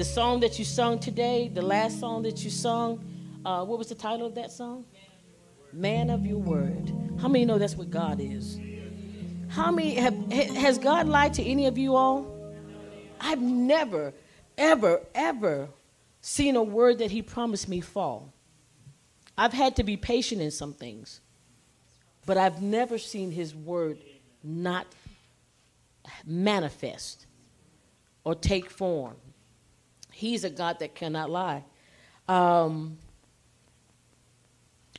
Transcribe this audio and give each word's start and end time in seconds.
The 0.00 0.06
song 0.06 0.40
that 0.40 0.58
you 0.58 0.64
sung 0.64 0.98
today, 0.98 1.50
the 1.52 1.60
last 1.60 2.00
song 2.00 2.22
that 2.22 2.42
you 2.42 2.48
sung, 2.48 3.04
uh, 3.44 3.66
what 3.66 3.78
was 3.78 3.90
the 3.90 3.94
title 3.94 4.26
of 4.26 4.34
that 4.36 4.50
song? 4.50 4.86
Man 5.74 6.08
of 6.08 6.24
your 6.24 6.38
word. 6.38 6.90
How 7.20 7.28
many 7.28 7.44
know 7.44 7.58
that's 7.58 7.76
what 7.76 7.90
God 7.90 8.18
is? 8.18 8.58
How 9.48 9.70
many 9.70 9.96
have, 9.96 10.14
has 10.32 10.78
God 10.78 11.06
lied 11.06 11.34
to 11.34 11.42
any 11.42 11.66
of 11.66 11.76
you 11.76 11.96
all? 11.96 12.26
I've 13.20 13.42
never, 13.42 14.14
ever, 14.56 15.02
ever 15.14 15.68
seen 16.22 16.56
a 16.56 16.62
word 16.62 17.00
that 17.00 17.10
He 17.10 17.20
promised 17.20 17.68
me 17.68 17.82
fall. 17.82 18.32
I've 19.36 19.52
had 19.52 19.76
to 19.76 19.84
be 19.84 19.98
patient 19.98 20.40
in 20.40 20.50
some 20.50 20.72
things, 20.72 21.20
but 22.24 22.38
I've 22.38 22.62
never 22.62 22.96
seen 22.96 23.32
His 23.32 23.54
word 23.54 23.98
not 24.42 24.86
manifest 26.24 27.26
or 28.24 28.34
take 28.34 28.70
form. 28.70 29.16
He's 30.20 30.44
a 30.44 30.50
God 30.50 30.80
that 30.80 30.94
cannot 30.94 31.30
lie. 31.30 31.64
Um, 32.28 32.98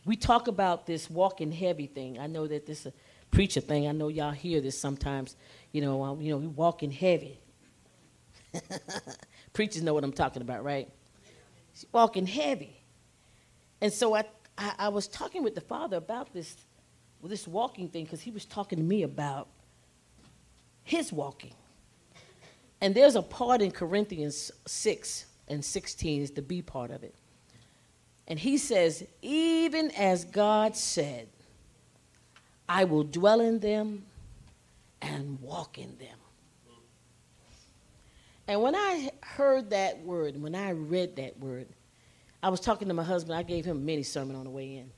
we 0.03 0.16
talk 0.16 0.48
about 0.48 0.88
this 0.88 1.12
walking 1.12 1.52
heavy 1.52 1.85
thing. 1.85 2.17
I 2.17 2.25
know 2.25 2.48
that 2.48 2.66
this 2.66 2.79
is 2.79 2.85
a 2.88 2.93
preacher 3.29 3.62
thing. 3.62 3.88
I 3.88 3.91
know 3.91 4.07
y'all 4.07 4.31
hear 4.31 4.62
this 4.62 4.79
sometimes. 4.79 5.35
You 5.73 5.81
know, 5.81 6.02
um, 6.02 6.21
you 6.21 6.31
know, 6.31 6.38
we 6.38 6.48
walking 6.48 6.89
heavy. 6.89 7.39
Preachers 9.53 9.84
know 9.84 9.93
what 9.93 10.03
I'm 10.03 10.12
talking 10.12 10.41
about, 10.41 10.63
right? 10.63 10.89
He's 11.71 11.85
walking 11.91 12.26
heavy. 12.26 12.81
And 13.79 13.93
so 13.93 14.15
I, 14.15 14.23
I, 14.57 14.73
I 14.79 14.90
was 14.90 15.07
talking 15.07 15.43
with 15.43 15.53
the 15.53 15.62
father 15.62 15.98
about 15.98 16.34
this, 16.34 16.55
this 17.23 17.48
walking 17.48 17.90
thing 17.90 18.05
because 18.05 18.21
he 18.21 18.31
was 18.31 18.45
talking 18.45 18.79
to 18.79 18.84
me 18.84 19.03
about 19.03 19.49
his 20.84 21.13
walking. 21.13 21.53
And 22.81 22.95
there's 22.95 23.16
a 23.16 23.21
part 23.21 23.62
in 23.62 23.71
Corinthians 23.71 24.52
6 24.66 25.26
and 25.48 25.63
16 25.63 26.21
is 26.21 26.31
the 26.31 26.41
B 26.41 26.62
part 26.62 26.91
of 26.91 27.04
it. 27.04 27.16
And 28.27 28.40
he 28.40 28.57
says, 28.57 29.05
even 29.21 29.91
as 29.91 30.26
God 30.26 30.76
said, 30.76 31.27
I 32.68 32.85
will 32.85 33.04
dwell 33.04 33.41
in 33.41 33.59
them 33.59 34.05
and 35.02 35.40
walk 35.41 35.77
in 35.77 35.98
them. 35.98 36.18
And 38.48 38.62
when 38.62 38.76
I 38.76 39.12
heard 39.21 39.70
that 39.70 39.99
word, 40.04 40.41
when 40.41 40.55
I 40.55 40.71
read 40.71 41.15
that 41.18 41.40
word, 41.40 41.68
I 42.41 42.49
was 42.49 42.59
talking 42.59 42.87
to 42.87 42.93
my 42.93 43.04
husband. 43.04 43.37
I 43.37 43.43
gave 43.43 43.65
him 43.65 43.77
a 43.77 43.79
mini 43.79 44.04
sermon 44.04 44.35
on 44.35 44.46
the 44.46 44.49
way 44.49 44.77
in. 44.77 44.91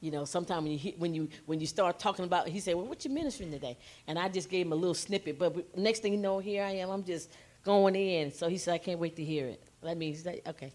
You 0.00 0.10
know, 0.10 0.24
sometimes 0.24 0.62
when 0.64 0.72
you 0.78 0.92
when 0.96 1.14
you 1.14 1.28
when 1.46 1.60
you 1.60 1.66
start 1.66 1.98
talking 1.98 2.24
about, 2.24 2.48
he 2.48 2.58
said, 2.58 2.74
"Well, 2.74 2.86
what 2.86 3.04
you 3.04 3.10
ministering 3.10 3.50
today?" 3.50 3.76
And 4.06 4.18
I 4.18 4.28
just 4.28 4.48
gave 4.48 4.64
him 4.66 4.72
a 4.72 4.76
little 4.76 4.94
snippet. 4.94 5.38
But 5.38 5.76
next 5.76 6.00
thing 6.00 6.12
you 6.12 6.18
know, 6.18 6.38
here 6.38 6.64
I 6.64 6.70
am. 6.72 6.90
I'm 6.90 7.04
just 7.04 7.30
going 7.64 7.94
in. 7.94 8.32
So 8.32 8.48
he 8.48 8.56
said, 8.56 8.74
"I 8.74 8.78
can't 8.78 8.98
wait 8.98 9.14
to 9.16 9.24
hear 9.24 9.46
it." 9.46 9.62
That 9.82 9.98
means 9.98 10.22
that 10.22 10.40
okay. 10.46 10.72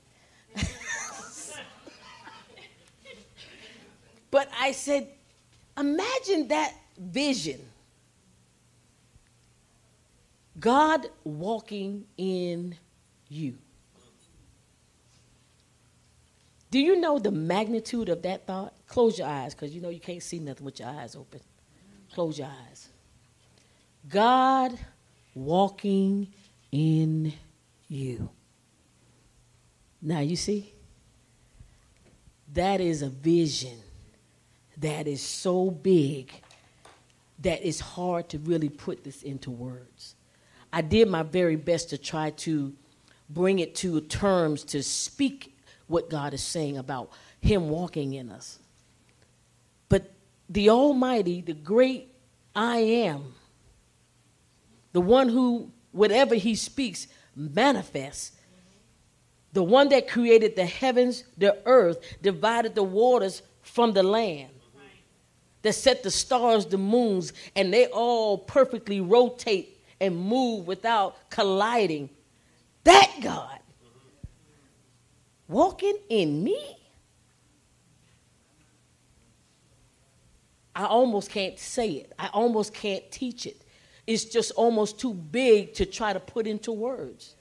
but 4.32 4.48
I 4.60 4.72
said, 4.72 5.08
imagine 5.78 6.48
that 6.50 6.74
vision. 6.98 7.60
God 10.60 11.08
walking 11.24 12.06
in 12.18 12.76
you. 13.28 13.58
Do 16.76 16.82
you 16.82 17.00
know 17.00 17.20
the 17.20 17.32
magnitude 17.32 18.10
of 18.10 18.24
that 18.24 18.48
thought? 18.48 18.74
Close 18.90 19.18
your 19.18 19.30
eyes 19.30 19.56
because 19.56 19.74
you 19.74 19.80
know 19.80 19.88
you 19.88 20.02
can't 20.02 20.22
see 20.22 20.40
nothing 20.40 20.66
with 20.66 20.78
your 20.78 20.90
eyes 20.90 21.16
open. 21.16 21.40
Close 22.14 22.38
your 22.38 22.50
eyes. 22.50 22.90
God 24.10 24.78
walking 25.34 26.34
in 26.74 27.32
you. 27.88 28.30
Now 30.02 30.20
you 30.20 30.36
see? 30.36 30.74
That 32.52 32.82
is 32.82 33.04
a 33.04 33.10
vision 33.10 33.80
that 34.76 35.08
is 35.08 35.22
so 35.22 35.72
big 35.72 36.34
that 37.40 37.66
it's 37.66 37.80
hard 37.80 38.28
to 38.28 38.38
really 38.40 38.68
put 38.68 39.06
this 39.06 39.24
into 39.24 39.50
words. 39.50 40.16
I 40.74 40.82
did 40.82 41.08
my 41.08 41.24
very 41.24 41.56
best 41.56 41.92
to 41.92 41.98
try 41.98 42.32
to 42.32 42.74
bring 43.30 43.60
it 43.60 43.76
to 43.76 44.02
terms 44.02 44.66
to 44.66 44.84
speak 44.84 45.55
what 45.88 46.10
God 46.10 46.34
is 46.34 46.42
saying 46.42 46.78
about 46.78 47.12
Him 47.42 47.70
walking 47.70 48.14
in 48.14 48.30
us. 48.30 48.60
But 49.90 50.12
the 50.50 50.70
Almighty, 50.70 51.42
the 51.42 51.54
great 51.54 52.10
I 52.56 52.78
am, 52.78 53.34
the 54.94 55.02
one 55.02 55.30
who, 55.30 55.72
whatever 55.92 56.36
He 56.36 56.56
speaks, 56.56 57.08
manifests, 57.36 58.32
the 59.54 59.64
one 59.64 59.90
that 59.90 60.10
created 60.10 60.56
the 60.56 60.66
heavens, 60.66 61.24
the 61.38 61.58
earth, 61.66 62.00
divided 62.22 62.76
the 62.76 62.84
waters 62.84 63.42
from 63.62 63.94
the 63.94 64.04
land, 64.04 64.52
that 65.62 65.74
set 65.74 66.04
the 66.04 66.12
stars, 66.12 66.66
the 66.66 66.78
moons, 66.78 67.34
and 67.56 67.74
they 67.74 67.88
all 67.88 68.38
perfectly 68.38 69.02
rotate 69.02 69.82
and 70.00 70.16
move 70.16 70.68
without 70.68 71.30
colliding. 71.30 72.10
That 72.84 73.12
God 73.22 73.60
walking 75.48 75.98
in 76.10 76.44
me. 76.44 76.78
I 80.76 80.86
almost 80.86 81.30
can't 81.30 81.58
say 81.58 81.92
it. 81.92 82.14
I 82.20 82.28
almost 82.28 82.74
can't 82.74 83.10
teach 83.12 83.46
it. 83.46 83.62
It's 84.06 84.26
just 84.26 84.52
almost 84.52 85.00
too 85.00 85.14
big 85.14 85.74
to 85.76 85.86
try 85.86 86.14
to 86.14 86.20
put 86.20 86.48
into 86.48 86.72
words. 86.72 87.36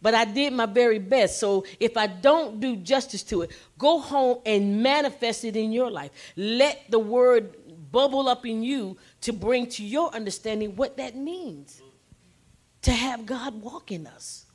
But 0.00 0.14
I 0.14 0.24
did 0.24 0.52
my 0.52 0.66
very 0.66 1.00
best. 1.00 1.40
So 1.40 1.64
if 1.80 1.96
I 1.96 2.06
don't 2.06 2.60
do 2.60 2.76
justice 2.76 3.24
to 3.24 3.42
it, 3.42 3.50
go 3.76 3.98
home 3.98 4.38
and 4.46 4.82
manifest 4.82 5.44
it 5.44 5.56
in 5.56 5.72
your 5.72 5.90
life. 5.90 6.12
Let 6.36 6.88
the 6.88 7.00
word 7.00 7.56
bubble 7.90 8.28
up 8.28 8.46
in 8.46 8.62
you 8.62 8.96
to 9.22 9.32
bring 9.32 9.66
to 9.70 9.84
your 9.84 10.14
understanding 10.14 10.76
what 10.76 10.96
that 10.98 11.16
means 11.16 11.82
to 12.82 12.92
have 12.92 13.26
God 13.26 13.60
walk 13.60 13.90
in 13.90 14.06
us. 14.06 14.46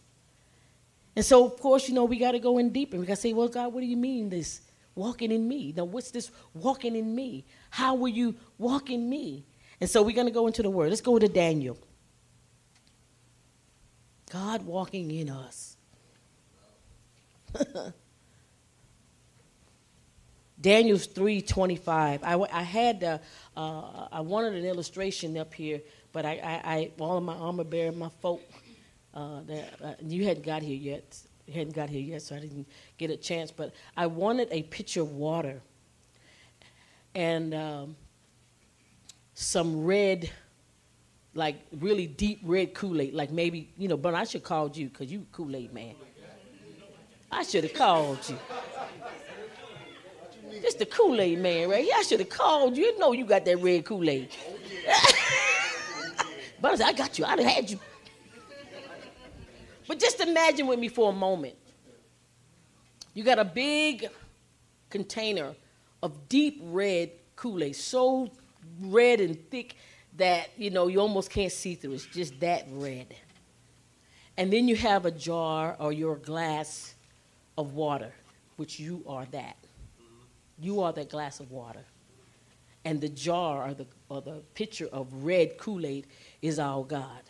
And 1.16 1.24
so, 1.24 1.46
of 1.46 1.60
course, 1.60 1.88
you 1.88 1.94
know, 1.94 2.06
we 2.06 2.18
got 2.18 2.32
to 2.32 2.40
go 2.40 2.58
in 2.58 2.70
deeper. 2.72 2.98
We 2.98 3.06
got 3.06 3.16
to 3.16 3.22
say, 3.22 3.34
well, 3.34 3.48
God, 3.48 3.74
what 3.74 3.82
do 3.82 3.86
you 3.86 3.98
mean 3.98 4.30
this 4.30 4.62
walking 4.96 5.32
in 5.32 5.48
me? 5.48 5.74
Now, 5.76 5.86
what's 5.86 6.12
this 6.12 6.32
walking 6.54 6.96
in 6.96 7.14
me? 7.14 7.46
How 7.70 7.96
will 7.96 8.10
you 8.10 8.36
walk 8.58 8.90
in 8.90 9.10
me? 9.10 9.46
And 9.80 9.90
so 9.90 10.02
we're 10.02 10.16
going 10.16 10.28
to 10.28 10.34
go 10.34 10.48
into 10.48 10.64
the 10.64 10.70
word. 10.70 10.90
Let's 10.90 11.02
go 11.02 11.20
to 11.20 11.28
Daniel. 11.28 11.78
God 14.32 14.64
walking 14.66 15.12
in 15.12 15.30
us. 15.30 15.78
Daniel's 20.60 21.08
3:25. 21.08 22.22
I, 22.24 22.48
I 22.52 22.64
had 22.64 23.04
uh, 23.04 23.18
uh, 23.56 24.08
I 24.12 24.22
wanted 24.22 24.54
an 24.56 24.66
illustration 24.66 25.38
up 25.38 25.54
here, 25.54 25.82
but 26.14 26.26
I, 26.26 26.40
I, 26.44 26.74
I 26.74 26.92
all 27.00 27.18
of 27.18 27.24
my 27.24 27.36
armor 27.36 27.66
bearer, 27.66 27.92
my 27.92 28.10
folk, 28.22 28.42
uh, 29.14 29.42
that, 29.48 29.74
uh, 29.84 29.94
you 30.02 30.26
hadn't 30.26 30.46
got 30.46 30.62
here 30.62 30.76
yet. 30.76 31.18
You 31.48 31.54
hadn't 31.54 31.76
got 31.76 31.90
here 31.90 32.02
yet, 32.02 32.22
so 32.22 32.36
I 32.36 32.40
didn't 32.40 32.68
get 32.98 33.10
a 33.10 33.18
chance. 33.18 33.52
But 33.52 33.74
I 33.98 34.08
wanted 34.08 34.48
a 34.52 34.64
pitcher 34.64 35.02
of 35.02 35.12
water 35.12 35.62
and 37.16 37.54
um, 37.54 37.96
some 39.34 39.84
red 39.84 40.32
like 41.36 41.56
really 41.80 42.06
deep 42.08 42.42
red 42.44 42.74
Kool-Aid, 42.74 43.14
like 43.14 43.32
maybe, 43.32 43.74
you 43.78 43.88
know, 43.88 43.98
but 43.98 44.14
I 44.14 44.24
should 44.24 44.44
called 44.44 44.78
you 44.78 44.90
because 44.90 45.12
you 45.12 45.26
Kool-Aid 45.32 45.74
man. 45.74 45.96
I 47.32 47.44
should 47.44 47.64
have 47.64 47.74
called 47.74 48.20
you. 48.30 48.38
Just 50.62 50.78
the 50.78 50.86
Kool-Aid 50.86 51.40
man, 51.40 51.70
right? 51.70 51.88
I 51.96 52.04
should 52.04 52.20
have 52.20 52.30
called 52.30 52.78
you. 52.78 52.86
You 52.86 53.00
know 53.00 53.12
you 53.12 53.26
got 53.26 53.46
that 53.46 53.58
red 53.58 53.86
Kool-Aid. 53.86 54.30
but 56.62 56.74
I 56.74 56.76
said, 56.76 56.88
I 56.88 56.94
got 56.94 57.18
you. 57.18 57.26
I'd 57.26 57.40
have 57.40 57.48
had 57.48 57.72
you. 57.72 57.80
But 59.88 60.00
just 60.00 60.20
imagine 60.20 60.68
with 60.68 60.80
me 60.80 60.88
for 60.88 61.10
a 61.12 61.16
moment. 61.16 61.56
You 63.14 63.24
got 63.24 63.40
a 63.40 63.46
big 63.46 64.10
container 64.90 65.54
of 66.02 66.30
deep 66.30 66.60
red 66.64 67.12
Kool-Aid, 67.36 67.76
so 67.76 68.30
red 68.82 69.20
and 69.20 69.50
thick 69.50 69.76
that 70.18 70.50
you 70.58 70.70
know 70.70 70.88
you 70.88 71.00
almost 71.00 71.30
can't 71.30 71.52
see 71.52 71.76
through. 71.76 71.94
It's 71.94 72.06
just 72.06 72.40
that 72.40 72.66
red. 72.72 73.14
And 74.38 74.52
then 74.52 74.68
you 74.68 74.76
have 74.76 75.06
a 75.06 75.12
jar 75.12 75.76
or 75.80 75.92
your 75.94 76.16
glass 76.16 76.96
of 77.58 77.74
water, 77.74 78.12
which 78.58 78.80
you 78.80 79.04
are 79.08 79.26
that. 79.32 79.58
You 80.60 80.82
are 80.82 80.94
that 80.94 81.10
glass 81.10 81.40
of 81.40 81.52
water. 81.52 81.84
And 82.86 83.00
the 83.00 83.10
jar 83.10 83.70
or 83.70 83.74
the, 83.74 83.86
or 84.10 84.22
the 84.22 84.42
pitcher 84.56 84.88
of 84.92 85.08
red 85.24 85.58
Kool 85.58 85.86
Aid 85.86 86.08
is 86.42 86.60
our 86.60 86.84
God. 86.84 87.22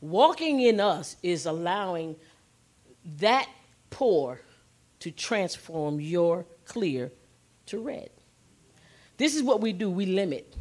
Walking 0.00 0.60
in 0.60 0.80
us 0.80 1.16
is 1.22 1.46
allowing 1.46 2.16
that 3.18 3.48
pour 3.90 4.40
to 5.00 5.10
transform 5.10 6.00
your 6.00 6.46
clear 6.64 7.10
to 7.66 7.78
red. 7.78 8.10
This 9.16 9.34
is 9.34 9.42
what 9.42 9.60
we 9.60 9.72
do 9.72 9.90
we 9.90 10.06
limit. 10.06 10.54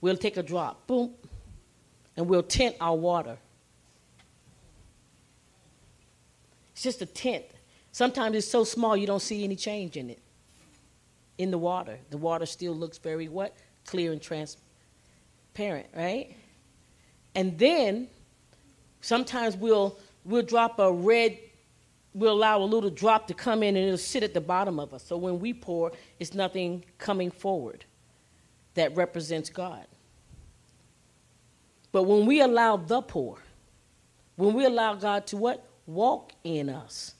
We'll 0.00 0.16
take 0.16 0.36
a 0.36 0.42
drop, 0.42 0.86
boom, 0.86 1.14
and 2.16 2.28
we'll 2.28 2.42
tint 2.42 2.76
our 2.80 2.96
water 2.96 3.38
It's 6.78 6.84
just 6.84 7.02
a 7.02 7.06
tint. 7.06 7.44
Sometimes 7.90 8.36
it's 8.36 8.46
so 8.46 8.62
small 8.62 8.96
you 8.96 9.04
don't 9.04 9.18
see 9.18 9.42
any 9.42 9.56
change 9.56 9.96
in 9.96 10.10
it. 10.10 10.20
In 11.36 11.50
the 11.50 11.58
water. 11.58 11.98
The 12.10 12.18
water 12.18 12.46
still 12.46 12.72
looks 12.72 12.98
very 12.98 13.26
what? 13.26 13.56
Clear 13.84 14.12
and 14.12 14.22
transparent, 14.22 15.88
right? 15.92 16.36
And 17.34 17.58
then 17.58 18.06
sometimes 19.00 19.56
we'll 19.56 19.98
we'll 20.24 20.42
drop 20.42 20.78
a 20.78 20.92
red 20.92 21.38
we'll 22.14 22.32
allow 22.32 22.60
a 22.60 22.64
little 22.64 22.90
drop 22.90 23.26
to 23.28 23.34
come 23.34 23.62
in 23.62 23.76
and 23.76 23.86
it'll 23.86 23.96
sit 23.96 24.22
at 24.22 24.34
the 24.34 24.40
bottom 24.40 24.80
of 24.80 24.92
us. 24.92 25.04
So 25.04 25.16
when 25.16 25.38
we 25.38 25.52
pour, 25.52 25.92
it's 26.18 26.34
nothing 26.34 26.84
coming 26.98 27.30
forward 27.30 27.84
that 28.74 28.94
represents 28.96 29.50
God. 29.50 29.86
But 31.92 32.04
when 32.04 32.26
we 32.26 32.40
allow 32.40 32.76
the 32.76 33.02
pour, 33.02 33.38
when 34.36 34.54
we 34.54 34.64
allow 34.64 34.94
God 34.94 35.26
to 35.28 35.36
what? 35.36 35.64
Walk 35.86 36.32
in 36.44 36.68
us, 36.68 37.14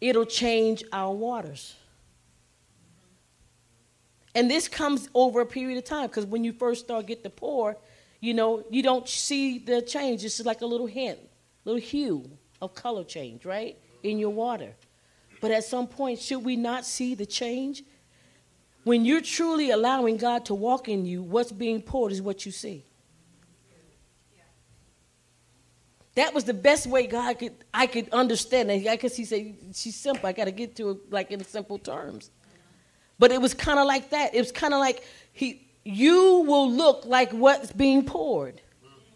it'll 0.00 0.26
change 0.26 0.84
our 0.92 1.14
waters. 1.14 1.74
And 4.34 4.50
this 4.50 4.68
comes 4.68 5.08
over 5.14 5.40
a 5.40 5.46
period 5.46 5.78
of 5.78 5.84
time 5.84 6.06
because 6.06 6.26
when 6.26 6.44
you 6.44 6.52
first 6.52 6.84
start 6.84 7.06
get 7.06 7.22
the 7.22 7.30
pour, 7.30 7.76
you 8.20 8.34
know, 8.34 8.64
you 8.70 8.82
don't 8.82 9.08
see 9.08 9.58
the 9.58 9.82
change. 9.82 10.24
It's 10.24 10.40
like 10.44 10.60
a 10.60 10.66
little 10.66 10.86
hint, 10.86 11.18
little 11.64 11.80
hue 11.80 12.30
of 12.60 12.74
color 12.74 13.04
change, 13.04 13.44
right? 13.44 13.78
In 14.02 14.18
your 14.18 14.30
water. 14.30 14.74
But 15.40 15.50
at 15.50 15.64
some 15.64 15.86
point, 15.86 16.18
should 16.20 16.44
we 16.44 16.56
not 16.56 16.84
see 16.84 17.14
the 17.14 17.26
change? 17.26 17.82
When 18.84 19.04
you're 19.04 19.22
truly 19.22 19.70
allowing 19.70 20.18
God 20.18 20.44
to 20.46 20.54
walk 20.54 20.88
in 20.88 21.06
you, 21.06 21.22
what's 21.22 21.52
being 21.52 21.80
poured 21.80 22.12
is 22.12 22.20
what 22.20 22.44
you 22.44 22.52
see. 22.52 22.84
That 26.14 26.34
was 26.34 26.44
the 26.44 26.54
best 26.54 26.86
way 26.86 27.06
God 27.06 27.38
could 27.38 27.54
I 27.72 27.86
could 27.86 28.10
understand 28.10 28.70
it. 28.70 28.86
I 28.86 28.96
guess 28.96 29.16
he 29.16 29.24
said 29.24 29.54
she's 29.72 29.96
simple. 29.96 30.28
I 30.28 30.32
got 30.32 30.46
to 30.46 30.50
get 30.50 30.76
to 30.76 30.90
it 30.90 31.12
like 31.12 31.30
in 31.30 31.42
simple 31.44 31.78
terms. 31.78 32.30
But 33.18 33.32
it 33.32 33.40
was 33.40 33.54
kind 33.54 33.78
of 33.78 33.86
like 33.86 34.10
that. 34.10 34.34
It 34.34 34.40
was 34.40 34.50
kind 34.50 34.74
of 34.74 34.80
like 34.80 35.04
he 35.32 35.69
you 35.84 36.44
will 36.46 36.70
look 36.70 37.04
like 37.04 37.32
what's 37.32 37.72
being 37.72 38.04
poured 38.04 38.60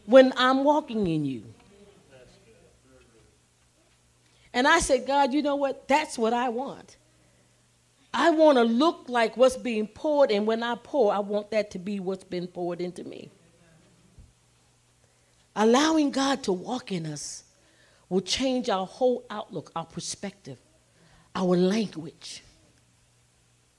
when 0.07 0.33
I'm 0.37 0.65
walking 0.65 1.07
in 1.07 1.25
you. 1.25 1.45
And 4.53 4.69
I 4.69 4.79
said, 4.79 5.07
God, 5.07 5.35
you 5.35 5.43
know 5.43 5.57
what? 5.57 5.89
That's 5.89 6.17
what 6.17 6.33
I 6.33 6.49
want. 6.49 6.97
I 8.13 8.31
want 8.31 8.59
to 8.59 8.63
look 8.63 9.07
like 9.09 9.37
what's 9.37 9.57
being 9.57 9.89
poured, 9.89 10.31
and 10.31 10.47
when 10.47 10.63
I 10.63 10.77
pour, 10.77 11.13
I 11.13 11.19
want 11.19 11.51
that 11.51 11.73
to 11.73 11.81
be 11.81 11.99
what's 11.99 12.23
been 12.23 12.47
poured 12.47 12.81
into 12.81 13.03
me. 13.03 13.31
Allowing 15.57 16.13
God 16.13 16.45
to 16.45 16.53
walk 16.53 16.93
in 16.93 17.07
us 17.07 17.43
will 18.09 18.21
change 18.21 18.69
our 18.69 18.87
whole 18.87 19.25
outlook, 19.29 19.73
our 19.75 19.85
perspective, 19.85 20.59
our 21.35 21.57
language, 21.57 22.45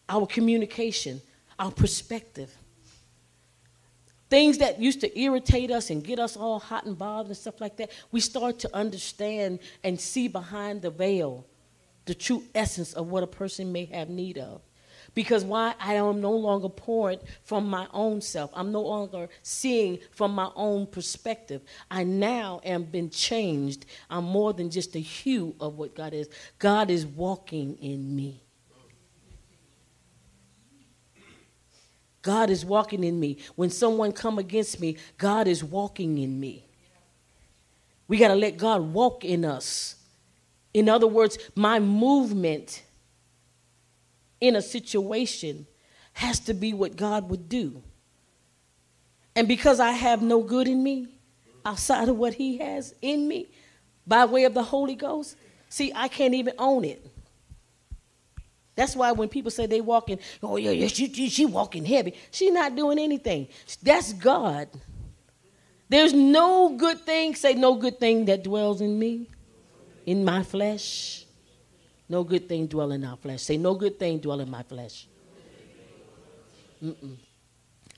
our 0.09 0.27
communication, 0.27 1.21
our 1.57 1.71
perspective. 1.71 2.53
Things 4.35 4.57
that 4.57 4.81
used 4.81 4.99
to 4.99 5.17
irritate 5.17 5.71
us 5.71 5.89
and 5.89 6.03
get 6.03 6.19
us 6.19 6.35
all 6.35 6.59
hot 6.59 6.85
and 6.85 6.97
bothered 6.97 7.27
and 7.27 7.37
stuff 7.37 7.61
like 7.61 7.77
that, 7.77 7.89
we 8.11 8.19
start 8.19 8.59
to 8.59 8.75
understand 8.75 9.59
and 9.81 9.97
see 9.97 10.27
behind 10.27 10.81
the 10.81 10.89
veil 10.89 11.45
the 12.03 12.13
true 12.13 12.43
essence 12.53 12.91
of 12.91 13.07
what 13.07 13.23
a 13.23 13.27
person 13.27 13.71
may 13.71 13.85
have 13.85 14.09
need 14.09 14.37
of. 14.37 14.59
Because 15.13 15.45
why? 15.45 15.73
I 15.79 15.93
am 15.93 16.19
no 16.19 16.33
longer 16.33 16.67
pouring 16.67 17.19
from 17.43 17.69
my 17.69 17.87
own 17.93 18.19
self. 18.19 18.51
I'm 18.53 18.73
no 18.73 18.81
longer 18.81 19.29
seeing 19.41 19.99
from 20.11 20.35
my 20.35 20.51
own 20.53 20.87
perspective. 20.87 21.61
I 21.89 22.03
now 22.03 22.59
am 22.65 22.83
been 22.83 23.11
changed. 23.11 23.85
I'm 24.09 24.25
more 24.25 24.51
than 24.51 24.69
just 24.69 24.97
a 24.97 24.99
hue 24.99 25.55
of 25.61 25.77
what 25.77 25.95
God 25.95 26.13
is. 26.13 26.27
God 26.59 26.91
is 26.91 27.05
walking 27.05 27.77
in 27.77 28.13
me. 28.13 28.44
God 32.25 32.49
is 32.49 32.65
walking 32.65 33.03
in 33.03 33.19
me. 33.19 33.37
When 33.53 33.69
someone 33.69 34.11
come 34.11 34.39
against 34.39 34.81
me, 34.81 34.97
God 35.19 35.47
is 35.47 35.63
walking 35.63 36.17
in 36.17 36.39
me. 36.39 36.65
We 38.07 38.17
got 38.17 38.29
to 38.29 38.35
let 38.35 38.57
God 38.57 38.81
walk 38.81 39.23
in 39.23 39.45
us. 39.45 39.95
In 40.73 40.89
other 40.89 41.05
words, 41.05 41.37
my 41.53 41.79
movement 41.79 42.81
in 44.41 44.55
a 44.55 44.61
situation 44.63 45.67
has 46.13 46.39
to 46.39 46.55
be 46.55 46.73
what 46.73 46.95
God 46.95 47.29
would 47.29 47.47
do. 47.47 47.83
And 49.35 49.47
because 49.47 49.79
I 49.79 49.91
have 49.91 50.23
no 50.23 50.41
good 50.41 50.67
in 50.67 50.81
me 50.81 51.09
outside 51.63 52.09
of 52.09 52.17
what 52.17 52.33
He 52.33 52.57
has 52.57 52.95
in 53.03 53.27
me 53.27 53.51
by 54.07 54.25
way 54.25 54.45
of 54.45 54.55
the 54.55 54.63
Holy 54.63 54.95
Ghost, 54.95 55.35
see, 55.69 55.91
I 55.93 56.07
can't 56.07 56.33
even 56.33 56.55
own 56.57 56.85
it. 56.85 57.05
That's 58.75 58.95
why 58.95 59.11
when 59.13 59.29
people 59.29 59.51
say 59.51 59.65
they 59.65 59.81
walking, 59.81 60.19
oh 60.43 60.57
yeah, 60.57 60.71
yeah, 60.71 60.87
she, 60.87 61.11
she, 61.11 61.29
she 61.29 61.45
walking 61.45 61.85
heavy. 61.85 62.13
She 62.31 62.51
not 62.51 62.75
doing 62.75 62.99
anything. 62.99 63.47
That's 63.81 64.11
God. 64.13 64.67
There's 65.87 66.13
no 66.13 66.75
good 66.75 66.99
thing, 67.01 67.35
say 67.35 67.53
no 67.53 67.75
good 67.75 67.99
thing 67.99 68.25
that 68.25 68.43
dwells 68.43 68.81
in 68.81 68.97
me, 68.97 69.29
in 70.05 70.25
my 70.25 70.43
flesh. 70.43 71.25
No 72.09 72.23
good 72.23 72.49
thing 72.49 72.67
dwell 72.67 72.91
in 72.91 73.03
our 73.03 73.17
flesh. 73.17 73.41
Say 73.41 73.57
no 73.57 73.75
good 73.75 73.97
thing 73.97 74.19
dwell 74.19 74.39
in 74.39 74.49
my 74.49 74.63
flesh. 74.63 75.07
Mm-mm. 76.83 77.15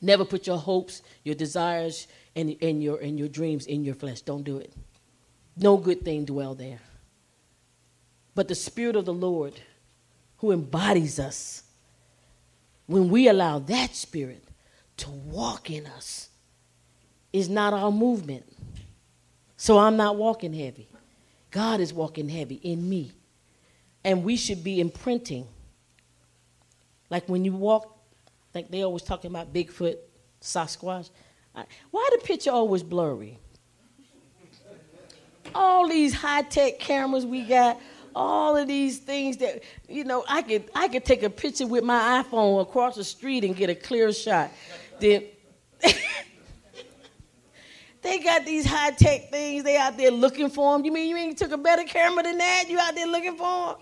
Never 0.01 0.25
put 0.25 0.45
your 0.45 0.57
hopes, 0.57 1.01
your 1.23 1.35
desires, 1.35 2.07
and, 2.35 2.55
and, 2.61 2.83
your, 2.83 2.99
and 2.99 3.17
your 3.17 3.27
dreams 3.27 3.65
in 3.65 3.83
your 3.83 3.95
flesh. 3.95 4.21
Don't 4.21 4.43
do 4.43 4.57
it. 4.57 4.71
No 5.57 5.75
good 5.75 6.05
thing 6.05 6.23
dwell 6.23 6.53
there. 6.53 6.79
But 8.35 8.47
the 8.47 8.55
Spirit 8.55 8.95
of 8.95 9.05
the 9.05 9.13
Lord 9.13 9.59
who 10.37 10.51
embodies 10.51 11.19
us, 11.19 11.63
when 12.85 13.09
we 13.09 13.27
allow 13.27 13.59
that 13.59 13.95
spirit 13.95 14.43
to 14.97 15.09
walk 15.09 15.69
in 15.69 15.85
us, 15.85 16.29
is 17.33 17.49
not 17.49 17.73
our 17.73 17.91
movement. 17.91 18.45
So 19.57 19.77
I'm 19.77 19.97
not 19.97 20.15
walking 20.15 20.53
heavy. 20.53 20.87
God 21.51 21.79
is 21.79 21.93
walking 21.93 22.29
heavy 22.29 22.55
in 22.55 22.87
me. 22.87 23.11
And 24.03 24.23
we 24.23 24.37
should 24.37 24.63
be 24.63 24.79
imprinting. 24.79 25.47
Like 27.09 27.27
when 27.27 27.43
you 27.43 27.53
walk, 27.53 27.97
like 28.53 28.69
they 28.69 28.83
always 28.83 29.03
talking 29.03 29.31
about 29.31 29.53
Bigfoot, 29.53 29.97
Sasquatch. 30.41 31.09
Why 31.91 32.09
the 32.11 32.19
picture 32.23 32.51
always 32.51 32.83
blurry? 32.83 33.39
All 35.55 35.87
these 35.87 36.13
high 36.13 36.43
tech 36.43 36.79
cameras 36.79 37.25
we 37.25 37.41
got, 37.43 37.79
all 38.17 38.57
of 38.57 38.67
these 38.67 38.97
things 38.97 39.37
that 39.37 39.61
you 39.87 40.03
know 40.03 40.25
I 40.27 40.41
could 40.41 40.63
I 40.73 40.87
could 40.87 41.05
take 41.05 41.21
a 41.21 41.29
picture 41.29 41.67
with 41.67 41.83
my 41.83 42.23
iPhone 42.23 42.61
across 42.61 42.95
the 42.95 43.03
street 43.03 43.43
and 43.43 43.55
get 43.55 43.69
a 43.69 43.75
clear 43.75 44.11
shot. 44.11 44.51
Then 44.99 45.25
they 48.01 48.19
got 48.19 48.43
these 48.43 48.65
high 48.65 48.91
tech 48.91 49.29
things. 49.29 49.63
They 49.63 49.77
out 49.77 49.97
there 49.97 50.09
looking 50.09 50.49
for 50.49 50.75
them. 50.75 50.83
You 50.83 50.91
mean 50.91 51.09
you 51.09 51.15
ain't 51.15 51.37
took 51.37 51.51
a 51.51 51.57
better 51.57 51.83
camera 51.83 52.23
than 52.23 52.39
that? 52.39 52.63
You 52.67 52.79
out 52.79 52.95
there 52.95 53.05
looking 53.05 53.37
for 53.37 53.67
them? 53.67 53.75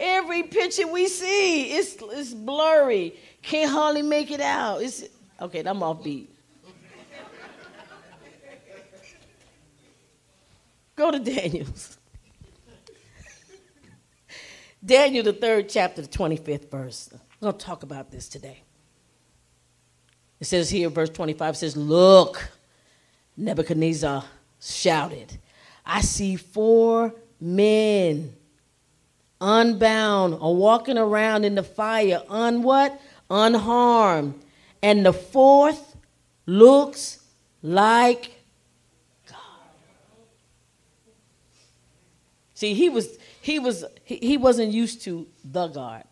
Every 0.00 0.42
picture 0.42 0.88
we 0.88 1.06
see, 1.06 1.72
it's 1.72 1.96
it's 2.00 2.34
blurry. 2.34 3.14
Can't 3.42 3.70
hardly 3.70 4.02
make 4.02 4.32
it 4.32 4.40
out. 4.40 4.82
It's 4.82 5.04
okay. 5.40 5.62
I'm 5.64 5.82
off 5.84 6.02
beat. 6.02 6.34
Go 10.96 11.12
to 11.12 11.20
Daniel's. 11.20 11.99
Daniel, 14.84 15.24
the 15.24 15.32
third 15.32 15.68
chapter, 15.68 16.02
the 16.02 16.08
25th 16.08 16.70
verse. 16.70 17.10
We're 17.12 17.46
going 17.46 17.58
to 17.58 17.64
talk 17.64 17.82
about 17.82 18.10
this 18.10 18.28
today. 18.28 18.62
It 20.40 20.46
says 20.46 20.70
here, 20.70 20.88
verse 20.88 21.10
25 21.10 21.56
says, 21.56 21.76
Look, 21.76 22.50
Nebuchadnezzar 23.36 24.24
shouted, 24.60 25.38
I 25.84 26.00
see 26.00 26.36
four 26.36 27.14
men 27.40 28.34
unbound 29.40 30.34
or 30.34 30.54
walking 30.56 30.98
around 30.98 31.44
in 31.44 31.54
the 31.54 31.62
fire, 31.62 32.22
un 32.28 32.62
what? 32.62 33.00
Unharmed. 33.30 34.42
And 34.82 35.04
the 35.04 35.12
fourth 35.12 35.96
looks 36.46 37.22
like 37.62 38.32
God. 39.28 39.36
See, 42.54 42.74
he 42.74 42.88
was 42.88 43.18
he 43.50 43.58
was 43.58 43.84
he, 44.04 44.16
he 44.16 44.36
wasn't 44.36 44.72
used 44.72 45.02
to 45.02 45.26
the 45.44 45.66
God. 45.68 46.04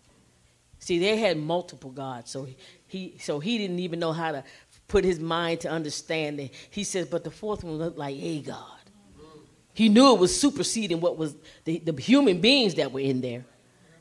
See, 0.80 0.98
they 0.98 1.16
had 1.16 1.36
multiple 1.36 1.90
gods, 1.90 2.30
so 2.30 2.46
he 2.86 3.16
so 3.20 3.38
he 3.38 3.58
didn't 3.58 3.78
even 3.78 3.98
know 3.98 4.12
how 4.12 4.32
to 4.32 4.44
put 4.88 5.04
his 5.04 5.20
mind 5.20 5.60
to 5.60 5.68
understand 5.68 6.40
it. 6.40 6.52
He 6.70 6.82
says, 6.82 7.06
but 7.06 7.22
the 7.22 7.30
fourth 7.30 7.62
one 7.62 7.74
looked 7.74 7.98
like 7.98 8.16
a 8.16 8.40
God. 8.40 8.64
He 9.74 9.88
knew 9.88 10.14
it 10.14 10.18
was 10.18 10.38
superseding 10.38 11.00
what 11.00 11.16
was 11.16 11.36
the, 11.64 11.78
the 11.78 12.00
human 12.02 12.40
beings 12.40 12.74
that 12.74 12.90
were 12.90 13.00
in 13.00 13.20
there. 13.20 13.44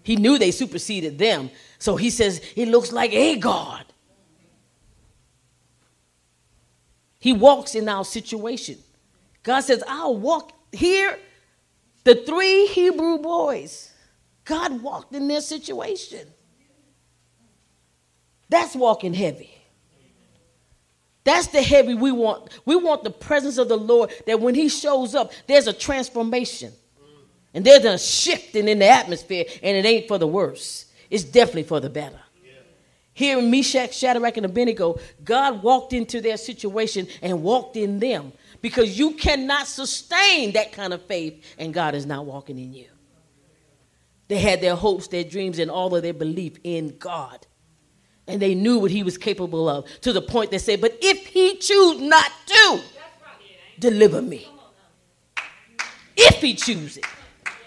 He 0.02 0.16
knew 0.16 0.40
they 0.40 0.52
superseded 0.52 1.20
them. 1.20 1.52
So 1.78 1.98
he 1.98 2.10
says, 2.10 2.42
it 2.56 2.70
looks 2.70 2.92
like 2.92 3.14
a 3.14 3.36
God. 3.38 3.86
He 7.20 7.34
walks 7.34 7.76
in 7.76 7.88
our 7.90 8.06
situation. 8.06 8.78
God 9.44 9.60
says, 9.62 9.84
I'll 9.88 10.16
walk 10.18 10.54
here 10.72 11.20
The 12.08 12.16
three 12.16 12.68
Hebrew 12.68 13.18
boys, 13.18 13.92
God 14.46 14.82
walked 14.82 15.14
in 15.14 15.28
their 15.28 15.42
situation. 15.42 16.26
That's 18.48 18.78
walking 18.78 19.14
heavy. 19.14 19.54
That's 21.26 21.48
the 21.48 21.62
heavy 21.62 21.96
we 21.96 22.14
want. 22.14 22.48
We 22.64 22.78
want 22.78 23.04
the 23.04 23.10
presence 23.10 23.58
of 23.58 23.68
the 23.68 23.76
Lord 23.76 24.14
that 24.26 24.40
when 24.40 24.56
He 24.56 24.70
shows 24.70 25.16
up, 25.16 25.34
there's 25.48 25.68
a 25.68 25.74
transformation. 25.74 26.72
And 27.54 27.66
there's 27.66 27.84
a 27.84 27.98
shifting 27.98 28.70
in 28.70 28.80
the 28.80 28.88
atmosphere, 28.88 29.44
and 29.62 29.76
it 29.76 29.86
ain't 29.86 30.08
for 30.08 30.18
the 30.18 30.28
worse. 30.28 30.86
It's 31.10 31.26
definitely 31.26 31.64
for 31.64 31.82
the 31.82 31.90
better. 31.90 32.22
Here 33.12 33.38
in 33.38 33.52
Meshach, 33.52 33.94
Shadrach, 33.94 34.38
and 34.38 34.46
Abednego, 34.46 34.98
God 35.26 35.62
walked 35.62 35.92
into 35.92 36.22
their 36.22 36.38
situation 36.38 37.10
and 37.22 37.44
walked 37.44 37.76
in 37.76 38.00
them 38.00 38.32
because 38.62 38.98
you 38.98 39.14
cannot 39.14 39.68
sustain 39.68 40.54
that 40.54 40.72
kind 40.72 40.94
of 40.94 41.02
faith, 41.06 41.44
and 41.58 41.74
God 41.74 41.96
is 41.96 42.06
not 42.06 42.26
walking 42.26 42.58
in 42.58 42.74
you. 42.74 42.88
They 44.28 44.40
had 44.40 44.62
their 44.62 44.76
hopes, 44.76 45.08
their 45.08 45.24
dreams, 45.24 45.60
and 45.60 45.72
all 45.72 45.96
of 45.96 46.04
their 46.04 46.14
belief 46.14 46.58
in 46.64 46.98
God. 46.98 47.48
And 48.28 48.42
they 48.42 48.56
knew 48.56 48.80
what 48.80 48.92
He 48.92 49.04
was 49.04 49.18
capable 49.18 49.70
of 49.70 49.86
to 50.02 50.12
the 50.12 50.22
point 50.22 50.52
they 50.52 50.58
said, 50.58 50.82
But 50.82 50.98
if 51.02 51.28
He 51.28 51.58
choose 51.58 52.02
not 52.02 52.30
to, 52.48 52.82
deliver 53.80 54.22
me. 54.22 54.50
If 56.18 56.42
He 56.42 56.56
chooses, 56.56 57.04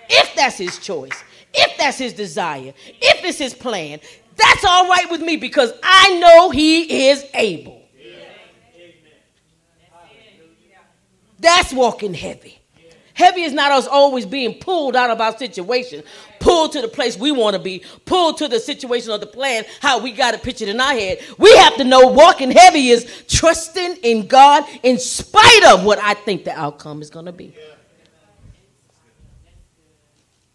if 0.08 0.34
that's 0.34 0.58
His 0.58 0.78
choice, 0.78 1.24
if 1.54 1.78
that's 1.78 1.98
His 1.98 2.12
desire, 2.12 2.74
if 2.86 3.24
it's 3.24 3.38
His 3.38 3.54
plan, 3.54 4.00
that's 4.36 4.64
all 4.64 4.88
right 4.88 5.10
with 5.10 5.22
me 5.22 5.36
because 5.36 5.72
I 5.82 6.18
know 6.18 6.50
He 6.50 7.08
is 7.08 7.24
able. 7.32 7.79
That's 11.40 11.72
walking 11.72 12.14
heavy. 12.14 12.60
Heavy 13.14 13.42
is 13.42 13.52
not 13.52 13.70
us 13.72 13.86
always 13.86 14.24
being 14.24 14.58
pulled 14.60 14.96
out 14.96 15.10
of 15.10 15.20
our 15.20 15.36
situation, 15.36 16.02
pulled 16.38 16.72
to 16.72 16.80
the 16.80 16.88
place 16.88 17.18
we 17.18 17.32
want 17.32 17.54
to 17.54 17.60
be, 17.60 17.84
pulled 18.06 18.38
to 18.38 18.48
the 18.48 18.58
situation 18.58 19.10
or 19.10 19.18
the 19.18 19.26
plan, 19.26 19.64
how 19.80 19.98
we 19.98 20.12
got 20.12 20.32
it 20.32 20.42
pictured 20.42 20.68
in 20.68 20.80
our 20.80 20.92
head. 20.92 21.18
We 21.36 21.54
have 21.56 21.76
to 21.76 21.84
know 21.84 22.06
walking 22.08 22.50
heavy 22.50 22.88
is 22.88 23.24
trusting 23.28 23.96
in 24.02 24.26
God 24.26 24.64
in 24.82 24.98
spite 24.98 25.64
of 25.64 25.84
what 25.84 25.98
I 25.98 26.14
think 26.14 26.44
the 26.44 26.58
outcome 26.58 27.02
is 27.02 27.10
going 27.10 27.26
to 27.26 27.32
be. 27.32 27.54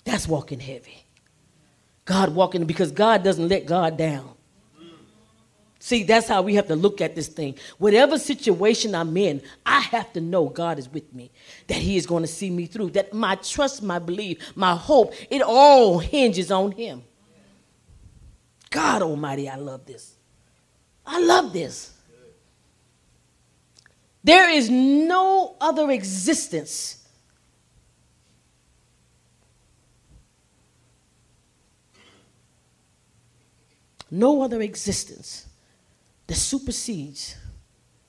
That's 0.05 0.27
walking 0.27 0.59
heavy. 0.59 1.03
God 2.05 2.33
walking 2.33 2.65
because 2.65 2.91
God 2.91 3.23
doesn't 3.23 3.49
let 3.49 3.65
God 3.65 3.97
down. 3.97 4.34
See, 5.85 6.01
that's 6.01 6.27
how 6.27 6.41
we 6.41 6.55
have 6.55 6.67
to 6.69 6.75
look 6.75 6.99
at 6.99 7.13
this 7.13 7.27
thing. 7.27 7.59
Whatever 7.77 8.17
situation 8.17 8.95
I'm 8.95 9.15
in, 9.17 9.43
I 9.67 9.81
have 9.81 10.11
to 10.13 10.19
know 10.19 10.49
God 10.49 10.79
is 10.79 10.91
with 10.91 11.13
me, 11.13 11.29
that 11.67 11.77
He 11.77 11.95
is 11.95 12.07
going 12.07 12.23
to 12.23 12.27
see 12.27 12.49
me 12.49 12.65
through, 12.65 12.89
that 12.93 13.13
my 13.13 13.35
trust, 13.35 13.83
my 13.83 13.99
belief, 13.99 14.39
my 14.55 14.73
hope, 14.73 15.13
it 15.29 15.43
all 15.43 15.99
hinges 15.99 16.49
on 16.49 16.71
Him. 16.71 17.03
God 18.71 19.03
Almighty, 19.03 19.47
I 19.47 19.57
love 19.57 19.85
this. 19.85 20.15
I 21.05 21.21
love 21.21 21.53
this. 21.53 21.93
There 24.23 24.49
is 24.49 24.71
no 24.71 25.55
other 25.61 25.91
existence 25.91 27.07
no 34.09 34.41
other 34.41 34.61
existence 34.61 35.47
that 36.27 36.35
supersedes 36.35 37.35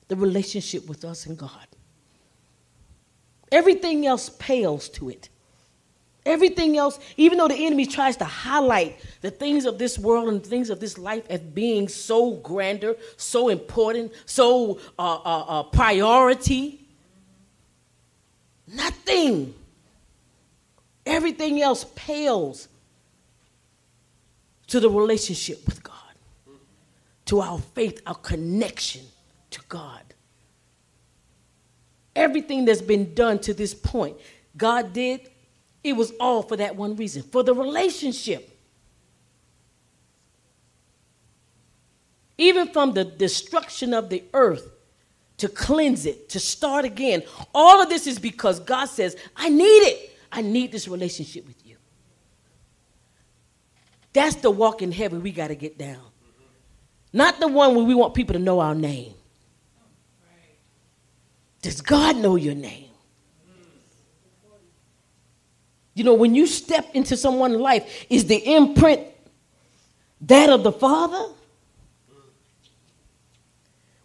the 0.07 0.15
relationship 0.15 0.87
with 0.87 1.05
us 1.05 1.25
and 1.25 1.37
God. 1.37 1.67
Everything 3.51 4.05
else 4.05 4.29
pales 4.39 4.89
to 4.89 5.09
it. 5.09 5.29
Everything 6.25 6.77
else, 6.77 6.99
even 7.15 7.37
though 7.37 7.47
the 7.47 7.55
enemy 7.55 7.85
tries 7.85 8.17
to 8.17 8.25
highlight 8.25 8.99
the 9.21 9.31
things 9.31 9.65
of 9.65 9.77
this 9.77 9.97
world 9.97 10.27
and 10.27 10.45
things 10.45 10.69
of 10.69 10.79
this 10.81 10.97
life 10.97 11.23
as 11.29 11.39
being 11.39 11.87
so 11.87 12.31
grander, 12.31 12.97
so 13.15 13.47
important, 13.47 14.11
so 14.25 14.79
uh, 14.99 15.19
uh, 15.23 15.45
uh, 15.47 15.63
priority, 15.63 16.85
nothing. 18.67 19.53
Everything 21.05 21.61
else 21.61 21.85
pales 21.95 22.67
to 24.67 24.81
the 24.81 24.89
relationship 24.89 25.65
with 25.65 25.81
God 25.81 25.96
to 27.27 27.41
our 27.41 27.59
faith, 27.59 28.01
our 28.05 28.15
connection 28.15 29.03
to 29.51 29.61
God. 29.69 30.01
Everything 32.15 32.65
that's 32.65 32.81
been 32.81 33.13
done 33.13 33.39
to 33.39 33.53
this 33.53 33.73
point, 33.73 34.17
God 34.57 34.91
did, 34.91 35.29
it 35.83 35.93
was 35.93 36.11
all 36.19 36.41
for 36.41 36.57
that 36.57 36.75
one 36.75 36.95
reason 36.95 37.21
for 37.21 37.43
the 37.43 37.53
relationship. 37.53 38.57
Even 42.37 42.67
from 42.67 42.93
the 42.93 43.03
destruction 43.03 43.93
of 43.93 44.09
the 44.09 44.23
earth 44.33 44.69
to 45.37 45.47
cleanse 45.47 46.05
it, 46.05 46.29
to 46.29 46.39
start 46.39 46.85
again, 46.85 47.23
all 47.53 47.81
of 47.81 47.89
this 47.89 48.07
is 48.07 48.19
because 48.19 48.59
God 48.59 48.85
says, 48.85 49.15
I 49.35 49.49
need 49.49 49.63
it. 49.63 50.17
I 50.31 50.41
need 50.41 50.71
this 50.71 50.87
relationship 50.87 51.47
with 51.47 51.65
you. 51.65 51.77
That's 54.13 54.35
the 54.35 54.49
walk 54.49 54.81
in 54.81 54.91
heaven 54.91 55.21
we 55.21 55.31
got 55.31 55.49
to 55.49 55.55
get 55.55 55.77
down. 55.77 56.01
Not 57.13 57.39
the 57.39 57.47
one 57.47 57.75
where 57.75 57.85
we 57.85 57.95
want 57.95 58.13
people 58.13 58.33
to 58.33 58.39
know 58.39 58.59
our 58.59 58.75
name. 58.75 59.13
Does 61.61 61.81
God 61.81 62.17
know 62.17 62.35
your 62.35 62.55
name? 62.55 62.89
You 65.93 66.03
know, 66.03 66.13
when 66.13 66.35
you 66.35 66.45
step 66.45 66.87
into 66.93 67.17
someone's 67.17 67.57
life, 67.57 68.05
is 68.09 68.25
the 68.25 68.35
imprint 68.35 69.01
that 70.21 70.49
of 70.49 70.63
the 70.63 70.71
Father? 70.71 71.33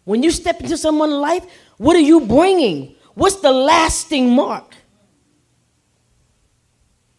When 0.03 0.23
you 0.23 0.31
step 0.31 0.59
into 0.59 0.75
someone's 0.75 1.13
life, 1.13 1.45
what 1.77 1.95
are 1.95 2.01
you 2.01 2.21
bringing? 2.21 2.95
What's 3.13 3.37
the 3.37 3.51
lasting 3.51 4.31
mark? 4.31 4.75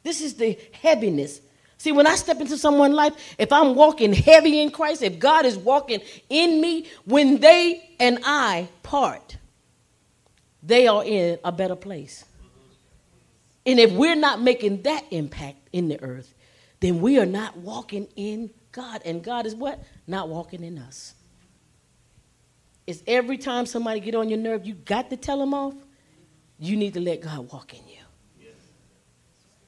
This 0.02 0.20
is 0.20 0.34
the 0.34 0.58
heaviness 0.82 1.40
See, 1.84 1.92
when 1.92 2.06
I 2.06 2.14
step 2.14 2.40
into 2.40 2.56
someone's 2.56 2.94
life, 2.94 3.12
if 3.36 3.52
I'm 3.52 3.74
walking 3.74 4.14
heavy 4.14 4.62
in 4.62 4.70
Christ, 4.70 5.02
if 5.02 5.18
God 5.18 5.44
is 5.44 5.58
walking 5.58 6.00
in 6.30 6.58
me, 6.58 6.86
when 7.04 7.40
they 7.40 7.90
and 8.00 8.20
I 8.24 8.68
part, 8.82 9.36
they 10.62 10.86
are 10.86 11.04
in 11.04 11.38
a 11.44 11.52
better 11.52 11.76
place. 11.76 12.24
And 13.66 13.78
if 13.78 13.92
we're 13.92 14.14
not 14.14 14.40
making 14.40 14.80
that 14.84 15.04
impact 15.10 15.58
in 15.74 15.88
the 15.88 16.02
earth, 16.02 16.32
then 16.80 17.02
we 17.02 17.18
are 17.18 17.26
not 17.26 17.54
walking 17.58 18.08
in 18.16 18.48
God. 18.72 19.02
And 19.04 19.22
God 19.22 19.44
is 19.44 19.54
what? 19.54 19.78
Not 20.06 20.30
walking 20.30 20.64
in 20.64 20.78
us. 20.78 21.12
It's 22.86 23.02
every 23.06 23.36
time 23.36 23.66
somebody 23.66 24.00
get 24.00 24.14
on 24.14 24.30
your 24.30 24.38
nerve, 24.38 24.64
you 24.64 24.72
got 24.72 25.10
to 25.10 25.18
tell 25.18 25.38
them 25.38 25.52
off. 25.52 25.74
You 26.58 26.78
need 26.78 26.94
to 26.94 27.00
let 27.00 27.20
God 27.20 27.52
walk 27.52 27.74
in 27.74 27.86
you. 27.86 28.03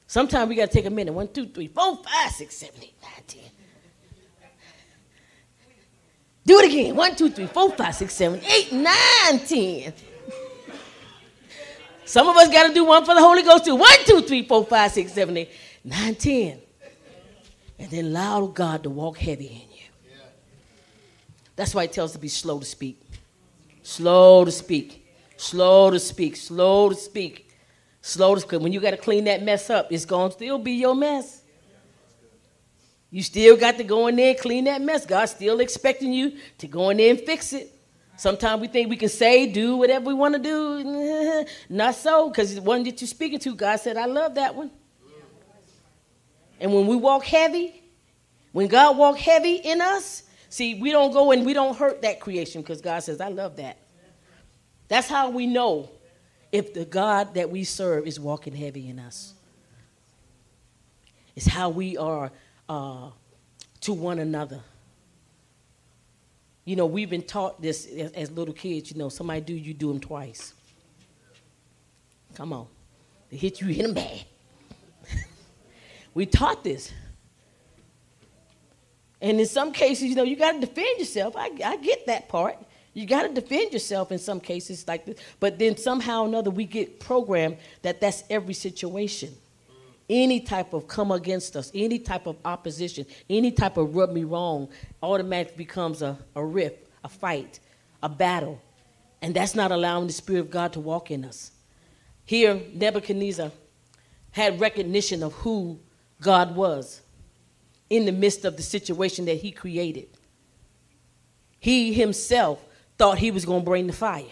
Sometimes 0.07 0.47
we 0.47 0.55
got 0.55 0.71
to 0.71 0.73
take 0.73 0.85
a 0.85 0.89
minute. 0.89 1.13
One, 1.13 1.27
two, 1.27 1.47
three, 1.47 1.67
four, 1.67 1.97
five, 1.97 2.31
six, 2.31 2.55
seven, 2.55 2.79
eight, 2.81 2.95
nine, 3.01 3.23
ten. 3.27 3.41
Do 6.45 6.59
it 6.59 6.65
again. 6.71 6.95
One, 6.95 7.13
two, 7.13 7.29
three, 7.29 7.47
four, 7.47 7.71
five, 7.71 7.93
six, 7.93 8.13
seven, 8.13 8.39
eight, 8.45 8.71
nine, 8.71 9.39
ten. 9.45 9.93
Some 12.05 12.29
of 12.29 12.37
us 12.37 12.47
got 12.47 12.67
to 12.67 12.73
do 12.73 12.85
one 12.85 13.03
for 13.03 13.13
the 13.13 13.21
Holy 13.21 13.43
Ghost 13.43 13.65
too. 13.65 13.75
One, 13.75 14.05
two, 14.05 14.21
three, 14.21 14.47
four, 14.47 14.63
five, 14.63 14.91
six, 14.91 15.11
seven, 15.11 15.35
eight, 15.35 15.51
nine, 15.83 16.15
ten. 16.15 16.61
And 17.77 17.91
then 17.91 18.05
allow 18.05 18.47
God 18.47 18.83
to 18.83 18.89
walk 18.89 19.17
heavy 19.17 19.47
in 19.47 19.77
you. 19.77 20.13
That's 21.57 21.75
why 21.75 21.83
it 21.83 21.91
tells 21.91 22.11
us 22.11 22.13
to 22.13 22.19
be 22.19 22.29
slow 22.29 22.59
to 22.59 22.65
speak. 22.65 23.01
Slow 23.83 24.45
to 24.45 24.51
speak. 24.51 25.05
Slow 25.35 25.91
to 25.91 25.99
speak. 25.99 26.37
Slow 26.37 26.89
to 26.89 26.95
speak. 26.95 27.46
Slow 28.07 28.35
to 28.35 28.59
when 28.59 28.71
you 28.71 28.79
got 28.79 28.91
to 28.91 28.97
clean 28.97 29.25
that 29.25 29.43
mess 29.43 29.69
up, 29.69 29.91
it's 29.91 30.05
going 30.05 30.29
to 30.29 30.33
still 30.33 30.57
be 30.57 30.71
your 30.71 30.95
mess. 30.95 31.41
You 33.11 33.21
still 33.21 33.57
got 33.57 33.75
to 33.79 33.83
go 33.83 34.07
in 34.07 34.15
there 34.15 34.29
and 34.29 34.39
clean 34.39 34.63
that 34.63 34.81
mess. 34.81 35.05
God's 35.05 35.31
still 35.31 35.59
expecting 35.59 36.13
you 36.13 36.37
to 36.59 36.67
go 36.67 36.89
in 36.89 36.95
there 36.95 37.09
and 37.09 37.19
fix 37.19 37.51
it. 37.51 37.69
Sometimes 38.15 38.61
we 38.61 38.69
think 38.69 38.89
we 38.89 38.95
can 38.95 39.09
say, 39.09 39.51
do 39.51 39.75
whatever 39.75 40.05
we 40.05 40.13
want 40.13 40.35
to 40.35 40.39
do. 40.39 41.45
Not 41.69 41.95
so, 41.95 42.29
because 42.29 42.55
the 42.55 42.61
one 42.61 42.83
that 42.83 43.01
you're 43.01 43.09
speaking 43.09 43.39
to, 43.39 43.53
God 43.53 43.75
said, 43.81 43.97
I 43.97 44.05
love 44.05 44.35
that 44.35 44.55
one. 44.55 44.71
And 46.61 46.73
when 46.73 46.87
we 46.87 46.95
walk 46.95 47.25
heavy, 47.25 47.83
when 48.53 48.69
God 48.69 48.95
walk 48.95 49.17
heavy 49.17 49.55
in 49.55 49.81
us, 49.81 50.23
see, 50.47 50.79
we 50.79 50.93
don't 50.93 51.11
go 51.11 51.33
and 51.33 51.45
we 51.45 51.51
don't 51.51 51.77
hurt 51.77 52.03
that 52.03 52.21
creation 52.21 52.61
because 52.61 52.79
God 52.79 52.99
says, 52.99 53.19
I 53.19 53.27
love 53.27 53.57
that. 53.57 53.77
That's 54.87 55.09
how 55.09 55.29
we 55.29 55.45
know 55.45 55.89
if 56.51 56.73
the 56.73 56.85
God 56.85 57.33
that 57.35 57.49
we 57.49 57.63
serve 57.63 58.07
is 58.07 58.19
walking 58.19 58.55
heavy 58.55 58.89
in 58.89 58.99
us. 58.99 59.33
It's 61.35 61.47
how 61.47 61.69
we 61.69 61.97
are 61.97 62.31
uh, 62.67 63.09
to 63.81 63.93
one 63.93 64.19
another. 64.19 64.61
You 66.65 66.75
know, 66.75 66.85
we've 66.85 67.09
been 67.09 67.21
taught 67.21 67.61
this 67.61 67.85
as, 67.85 68.11
as, 68.11 68.31
little 68.31 68.53
kids. 68.53 68.91
You 68.91 68.97
know, 68.97 69.09
somebody 69.09 69.41
do, 69.41 69.53
you 69.53 69.73
do 69.73 69.87
them 69.87 69.99
twice. 69.99 70.53
Come 72.35 72.53
on. 72.53 72.67
They 73.29 73.37
hit 73.37 73.61
you, 73.61 73.67
hit 73.67 73.83
them 73.83 73.93
bad. 73.93 74.25
We 76.13 76.25
taught 76.25 76.63
this. 76.63 76.91
And 79.21 79.39
in 79.39 79.45
some 79.45 79.71
cases, 79.71 80.05
you 80.05 80.15
know, 80.15 80.23
you 80.23 80.35
got 80.35 80.53
to 80.53 80.59
defend 80.59 80.99
yourself. 80.99 81.35
I, 81.37 81.51
I 81.63 81.77
get 81.77 82.07
that 82.07 82.27
part. 82.27 82.57
You 82.97 83.05
got 83.05 83.27
to 83.27 83.29
defend 83.29 83.73
yourself 83.73 84.11
in 84.11 84.17
some 84.17 84.39
cases 84.39 84.87
like 84.87 85.05
this. 85.05 85.19
But 85.39 85.59
then 85.59 85.77
somehow 85.77 86.23
or 86.23 86.27
another, 86.27 86.49
we 86.49 86.65
get 86.65 86.99
programmed 86.99 87.57
that 87.83 88.01
that's 88.01 88.23
every 88.27 88.55
situation. 88.55 89.35
Any 90.09 90.39
type 90.39 90.73
of 90.73 90.87
come 90.87 91.11
against 91.11 91.55
us, 91.55 91.69
any 91.75 91.99
type 91.99 92.25
of 92.25 92.37
opposition, 92.43 93.05
any 93.29 93.51
type 93.51 93.77
of 93.77 93.95
rub 93.95 94.09
me 94.09 94.23
wrong 94.23 94.69
automatically 95.03 95.57
becomes 95.57 96.01
a, 96.01 96.17
a 96.35 96.43
riff, 96.43 96.73
a 97.03 97.07
fight, 97.07 97.59
a 98.01 98.09
battle. 98.09 98.59
And 99.21 99.35
that's 99.35 99.53
not 99.53 99.71
allowing 99.71 100.07
the 100.07 100.13
Spirit 100.13 100.39
of 100.39 100.49
God 100.49 100.73
to 100.73 100.79
walk 100.79 101.11
in 101.11 101.23
us. 101.23 101.51
Here, 102.25 102.59
Nebuchadnezzar 102.73 103.51
had 104.31 104.59
recognition 104.59 105.21
of 105.21 105.33
who 105.33 105.79
God 106.19 106.55
was 106.55 107.01
in 107.91 108.07
the 108.07 108.11
midst 108.11 108.43
of 108.43 108.57
the 108.57 108.63
situation 108.63 109.25
that 109.25 109.37
he 109.37 109.51
created. 109.51 110.07
He 111.59 111.93
himself 111.93 112.63
thought 112.97 113.17
he 113.17 113.31
was 113.31 113.45
going 113.45 113.61
to 113.61 113.65
bring 113.65 113.87
the 113.87 113.93
fire. 113.93 114.25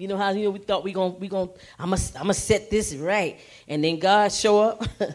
You 0.00 0.08
know 0.08 0.16
how 0.16 0.30
you 0.30 0.44
know 0.44 0.50
we 0.50 0.60
thought 0.60 0.82
we 0.82 0.94
going 0.94 1.20
we 1.20 1.28
going 1.28 1.50
I'm 1.78 1.90
gonna 1.90 2.00
I'm 2.14 2.22
gonna 2.22 2.34
set 2.34 2.70
this 2.70 2.94
right, 2.94 3.38
and 3.68 3.84
then 3.84 3.98
God 3.98 4.32
show 4.32 4.62
up. 4.62 4.82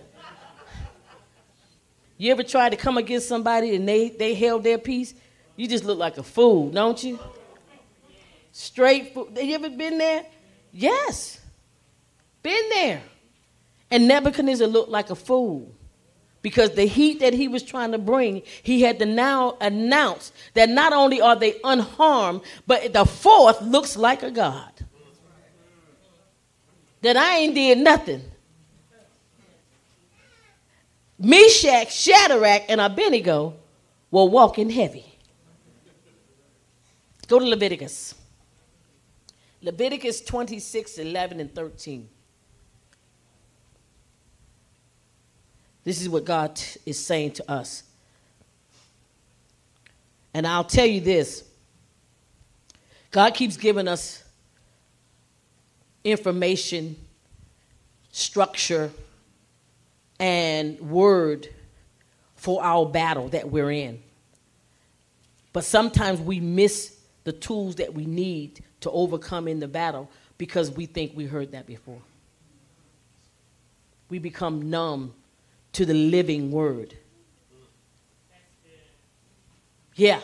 you 2.20 2.32
ever 2.32 2.44
tried 2.44 2.70
to 2.70 2.76
come 2.76 3.00
against 3.00 3.28
somebody 3.28 3.76
and 3.76 3.90
they 3.90 4.10
they 4.10 4.36
held 4.36 4.64
their 4.64 4.78
peace? 4.78 5.16
You 5.56 5.68
just 5.68 5.86
look 5.86 5.98
like 5.98 6.20
a 6.20 6.24
fool, 6.24 6.70
don't 6.70 7.04
you? 7.04 7.18
Straight 8.52 9.16
fool. 9.16 9.28
You 9.36 9.56
ever 9.56 9.72
been 9.72 9.98
there? 9.98 10.24
Yes, 10.72 11.40
been 12.44 12.70
there. 12.70 13.02
And 13.90 14.08
Nebuchadnezzar 14.08 14.68
looked 14.68 14.92
like 14.92 15.10
a 15.10 15.16
fool 15.16 15.74
because 16.46 16.76
the 16.76 16.86
heat 16.86 17.22
that 17.22 17.34
he 17.34 17.48
was 17.48 17.64
trying 17.64 17.92
to 17.92 17.98
bring, 17.98 18.44
he 18.62 18.84
had 18.84 19.00
to 19.00 19.06
now 19.08 19.58
announce 19.62 20.32
that 20.54 20.70
not 20.70 20.94
only 20.94 21.20
are 21.20 21.36
they 21.36 21.56
unharmed, 21.64 22.42
but 22.68 22.94
the 22.94 23.04
fourth 23.04 23.60
looks 23.64 23.98
like 23.98 24.22
a 24.22 24.30
God. 24.30 24.72
That 27.02 27.18
I 27.18 27.38
ain't 27.38 27.56
did 27.56 27.80
nothing. 27.80 28.22
Meshach, 31.18 31.92
Shadrach, 31.92 32.66
and 32.70 32.80
Abednego 32.80 33.56
were 34.12 34.26
walking 34.26 34.70
heavy. 34.70 35.18
Go 37.28 37.40
to 37.40 37.46
Leviticus. 37.46 38.14
Leviticus 39.64 40.22
26, 40.22 41.00
11, 41.00 41.40
and 41.40 41.56
13. 41.56 42.08
This 45.86 46.02
is 46.02 46.10
what 46.10 46.26
God 46.26 46.60
is 46.86 47.00
saying 47.00 47.34
to 47.34 47.50
us. 47.50 47.84
And 50.34 50.46
I'll 50.46 50.66
tell 50.66 50.86
you 50.86 51.00
this 51.00 51.46
God 53.12 53.34
keeps 53.34 53.56
giving 53.56 53.88
us 53.88 54.22
information, 56.04 56.98
structure, 58.12 58.92
and 60.20 60.80
word 60.82 61.48
for 62.36 62.62
our 62.64 62.86
battle 62.86 63.30
that 63.30 63.50
we're 63.50 63.72
in. 63.72 64.02
But 65.54 65.64
sometimes 65.64 66.20
we 66.20 66.40
miss 66.40 67.00
the 67.24 67.32
tools 67.32 67.76
that 67.76 67.94
we 67.94 68.06
need 68.06 68.64
to 68.82 68.92
overcome 68.92 69.48
in 69.48 69.60
the 69.60 69.68
battle 69.68 70.10
because 70.38 70.70
we 70.72 70.86
think 70.86 71.14
we 71.16 71.26
heard 71.26 71.54
that 71.54 71.66
before. 71.66 72.02
We 74.10 74.20
become 74.20 74.70
numb 74.70 75.14
to 75.76 75.86
the 75.86 75.94
living 75.94 76.52
word. 76.52 76.98
Yeah, 79.96 80.20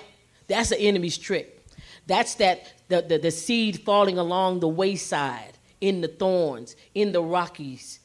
that's 0.48 0.70
the 0.70 0.80
enemy's 0.80 1.18
trick. 1.18 1.66
That's 2.08 2.36
that 2.36 2.74
the, 2.88 3.02
the, 3.02 3.18
the 3.18 3.32
seed 3.32 3.82
falling 3.82 4.18
along 4.18 4.60
the 4.60 4.68
wayside, 4.68 5.54
in 5.80 6.02
the 6.02 6.08
thorns, 6.08 6.76
in 6.94 7.12
the 7.12 7.22
rockies 7.22 8.00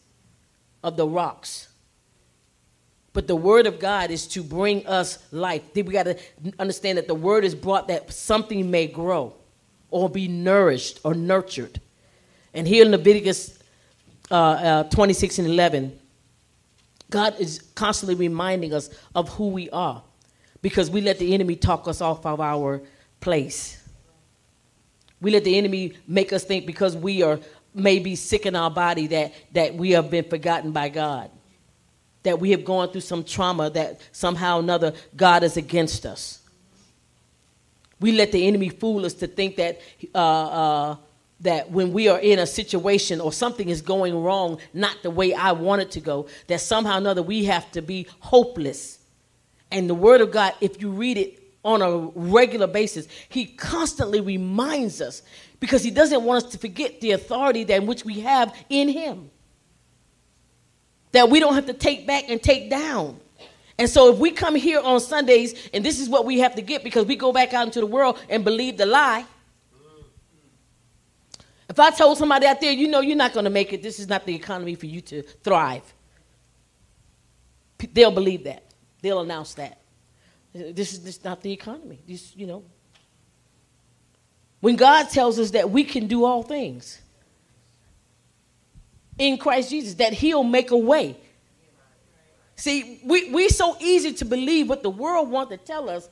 of 0.82 0.96
the 0.96 1.06
rocks. 1.06 1.68
But 3.12 3.26
the 3.26 3.36
word 3.36 3.66
of 3.66 3.78
God 3.78 4.10
is 4.10 4.26
to 4.28 4.42
bring 4.42 4.86
us 4.86 5.18
life. 5.32 5.62
We 5.74 5.82
got 5.82 6.04
to 6.04 6.18
understand 6.58 6.98
that 6.98 7.08
the 7.08 7.14
word 7.14 7.44
is 7.44 7.54
brought 7.54 7.88
that 7.88 8.12
something 8.12 8.70
may 8.70 8.86
grow 8.86 9.34
or 9.90 10.08
be 10.08 10.28
nourished 10.28 11.00
or 11.02 11.14
nurtured. 11.14 11.80
And 12.52 12.66
here 12.66 12.84
in 12.84 12.90
Leviticus 12.90 13.58
uh, 14.30 14.34
uh, 14.34 14.82
26 14.84 15.38
and 15.38 15.48
11, 15.48 15.98
God 17.10 17.38
is 17.38 17.62
constantly 17.74 18.14
reminding 18.14 18.74
us 18.74 18.90
of 19.14 19.28
who 19.30 19.48
we 19.48 19.70
are 19.70 20.02
because 20.62 20.90
we 20.90 21.00
let 21.00 21.18
the 21.18 21.34
enemy 21.34 21.56
talk 21.56 21.86
us 21.86 22.00
off 22.00 22.26
of 22.26 22.40
our 22.40 22.82
place. 23.20 23.82
We 25.20 25.30
let 25.30 25.44
the 25.44 25.56
enemy 25.56 25.94
make 26.06 26.32
us 26.32 26.44
think 26.44 26.66
because 26.66 26.96
we 26.96 27.22
are 27.22 27.38
maybe 27.74 28.16
sick 28.16 28.46
in 28.46 28.56
our 28.56 28.70
body 28.70 29.06
that, 29.08 29.34
that 29.52 29.74
we 29.74 29.92
have 29.92 30.10
been 30.10 30.24
forgotten 30.24 30.72
by 30.72 30.88
God, 30.88 31.30
that 32.22 32.40
we 32.40 32.50
have 32.50 32.64
gone 32.64 32.90
through 32.90 33.02
some 33.02 33.22
trauma, 33.22 33.70
that 33.70 34.00
somehow 34.12 34.56
or 34.56 34.60
another 34.60 34.92
God 35.16 35.42
is 35.42 35.56
against 35.56 36.04
us. 36.04 36.40
We 38.00 38.12
let 38.12 38.32
the 38.32 38.46
enemy 38.46 38.68
fool 38.68 39.06
us 39.06 39.14
to 39.14 39.26
think 39.26 39.56
that 39.56 39.80
uh, 40.14 40.18
uh, 40.18 40.96
that 41.40 41.70
when 41.70 41.92
we 41.92 42.08
are 42.08 42.18
in 42.18 42.38
a 42.38 42.46
situation 42.46 43.20
or 43.20 43.32
something 43.32 43.68
is 43.68 43.82
going 43.82 44.22
wrong, 44.22 44.58
not 44.72 44.96
the 45.02 45.10
way 45.10 45.34
I 45.34 45.52
want 45.52 45.82
it 45.82 45.90
to 45.92 46.00
go, 46.00 46.28
that 46.46 46.60
somehow 46.60 46.94
or 46.94 46.98
another 46.98 47.22
we 47.22 47.44
have 47.44 47.70
to 47.72 47.82
be 47.82 48.06
hopeless. 48.20 48.98
And 49.70 49.90
the 49.90 49.94
Word 49.94 50.20
of 50.20 50.30
God, 50.30 50.54
if 50.60 50.80
you 50.80 50.90
read 50.90 51.18
it 51.18 51.42
on 51.64 51.82
a 51.82 51.98
regular 52.14 52.66
basis, 52.66 53.06
He 53.28 53.46
constantly 53.46 54.20
reminds 54.20 55.00
us 55.00 55.22
because 55.60 55.82
He 55.82 55.90
doesn't 55.90 56.22
want 56.22 56.44
us 56.44 56.52
to 56.52 56.58
forget 56.58 57.00
the 57.00 57.10
authority 57.12 57.64
that 57.64 57.84
which 57.84 58.04
we 58.04 58.20
have 58.20 58.54
in 58.70 58.88
Him. 58.88 59.30
That 61.12 61.28
we 61.28 61.40
don't 61.40 61.54
have 61.54 61.66
to 61.66 61.74
take 61.74 62.06
back 62.06 62.28
and 62.28 62.42
take 62.42 62.70
down. 62.70 63.20
And 63.78 63.90
so 63.90 64.10
if 64.10 64.18
we 64.18 64.30
come 64.30 64.54
here 64.54 64.80
on 64.80 65.00
Sundays 65.00 65.68
and 65.74 65.84
this 65.84 66.00
is 66.00 66.08
what 66.08 66.24
we 66.24 66.38
have 66.38 66.54
to 66.54 66.62
get 66.62 66.82
because 66.82 67.04
we 67.04 67.14
go 67.14 67.30
back 67.30 67.52
out 67.52 67.66
into 67.66 67.80
the 67.80 67.86
world 67.86 68.18
and 68.30 68.42
believe 68.42 68.78
the 68.78 68.86
lie, 68.86 69.26
if 71.76 71.80
I 71.80 71.90
told 71.90 72.16
somebody 72.16 72.46
out 72.46 72.58
there, 72.58 72.72
you 72.72 72.88
know, 72.88 73.00
you're 73.00 73.18
not 73.18 73.34
going 73.34 73.44
to 73.44 73.50
make 73.50 73.70
it, 73.74 73.82
this 73.82 73.98
is 73.98 74.08
not 74.08 74.24
the 74.24 74.34
economy 74.34 74.74
for 74.74 74.86
you 74.86 75.02
to 75.02 75.20
thrive, 75.20 75.82
they'll 77.92 78.10
believe 78.10 78.44
that. 78.44 78.62
They'll 79.02 79.20
announce 79.20 79.52
that. 79.54 79.78
This 80.54 80.94
is 80.94 81.22
not 81.22 81.42
the 81.42 81.52
economy. 81.52 82.00
This, 82.08 82.34
you 82.34 82.46
know. 82.46 82.64
When 84.60 84.76
God 84.76 85.10
tells 85.10 85.38
us 85.38 85.50
that 85.50 85.68
we 85.68 85.84
can 85.84 86.06
do 86.06 86.24
all 86.24 86.42
things 86.42 86.98
in 89.18 89.36
Christ 89.36 89.68
Jesus, 89.68 89.92
that 89.96 90.14
He'll 90.14 90.44
make 90.44 90.70
a 90.70 90.78
way. 90.78 91.18
See, 92.54 93.02
we, 93.04 93.30
we 93.32 93.50
so 93.50 93.76
easy 93.80 94.14
to 94.14 94.24
believe 94.24 94.66
what 94.70 94.82
the 94.82 94.88
world 94.88 95.28
wants 95.28 95.50
to 95.50 95.58
tell 95.58 95.90
us 95.90 96.08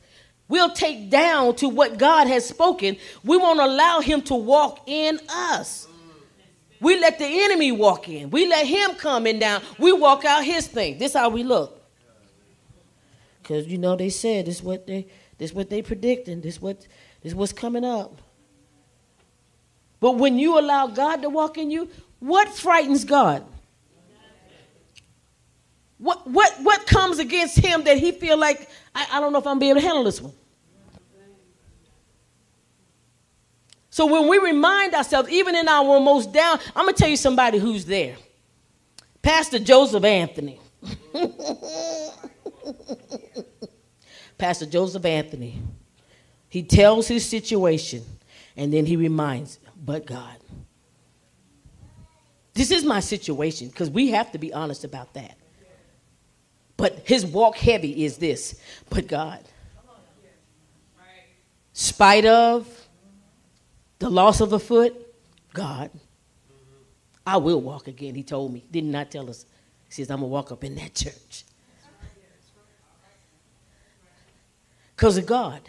We'll 0.49 0.71
take 0.71 1.11
down 1.11 1.57
to 1.57 1.69
what 1.69 1.99
God 1.99 2.27
has 2.27 2.47
spoken. 2.47 2.97
We 3.25 3.37
won't 3.37 3.61
allow 3.61 4.01
him 4.01 4.23
to 4.23 4.35
walk 4.35 4.81
in 4.87 5.19
us. 5.29 5.89
We 6.81 7.01
let 7.01 7.19
the 7.19 7.27
enemy 7.27 7.73
walk 7.73 8.09
in. 8.09 8.31
We 8.31 8.47
let 8.47 8.67
him 8.67 8.95
come 8.97 9.27
in 9.27 9.39
down. 9.39 9.63
We 9.79 9.93
walk 9.93 10.25
out 10.25 10.45
his 10.45 10.67
thing. 10.67 10.99
This 10.99 11.13
is 11.13 11.17
how 11.17 11.31
we 11.31 11.43
look. 11.43 11.81
Because 13.41 13.67
you 13.67 13.79
know 13.79 13.97
they 13.97 14.11
said 14.11 14.47
this 14.47 14.63
what 14.63 14.87
they 14.87 15.07
this 15.39 15.53
what 15.53 15.71
they 15.71 15.81
predicting. 15.81 16.43
This 16.43 16.61
what 16.61 16.87
this 17.23 17.33
what's 17.33 17.53
coming 17.53 17.85
up. 17.85 18.21
But 20.01 20.17
when 20.17 20.39
you 20.39 20.59
allow 20.59 20.89
God 20.89 21.23
to 21.23 21.31
walk 21.31 21.57
in 21.57 21.71
you, 21.71 21.89
what 22.21 22.49
frightens 22.51 23.05
God? 23.05 23.45
What, 26.05 26.27
what, 26.27 26.53
what 26.61 26.87
comes 26.87 27.19
against 27.19 27.57
him 27.59 27.85
that 27.85 27.97
he 27.97 28.13
feel 28.13 28.37
like, 28.37 28.69
I, 28.95 29.07
I 29.13 29.21
don't 29.21 29.33
know 29.33 29.39
if 29.39 29.47
I'm 29.47 29.59
be 29.59 29.71
able 29.71 29.81
to 29.81 29.87
handle 29.87 30.05
this 30.05 30.21
one? 30.21 30.35
So 33.89 34.05
when 34.05 34.29
we 34.29 34.37
remind 34.37 34.93
ourselves, 34.93 35.31
even 35.31 35.55
in 35.55 35.67
our 35.67 35.99
most 36.01 36.31
down, 36.31 36.61
I'm 36.77 36.87
to 36.87 36.93
tell 36.93 37.09
you 37.09 37.17
somebody 37.17 37.57
who's 37.57 37.87
there. 37.87 38.17
Pastor 39.23 39.59
Joseph 39.59 40.05
Anthony. 40.05 40.61
Pastor 44.37 44.67
Joseph 44.67 45.07
Anthony. 45.07 45.59
He 46.51 46.65
tells 46.65 47.09
his 47.09 47.27
situation 47.27 48.05
and 48.59 48.71
then 48.71 48.85
he 48.85 48.97
reminds, 48.97 49.59
but 49.83 50.05
God. 50.05 50.37
This 52.53 52.71
is 52.71 52.85
my 52.85 53.01
situation 53.01 53.69
because 53.69 53.89
we 53.89 54.11
have 54.11 54.33
to 54.33 54.39
be 54.39 54.53
honest 54.53 54.85
about 54.85 55.15
that. 55.15 55.39
But 56.77 57.03
his 57.05 57.25
walk 57.25 57.57
heavy 57.57 58.05
is 58.05 58.19
this, 58.19 58.61
but 58.91 59.07
God. 59.07 59.41
Spite 61.73 62.25
of 62.25 62.89
the 63.99 64.11
loss 64.11 64.41
of 64.41 64.53
a 64.53 64.59
foot, 64.59 64.95
God. 65.53 65.91
I 67.27 67.39
will 67.39 67.61
walk 67.61 67.89
again, 67.89 68.15
he 68.15 68.23
told 68.23 68.53
me. 68.53 68.65
Did 68.71 68.85
not 68.85 69.11
tell 69.11 69.31
us. 69.31 69.47
He 69.89 69.95
says, 69.95 70.11
I'm 70.11 70.19
going 70.19 70.31
to 70.31 70.33
walk 70.33 70.53
up 70.53 70.63
in 70.63 70.75
that 70.77 70.95
church. 70.95 71.45
Because 74.95 75.17
of 75.17 75.27
God. 75.27 75.61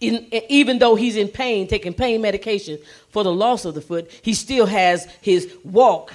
In, 0.00 0.28
even 0.48 0.78
though 0.78 0.94
he's 0.94 1.16
in 1.16 1.28
pain, 1.28 1.66
taking 1.66 1.92
pain 1.92 2.20
medication 2.20 2.78
for 3.10 3.24
the 3.24 3.32
loss 3.32 3.64
of 3.64 3.74
the 3.74 3.80
foot, 3.80 4.10
he 4.22 4.32
still 4.34 4.66
has 4.66 5.06
his 5.20 5.52
walk. 5.64 6.12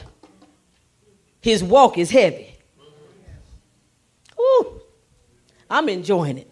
His 1.41 1.61
walk 1.61 1.97
is 1.97 2.09
heavy. 2.09 2.52
I'm 5.69 5.89
enjoying 5.89 6.37
it. 6.37 6.49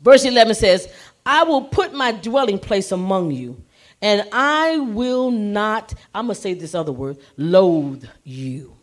Verse 0.00 0.24
11 0.24 0.54
says, 0.54 0.92
I 1.24 1.44
will 1.44 1.62
put 1.62 1.94
my 1.94 2.12
dwelling 2.12 2.58
place 2.58 2.92
among 2.92 3.30
you, 3.30 3.62
and 4.02 4.28
I 4.32 4.76
will 4.78 5.30
not, 5.30 5.94
I'm 6.14 6.26
going 6.26 6.34
to 6.34 6.40
say 6.40 6.52
this 6.52 6.74
other 6.74 6.92
word, 6.92 7.18
loathe 7.38 8.04
you. 8.22 8.76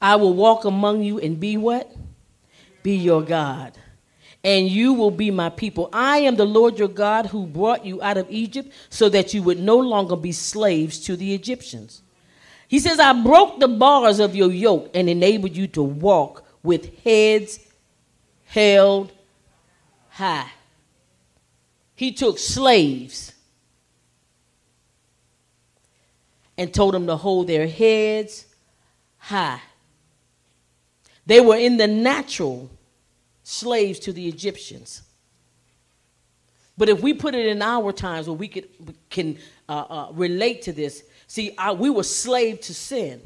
I 0.00 0.16
will 0.16 0.32
walk 0.32 0.64
among 0.64 1.02
you 1.02 1.20
and 1.20 1.38
be 1.38 1.58
what? 1.58 1.94
Be 2.82 2.96
your 2.96 3.22
God. 3.22 3.76
And 4.42 4.66
you 4.66 4.94
will 4.94 5.10
be 5.10 5.30
my 5.30 5.50
people. 5.50 5.90
I 5.92 6.18
am 6.18 6.36
the 6.36 6.46
Lord 6.46 6.78
your 6.78 6.88
God 6.88 7.26
who 7.26 7.46
brought 7.46 7.84
you 7.84 8.00
out 8.02 8.16
of 8.16 8.26
Egypt 8.30 8.72
so 8.88 9.10
that 9.10 9.34
you 9.34 9.42
would 9.42 9.60
no 9.60 9.76
longer 9.76 10.16
be 10.16 10.32
slaves 10.32 10.98
to 11.00 11.16
the 11.16 11.34
Egyptians. 11.34 12.00
He 12.70 12.78
says, 12.78 13.00
I 13.00 13.12
broke 13.20 13.58
the 13.58 13.66
bars 13.66 14.20
of 14.20 14.36
your 14.36 14.52
yoke 14.52 14.92
and 14.94 15.10
enabled 15.10 15.56
you 15.56 15.66
to 15.66 15.82
walk 15.82 16.44
with 16.62 17.02
heads 17.02 17.58
held 18.44 19.10
high. 20.10 20.46
He 21.96 22.12
took 22.12 22.38
slaves 22.38 23.32
and 26.56 26.72
told 26.72 26.94
them 26.94 27.08
to 27.08 27.16
hold 27.16 27.48
their 27.48 27.66
heads 27.66 28.46
high. 29.18 29.60
They 31.26 31.40
were 31.40 31.56
in 31.56 31.76
the 31.76 31.88
natural 31.88 32.70
slaves 33.42 33.98
to 33.98 34.12
the 34.12 34.28
Egyptians. 34.28 35.02
But 36.78 36.88
if 36.88 37.00
we 37.00 37.14
put 37.14 37.34
it 37.34 37.46
in 37.46 37.62
our 37.62 37.90
times 37.90 38.28
where 38.28 38.36
we 38.36 38.46
could, 38.46 38.68
can 39.10 39.38
uh, 39.68 39.72
uh, 39.72 40.12
relate 40.12 40.62
to 40.62 40.72
this, 40.72 41.02
see, 41.30 41.54
I, 41.56 41.70
we 41.70 41.90
were 41.90 42.02
slave 42.02 42.60
to 42.62 42.74
sin. 42.74 43.22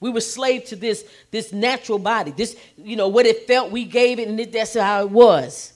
We 0.00 0.10
were 0.10 0.20
slave 0.20 0.64
to 0.66 0.76
this, 0.76 1.04
this 1.30 1.52
natural 1.52 2.00
body. 2.00 2.32
This, 2.32 2.56
you 2.76 2.96
know, 2.96 3.06
what 3.06 3.24
it 3.24 3.46
felt, 3.46 3.70
we 3.70 3.84
gave 3.84 4.18
it, 4.18 4.26
and 4.26 4.38
it, 4.40 4.50
that's 4.50 4.74
how 4.74 5.02
it 5.02 5.10
was. 5.10 5.72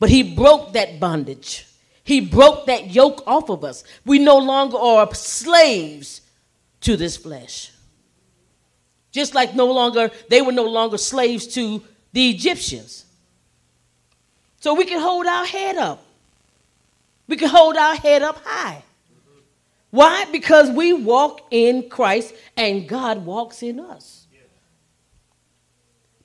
But 0.00 0.10
he 0.10 0.34
broke 0.34 0.72
that 0.72 0.98
bondage. 0.98 1.66
He 2.02 2.20
broke 2.20 2.66
that 2.66 2.90
yoke 2.90 3.22
off 3.24 3.50
of 3.50 3.62
us. 3.62 3.84
We 4.04 4.18
no 4.18 4.38
longer 4.38 4.76
are 4.76 5.14
slaves 5.14 6.22
to 6.80 6.96
this 6.96 7.16
flesh. 7.16 7.70
Just 9.12 9.32
like 9.32 9.54
no 9.54 9.66
longer, 9.66 10.10
they 10.28 10.42
were 10.42 10.52
no 10.52 10.66
longer 10.66 10.98
slaves 10.98 11.46
to 11.54 11.84
the 12.12 12.30
Egyptians. 12.30 13.04
So 14.58 14.74
we 14.74 14.86
can 14.86 15.00
hold 15.00 15.26
our 15.26 15.44
head 15.44 15.76
up. 15.76 16.02
We 17.28 17.36
can 17.36 17.48
hold 17.48 17.76
our 17.76 17.94
head 17.94 18.22
up 18.22 18.42
high. 18.44 18.82
Why? 19.90 20.26
Because 20.30 20.70
we 20.70 20.92
walk 20.92 21.40
in 21.50 21.88
Christ 21.88 22.34
and 22.56 22.88
God 22.88 23.24
walks 23.24 23.62
in 23.62 23.80
us. 23.80 24.26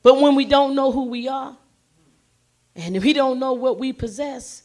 But 0.04 0.21
when 0.21 0.36
we 0.36 0.45
don't 0.45 0.75
know 0.75 0.91
who 0.91 1.06
we 1.06 1.28
are, 1.28 1.58
and 2.75 3.01
we 3.01 3.13
don't 3.13 3.39
know 3.39 3.54
what 3.54 3.80
we 3.80 3.91
possess, 3.91 4.63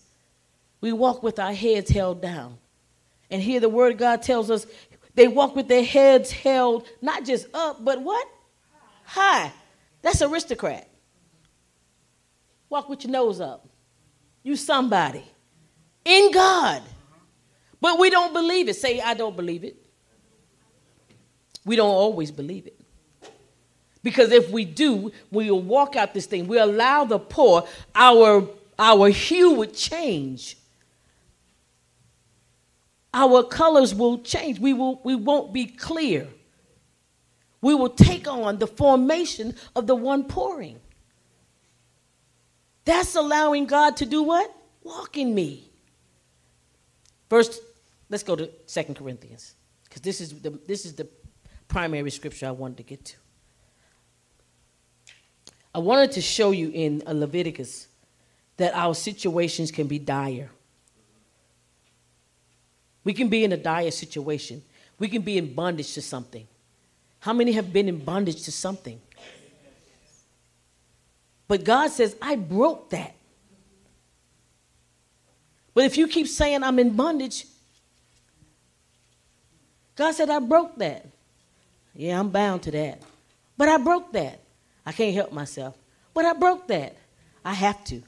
we 0.80 0.92
walk 0.92 1.22
with 1.22 1.38
our 1.38 1.54
heads 1.54 1.90
held 1.90 2.20
down. 2.20 2.58
And 3.30 3.40
here 3.40 3.60
the 3.60 3.68
word 3.68 3.92
of 3.92 3.98
God 3.98 4.22
tells 4.22 4.50
us 4.50 4.66
they 5.14 5.28
walk 5.28 5.56
with 5.56 5.68
their 5.68 5.84
heads 5.84 6.30
held 6.30 6.86
not 7.00 7.24
just 7.24 7.46
up, 7.54 7.82
but 7.84 8.02
what? 8.02 8.26
High. 9.04 9.52
That's 10.02 10.20
aristocrat. 10.22 10.88
Walk 12.68 12.88
with 12.88 13.04
your 13.04 13.12
nose 13.12 13.40
up. 13.40 13.66
You 14.42 14.56
somebody. 14.56 15.24
In 16.04 16.32
God. 16.32 16.82
But 17.80 17.98
we 17.98 18.10
don't 18.10 18.32
believe 18.32 18.68
it. 18.68 18.76
Say, 18.76 19.00
I 19.00 19.14
don't 19.14 19.36
believe 19.36 19.64
it. 19.64 19.76
We 21.64 21.76
don't 21.76 21.90
always 21.90 22.30
believe 22.30 22.66
it. 22.66 22.80
Because 24.02 24.32
if 24.32 24.50
we 24.50 24.64
do, 24.64 25.12
we 25.30 25.50
will 25.50 25.60
walk 25.60 25.96
out 25.96 26.14
this 26.14 26.26
thing. 26.26 26.46
We 26.46 26.58
allow 26.58 27.04
the 27.04 27.18
pour, 27.18 27.66
our, 27.94 28.48
our 28.78 29.08
hue 29.08 29.54
would 29.54 29.74
change. 29.74 30.56
Our 33.12 33.42
colors 33.42 33.94
will 33.94 34.18
change. 34.18 34.58
We, 34.58 34.72
will, 34.72 35.00
we 35.04 35.14
won't 35.14 35.52
be 35.52 35.66
clear. 35.66 36.28
We 37.60 37.74
will 37.74 37.90
take 37.90 38.26
on 38.26 38.58
the 38.58 38.66
formation 38.66 39.54
of 39.76 39.86
the 39.86 39.94
one 39.94 40.24
pouring. 40.24 40.80
That's 42.86 43.14
allowing 43.14 43.66
God 43.66 43.98
to 43.98 44.06
do 44.06 44.22
what? 44.22 44.54
Walk 44.82 45.18
in 45.18 45.34
me. 45.34 45.70
First, 47.28 47.60
let's 48.10 48.22
go 48.22 48.36
to 48.36 48.50
Second 48.66 48.96
Corinthians, 48.96 49.54
because 49.84 50.02
this 50.02 50.20
is 50.20 50.40
the 50.40 50.50
this 50.66 50.84
is 50.84 50.94
the 50.94 51.08
primary 51.68 52.10
scripture 52.10 52.46
I 52.46 52.50
wanted 52.50 52.76
to 52.78 52.82
get 52.82 53.04
to. 53.06 53.16
I 55.72 55.78
wanted 55.78 56.12
to 56.12 56.20
show 56.20 56.50
you 56.50 56.70
in 56.74 57.02
uh, 57.06 57.12
Leviticus 57.12 57.86
that 58.56 58.74
our 58.74 58.94
situations 58.94 59.70
can 59.70 59.86
be 59.86 59.98
dire. 59.98 60.50
We 63.04 63.14
can 63.14 63.28
be 63.28 63.44
in 63.44 63.52
a 63.52 63.56
dire 63.56 63.90
situation. 63.90 64.62
We 64.98 65.08
can 65.08 65.22
be 65.22 65.38
in 65.38 65.54
bondage 65.54 65.94
to 65.94 66.02
something. 66.02 66.46
How 67.20 67.32
many 67.32 67.52
have 67.52 67.72
been 67.72 67.88
in 67.88 68.04
bondage 68.04 68.42
to 68.42 68.52
something? 68.52 69.00
But 71.48 71.64
God 71.64 71.90
says, 71.90 72.16
I 72.20 72.36
broke 72.36 72.90
that. 72.90 73.14
But 75.72 75.84
if 75.84 75.96
you 75.96 76.08
keep 76.08 76.28
saying 76.28 76.62
I'm 76.62 76.78
in 76.78 76.94
bondage, 76.94 77.46
God 79.96 80.12
said, 80.14 80.30
I 80.30 80.38
broke 80.38 80.76
that. 80.78 81.06
Yeah, 81.94 82.18
I'm 82.18 82.30
bound 82.30 82.62
to 82.62 82.70
that. 82.70 83.02
But 83.56 83.68
I 83.68 83.78
broke 83.78 84.12
that. 84.12 84.40
I 84.86 84.92
can't 84.92 85.14
help 85.14 85.32
myself. 85.32 85.76
But 86.14 86.24
I 86.24 86.32
broke 86.32 86.68
that. 86.68 86.96
I 87.44 87.54
have 87.54 87.84
to. 87.84 88.02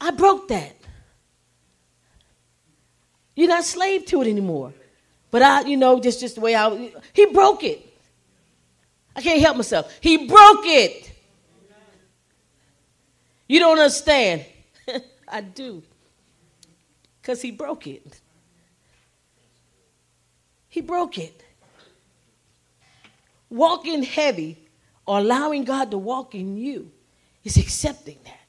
I 0.00 0.10
broke 0.10 0.48
that. 0.48 0.76
You're 3.34 3.48
not 3.48 3.64
slave 3.64 4.04
to 4.06 4.22
it 4.22 4.28
anymore. 4.28 4.72
But 5.30 5.42
I, 5.42 5.62
you 5.62 5.76
know, 5.76 5.98
just, 5.98 6.20
just 6.20 6.34
the 6.34 6.40
way 6.42 6.54
I, 6.54 6.92
he 7.12 7.26
broke 7.26 7.64
it. 7.64 7.88
I 9.16 9.22
can't 9.22 9.40
help 9.40 9.56
myself. 9.56 9.96
He 10.00 10.26
broke 10.26 10.66
it. 10.66 11.10
You 13.48 13.58
don't 13.58 13.78
understand. 13.78 14.44
I 15.28 15.40
do. 15.40 15.82
Because 17.20 17.40
he 17.40 17.50
broke 17.50 17.86
it. 17.86 18.20
He 20.72 20.80
broke 20.80 21.18
it. 21.18 21.44
Walking 23.50 24.02
heavy 24.02 24.56
or 25.06 25.18
allowing 25.18 25.64
God 25.64 25.90
to 25.90 25.98
walk 25.98 26.34
in 26.34 26.56
you 26.56 26.90
is 27.44 27.58
accepting 27.58 28.16
that. 28.24 28.40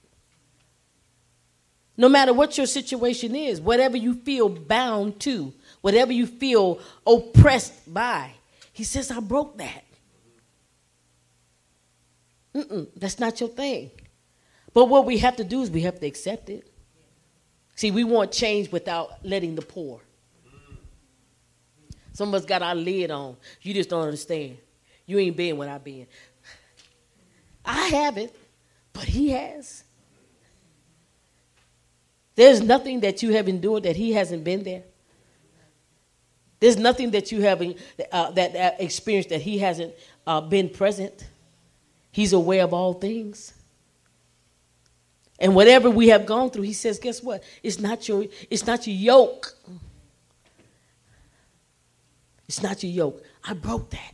No 1.97 2.07
matter 2.07 2.33
what 2.33 2.57
your 2.57 2.65
situation 2.65 3.35
is, 3.35 3.59
whatever 3.59 3.97
you 3.97 4.13
feel 4.13 4.47
bound 4.47 5.19
to, 5.19 5.53
whatever 5.81 6.13
you 6.13 6.25
feel 6.25 6.79
oppressed 7.05 7.93
by, 7.93 8.31
he 8.71 8.85
says, 8.85 9.11
I 9.11 9.19
broke 9.19 9.57
that. 9.57 9.83
Mm-mm, 12.55 12.87
that's 12.95 13.19
not 13.19 13.41
your 13.41 13.49
thing. 13.49 13.91
But 14.73 14.85
what 14.85 15.03
we 15.05 15.17
have 15.17 15.35
to 15.35 15.43
do 15.43 15.61
is 15.61 15.69
we 15.69 15.81
have 15.81 15.99
to 15.99 16.07
accept 16.07 16.49
it. 16.49 16.71
See, 17.75 17.91
we 17.91 18.05
want 18.05 18.31
change 18.31 18.71
without 18.71 19.25
letting 19.25 19.55
the 19.55 19.61
pour. 19.61 19.99
Some 22.13 22.29
of 22.29 22.35
us 22.35 22.45
got 22.45 22.61
our 22.61 22.75
lid 22.75 23.11
on. 23.11 23.35
You 23.61 23.73
just 23.73 23.89
don't 23.89 24.03
understand. 24.03 24.57
You 25.05 25.19
ain't 25.19 25.35
been 25.35 25.57
what 25.57 25.67
I've 25.67 25.83
been. 25.83 26.07
I 27.65 27.87
haven't, 27.87 28.31
but 28.93 29.03
he 29.03 29.29
has. 29.29 29.83
There's 32.35 32.61
nothing 32.61 33.01
that 33.01 33.21
you 33.21 33.33
have 33.33 33.47
endured 33.47 33.83
that 33.83 33.95
he 33.95 34.13
hasn't 34.13 34.43
been 34.43 34.63
there. 34.63 34.83
There's 36.59 36.77
nothing 36.77 37.11
that 37.11 37.31
you 37.31 37.41
have 37.41 37.61
uh, 37.61 38.31
that, 38.31 38.53
that 38.53 38.81
experienced 38.81 39.29
that 39.29 39.41
he 39.41 39.57
hasn't 39.57 39.93
uh, 40.25 40.39
been 40.39 40.69
present. 40.69 41.27
He's 42.11 42.31
aware 42.31 42.63
of 42.63 42.73
all 42.73 42.93
things. 42.93 43.53
And 45.39 45.55
whatever 45.55 45.89
we 45.89 46.07
have 46.07 46.25
gone 46.25 46.51
through, 46.51 46.63
he 46.63 46.73
says, 46.73 46.99
guess 46.99 47.21
what? 47.21 47.43
It's 47.63 47.79
not 47.79 48.07
your, 48.07 48.25
it's 48.49 48.65
not 48.65 48.87
your 48.87 48.95
yoke. 48.95 49.57
It's 52.47 52.61
not 52.61 52.83
your 52.83 52.91
yoke. 52.91 53.23
I 53.43 53.53
broke 53.53 53.89
that. 53.91 54.13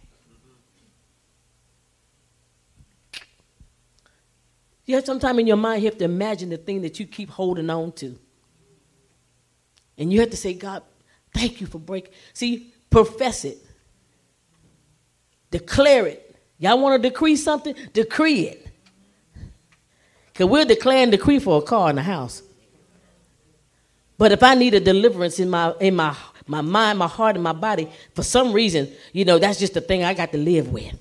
You 4.86 4.96
have 4.96 5.06
sometime 5.06 5.38
in 5.40 5.46
your 5.46 5.58
mind, 5.58 5.84
you 5.84 5.90
have 5.90 6.00
to 6.00 6.06
imagine 6.06 6.50
the 6.50 6.58
thing 6.58 6.82
that 6.82 7.00
you 7.00 7.06
keep 7.06 7.30
holding 7.30 7.70
on 7.70 7.92
to. 7.94 8.18
And 10.00 10.12
you 10.12 10.20
have 10.22 10.32
to 10.32 10.38
say, 10.38 10.54
God, 10.54 10.82
thank 11.34 11.62
you 11.62 11.68
for 11.68 11.78
breaking. 11.78 12.12
See, 12.34 12.74
profess 12.90 13.46
it, 13.46 13.60
declare 15.52 16.08
it. 16.08 16.36
Y'all 16.58 16.82
want 16.82 17.02
to 17.02 17.10
decree 17.10 17.36
something? 17.36 17.76
Decree 17.94 18.48
it. 18.48 18.68
Because 20.28 20.48
we'll 20.48 20.66
declare 20.66 21.04
and 21.04 21.12
decree 21.12 21.40
for 21.40 21.60
a 21.60 21.62
car 21.62 21.90
in 21.90 21.96
the 21.96 22.02
house. 22.02 22.42
But 24.18 24.32
if 24.32 24.42
I 24.42 24.56
need 24.56 24.74
a 24.74 24.80
deliverance 24.80 25.40
in 25.40 25.50
my 25.50 25.74
in 25.80 25.96
my 25.96 26.16
my 26.50 26.62
mind, 26.62 26.98
my 26.98 27.08
heart, 27.08 27.36
and 27.36 27.44
my 27.44 27.54
body, 27.54 27.88
for 28.16 28.24
some 28.24 28.52
reason, 28.52 28.92
you 29.14 29.24
know, 29.24 29.38
that's 29.38 29.60
just 29.60 29.76
the 29.76 29.82
thing 29.82 30.04
I 30.04 30.16
got 30.16 30.32
to 30.32 30.38
live 30.38 30.72
with. 30.72 30.98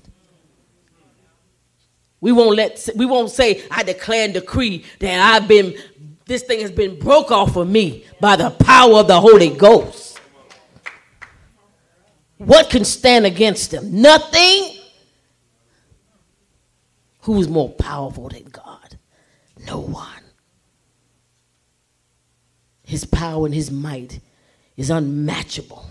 We 2.21 2.31
won't 2.31 2.55
let 2.55 2.87
we 2.95 3.05
won't 3.05 3.31
say 3.31 3.63
I 3.71 3.81
declare 3.83 4.25
and 4.25 4.33
decree 4.33 4.85
that 4.99 5.33
I've 5.33 5.47
been 5.47 5.75
this 6.25 6.43
thing 6.43 6.59
has 6.59 6.69
been 6.69 6.99
broke 6.99 7.31
off 7.31 7.55
of 7.55 7.67
me 7.67 8.05
by 8.19 8.35
the 8.35 8.51
power 8.51 8.99
of 8.99 9.07
the 9.07 9.19
Holy 9.19 9.49
Ghost. 9.49 10.19
What 12.37 12.69
can 12.69 12.85
stand 12.85 13.25
against 13.25 13.71
them? 13.71 14.01
Nothing. 14.01 14.75
Who 17.21 17.39
is 17.39 17.47
more 17.47 17.69
powerful 17.69 18.29
than 18.29 18.43
God? 18.45 18.97
No 19.65 19.79
one. 19.79 20.07
His 22.83 23.05
power 23.05 23.45
and 23.45 23.55
his 23.55 23.71
might 23.71 24.19
is 24.79 24.89
unmatchable. 24.89 25.85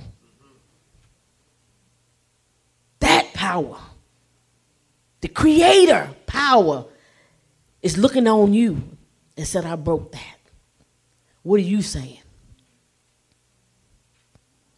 That 2.98 3.32
power 3.34 3.78
the 5.20 5.28
creator 5.28 6.10
power 6.26 6.84
is 7.82 7.98
looking 7.98 8.26
on 8.26 8.54
you 8.54 8.82
and 9.36 9.46
said, 9.46 9.64
I 9.64 9.76
broke 9.76 10.12
that. 10.12 10.36
What 11.42 11.56
are 11.56 11.64
you 11.64 11.82
saying? 11.82 12.20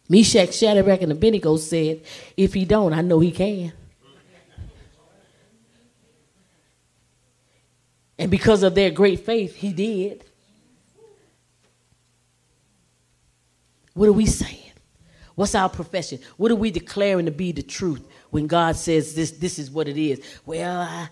Meshach, 0.09 0.53
Shadrach, 0.53 1.01
and 1.01 1.11
Abednego 1.11 1.57
said, 1.57 2.01
If 2.35 2.53
he 2.53 2.65
don't, 2.65 2.93
I 2.93 3.01
know 3.01 3.19
he 3.19 3.31
can. 3.31 3.73
And 8.17 8.29
because 8.29 8.61
of 8.61 8.75
their 8.75 8.91
great 8.91 9.21
faith, 9.21 9.55
he 9.55 9.73
did. 9.73 10.25
What 13.93 14.09
are 14.09 14.13
we 14.13 14.25
saying? 14.25 14.57
What's 15.35 15.55
our 15.55 15.69
profession? 15.69 16.19
What 16.37 16.51
are 16.51 16.55
we 16.55 16.71
declaring 16.71 17.25
to 17.25 17.31
be 17.31 17.51
the 17.51 17.63
truth? 17.63 18.07
when 18.31 18.47
God 18.47 18.75
says 18.75 19.13
this, 19.13 19.31
this 19.31 19.59
is 19.59 19.69
what 19.69 19.87
it 19.87 19.97
is. 19.97 20.21
Well, 20.45 20.81
I, 20.81 21.09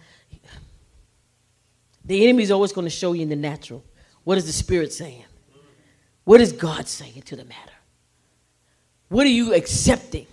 the 2.04 2.24
enemy 2.24 2.44
is 2.44 2.50
always 2.50 2.72
going 2.72 2.86
to 2.86 2.92
show 2.92 3.13
you 3.13 3.22
in 3.22 3.30
the 3.30 3.36
natural. 3.36 3.84
What 4.24 4.38
is 4.38 4.46
the 4.46 4.54
Spirit 4.54 4.92
saying? 4.92 5.26
What 6.24 6.42
is 6.42 6.54
God 6.54 6.88
saying 6.88 7.22
to 7.24 7.36
the 7.36 7.44
matter? 7.44 7.74
What 9.10 9.26
are 9.28 9.32
you 9.32 9.54
accepting? 9.54 10.28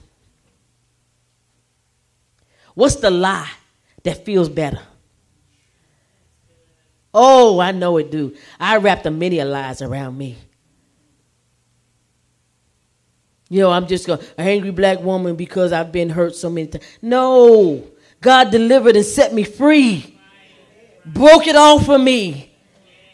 What's 2.75 2.97
the 2.97 3.11
lie 3.11 3.51
that 4.05 4.25
feels 4.25 4.49
better? 4.49 4.81
Oh, 7.13 7.59
I 7.59 7.73
know 7.73 7.97
it 7.97 8.11
do. 8.11 8.37
I 8.61 8.77
wrapped 8.77 9.07
a 9.07 9.11
many 9.11 9.43
lies 9.43 9.83
around 9.83 10.17
me. 10.17 10.37
You 13.49 13.61
know, 13.61 13.71
I'm 13.71 13.87
just 13.87 14.09
an 14.09 14.19
angry 14.37 14.71
black 14.71 15.01
woman 15.01 15.37
because 15.37 15.73
I've 15.73 15.93
been 15.93 16.11
hurt 16.11 16.35
so 16.35 16.51
many 16.51 16.67
times. 16.67 16.85
No, 17.01 17.85
God 18.21 18.51
delivered 18.51 18.97
and 18.97 19.05
set 19.05 19.33
me 19.33 19.45
free, 19.45 20.19
broke 21.05 21.47
it 21.47 21.55
all 21.55 21.81
for 21.81 21.99
me. 21.99 22.53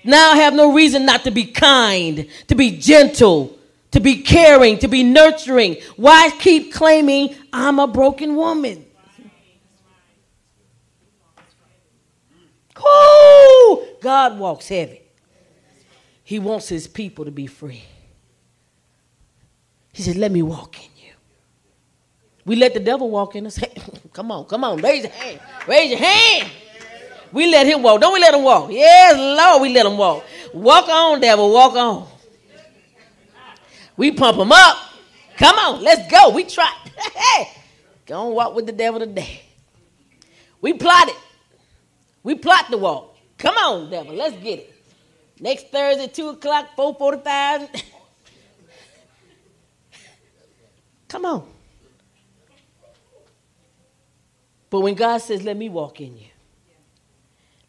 Now 0.04 0.32
I 0.32 0.36
have 0.36 0.54
no 0.54 0.72
reason 0.72 1.04
not 1.04 1.24
to 1.24 1.30
be 1.30 1.44
kind, 1.44 2.26
to 2.48 2.54
be 2.54 2.78
gentle, 2.78 3.58
to 3.90 4.00
be 4.00 4.22
caring, 4.22 4.78
to 4.78 4.88
be 4.88 5.02
nurturing. 5.02 5.76
Why 5.96 6.30
keep 6.38 6.72
claiming 6.72 7.36
I'm 7.52 7.78
a 7.78 7.86
broken 7.86 8.34
woman? 8.34 8.86
Oh, 12.84 13.86
God 14.00 14.38
walks 14.38 14.66
heavy. 14.68 15.02
He 16.24 16.38
wants 16.38 16.68
his 16.68 16.88
people 16.88 17.26
to 17.26 17.30
be 17.30 17.46
free. 17.46 17.84
He 19.92 20.02
said, 20.02 20.16
Let 20.16 20.32
me 20.32 20.42
walk 20.42 20.76
in 20.78 20.90
you. 20.96 21.12
We 22.44 22.56
let 22.56 22.74
the 22.74 22.80
devil 22.80 23.10
walk 23.10 23.36
in 23.36 23.46
us. 23.46 23.58
come 24.12 24.30
on, 24.32 24.46
come 24.46 24.64
on, 24.64 24.78
raise 24.80 25.04
your 25.04 25.12
hand. 25.12 25.40
Raise 25.66 25.90
your 25.90 25.98
hand. 25.98 26.50
We 27.32 27.50
let 27.50 27.66
him 27.66 27.82
walk. 27.82 28.00
Don't 28.00 28.12
we 28.12 28.20
let 28.20 28.34
him 28.34 28.42
walk? 28.42 28.70
Yes, 28.70 29.16
Lord, 29.16 29.62
we 29.62 29.72
let 29.72 29.86
him 29.86 29.96
walk. 29.96 30.24
Walk 30.52 30.88
on, 30.88 31.20
devil, 31.20 31.52
walk 31.52 31.74
on. 31.74 32.08
We 33.96 34.12
pump 34.12 34.38
him 34.38 34.52
up. 34.52 34.76
Come 35.36 35.58
on, 35.58 35.82
let's 35.82 36.10
go. 36.10 36.30
We 36.30 36.44
try. 36.44 36.70
hey, 37.14 37.48
go 38.06 38.28
on 38.28 38.34
walk 38.34 38.54
with 38.54 38.66
the 38.66 38.72
devil 38.72 39.00
today. 39.00 39.42
We 40.60 40.74
plot 40.74 41.08
it. 41.08 41.16
We 42.22 42.34
plot 42.34 42.66
the 42.70 42.78
walk. 42.78 43.16
Come 43.38 43.56
on, 43.56 43.90
devil, 43.90 44.14
let's 44.14 44.36
get 44.36 44.60
it. 44.60 44.74
Next 45.40 45.68
Thursday, 45.70 46.06
2 46.06 46.28
o'clock, 46.28 46.76
445. 46.76 47.82
Come 51.12 51.26
on. 51.26 51.46
But 54.70 54.80
when 54.80 54.94
God 54.94 55.18
says, 55.18 55.42
let 55.42 55.58
me 55.58 55.68
walk 55.68 56.00
in 56.00 56.16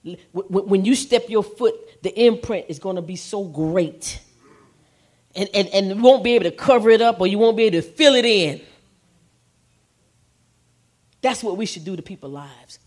you, 0.05 0.17
when 0.31 0.85
you 0.85 0.95
step 0.95 1.25
your 1.27 1.43
foot, 1.43 1.75
the 2.01 2.17
imprint 2.17 2.67
is 2.69 2.79
going 2.79 2.95
to 2.95 3.01
be 3.01 3.17
so 3.17 3.43
great. 3.43 4.21
And, 5.35 5.49
and, 5.53 5.67
and 5.73 5.87
you 5.87 5.95
won't 5.97 6.23
be 6.23 6.35
able 6.35 6.45
to 6.45 6.51
cover 6.51 6.89
it 6.89 7.01
up 7.01 7.19
or 7.19 7.27
you 7.27 7.37
won't 7.37 7.57
be 7.57 7.63
able 7.63 7.81
to 7.81 7.81
fill 7.81 8.15
it 8.15 8.23
in. 8.23 8.61
That's 11.19 11.43
what 11.43 11.57
we 11.57 11.65
should 11.65 11.83
do 11.83 11.97
to 11.97 12.01
people's 12.01 12.31
lives. 12.31 12.79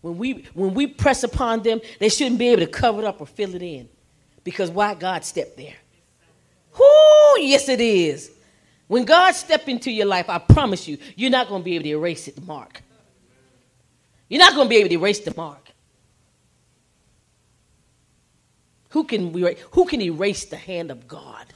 When 0.00 0.18
we, 0.18 0.46
when 0.54 0.74
we 0.74 0.88
press 0.88 1.22
upon 1.22 1.62
them, 1.62 1.80
they 2.00 2.08
shouldn't 2.08 2.40
be 2.40 2.48
able 2.48 2.66
to 2.66 2.72
cover 2.72 3.02
it 3.02 3.04
up 3.04 3.20
or 3.20 3.28
fill 3.28 3.54
it 3.54 3.62
in. 3.62 3.88
Because 4.42 4.68
why 4.68 4.94
God 4.94 5.24
stepped 5.24 5.56
there? 5.56 5.76
Whoo, 6.76 7.38
yes 7.38 7.68
it 7.68 7.80
is. 7.80 8.32
When 8.88 9.04
God 9.04 9.34
step 9.34 9.68
into 9.68 9.90
your 9.90 10.06
life, 10.06 10.28
I 10.28 10.38
promise 10.38 10.86
you, 10.86 10.98
you're 11.16 11.30
not 11.30 11.48
going 11.48 11.62
to 11.62 11.64
be 11.64 11.74
able 11.76 11.84
to 11.84 11.90
erase 11.90 12.28
it, 12.28 12.34
the 12.36 12.42
mark. 12.42 12.82
You're 14.28 14.40
not 14.40 14.54
going 14.54 14.66
to 14.66 14.70
be 14.70 14.76
able 14.76 14.88
to 14.88 14.94
erase 14.94 15.20
the 15.20 15.34
mark. 15.36 15.70
Who 18.90 19.04
can, 19.04 19.32
who 19.70 19.84
can 19.86 20.02
erase 20.02 20.44
the 20.44 20.56
hand 20.56 20.90
of 20.90 21.08
God? 21.08 21.46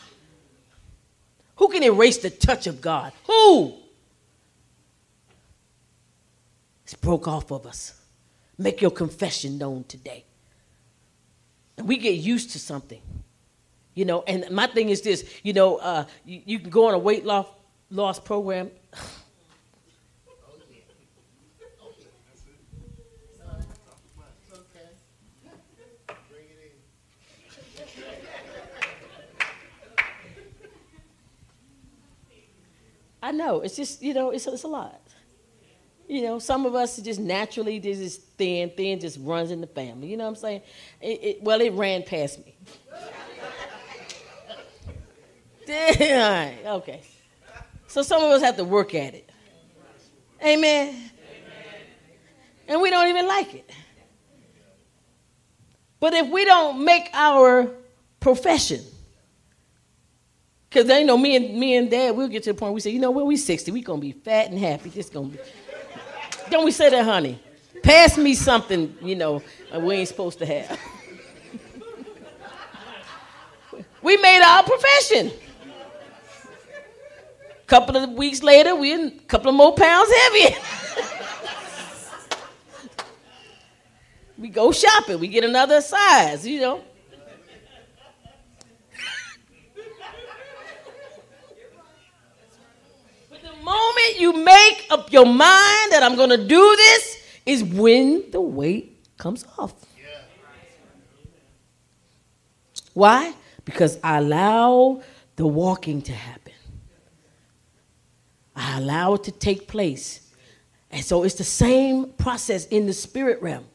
Who 1.57 1.69
can 1.69 1.83
erase 1.83 2.19
the 2.19 2.31
touch 2.31 2.67
of 2.67 2.81
God? 2.81 3.13
Who? 3.27 3.75
It's 6.85 6.95
broke 6.95 7.27
off 7.27 7.51
of 7.51 7.67
us. 7.67 8.01
Make 8.59 8.81
your 8.81 8.91
confession 8.91 9.59
known 9.59 9.85
today. 9.85 10.25
And 11.77 11.89
we 11.89 11.99
get 11.99 12.15
used 12.15 12.53
to 12.53 12.59
something. 12.59 13.03
You 13.97 14.05
know, 14.05 14.23
and 14.27 14.51
my 14.51 14.67
thing 14.67 14.91
is 14.91 15.01
this, 15.01 15.25
you 15.43 15.55
know, 15.55 15.79
uh, 15.79 16.05
you, 16.27 16.43
you, 16.45 16.59
can 16.59 16.69
go 16.69 16.87
on 16.87 16.93
a 16.93 16.99
weight 16.99 17.25
loss, 17.25 17.47
loss 17.91 18.21
program. 18.21 18.71
I 33.23 33.33
know 33.33 33.63
it's 33.63 33.75
just 33.75 34.03
you 34.03 34.15
know 34.15 34.31
it's, 34.31 34.47
it's 34.47 34.63
a 34.63 34.69
lot. 34.69 35.01
You 36.07 36.23
know, 36.23 36.39
some 36.39 36.67
of 36.67 36.75
us 36.75 36.99
just 36.99 37.19
naturally 37.19 37.81
just 37.81 38.23
thin, 38.37 38.71
thin 38.77 39.01
just 39.01 39.19
runs 39.21 39.51
in 39.51 39.61
the 39.61 39.67
family. 39.67 40.09
You 40.09 40.17
know 40.19 40.25
what 40.25 40.31
I'm 40.31 40.37
saying? 40.37 40.61
It, 41.01 41.25
it, 41.25 41.43
well, 41.43 41.61
it 41.61 41.73
ran 41.73 42.05
past 42.05 42.45
me. 42.45 42.55
Okay. 45.69 47.01
So 47.89 48.03
some 48.03 48.23
of 48.23 48.31
us 48.31 48.43
have 48.43 48.57
to 48.57 48.65
work 48.65 48.95
at 48.95 49.15
it. 49.15 49.31
Amen. 50.43 50.89
Amen. 50.89 51.05
And 52.69 52.81
we 52.81 52.91
don't 52.91 53.09
even 53.09 53.27
like 53.27 53.55
it. 53.55 53.71
But 55.99 56.15
if 56.15 56.29
we 56.29 56.45
don't 56.45 56.85
make 56.85 57.09
our 57.13 57.71
profession, 58.21 58.83
because 60.69 60.87
they 60.87 61.05
know 61.05 61.17
me 61.17 61.37
and 61.37 61.59
me 61.59 61.77
and 61.77 61.91
dad, 61.91 62.17
we'll 62.17 62.29
get 62.29 62.43
to 62.45 62.53
the 62.53 62.59
point 62.59 62.75
we 62.75 62.81
say, 62.81 62.91
you 62.91 63.01
know 63.01 63.11
what, 63.11 63.27
we 63.27 63.37
60, 63.37 63.73
we 63.73 63.81
gonna 63.81 64.01
be 64.01 64.13
fat 64.13 64.51
and 64.51 64.59
happy. 64.59 64.91
Just 64.91 65.13
gonna 65.13 65.29
be 65.29 65.39
don't 66.51 66.65
we 66.65 66.71
say 66.71 66.91
that, 66.91 67.05
honey? 67.05 67.41
Pass 67.83 68.19
me 68.19 68.35
something, 68.35 68.95
you 69.01 69.15
know, 69.15 69.43
uh, 69.75 69.81
we 69.81 69.95
ain't 69.95 70.09
supposed 70.09 70.39
to 70.41 70.47
have. 70.47 70.79
we 74.03 74.17
made 74.19 74.43
our 74.43 74.63
profession. 74.65 75.33
Couple 77.67 77.97
of 77.97 78.11
weeks 78.11 78.43
later, 78.45 78.77
we're 78.77 79.09
a 79.09 79.11
couple 79.27 79.49
of 79.49 79.57
more 79.57 79.75
pounds 79.75 80.09
heavier. 80.13 80.57
we 84.39 84.49
go 84.49 84.71
shopping, 84.71 85.19
we 85.19 85.27
get 85.27 85.43
another 85.43 85.81
size, 85.81 86.47
you 86.47 86.61
know. 86.61 86.81
but 93.29 93.43
the 93.43 93.53
moment 93.65 94.21
you 94.21 94.33
make 94.33 94.87
up 94.91 95.13
your 95.13 95.27
mind 95.27 95.91
that 95.91 96.05
I'm 96.05 96.15
going 96.15 96.31
to 96.31 96.47
do 96.47 96.77
this 96.77 97.19
is 97.47 97.65
when 97.65 98.31
the 98.31 98.41
weight 98.41 99.05
comes 99.19 99.45
off. 99.59 99.75
Why? 102.95 103.35
Because 103.65 103.99
I 104.05 104.19
allow 104.19 105.03
the 105.35 105.47
walking 105.47 106.01
to 106.03 106.13
happen. 106.13 106.46
I 108.57 108.79
allow 108.79 109.15
it 109.15 109.25
to 109.25 109.33
take 109.33 109.69
place. 109.69 110.33
And 110.91 111.05
so 111.05 111.25
it's 111.25 111.35
the 111.35 111.45
same 111.45 112.13
process 112.13 112.67
in 112.67 112.87
the 112.87 112.93
spirit 112.95 113.43
realm. 113.43 113.67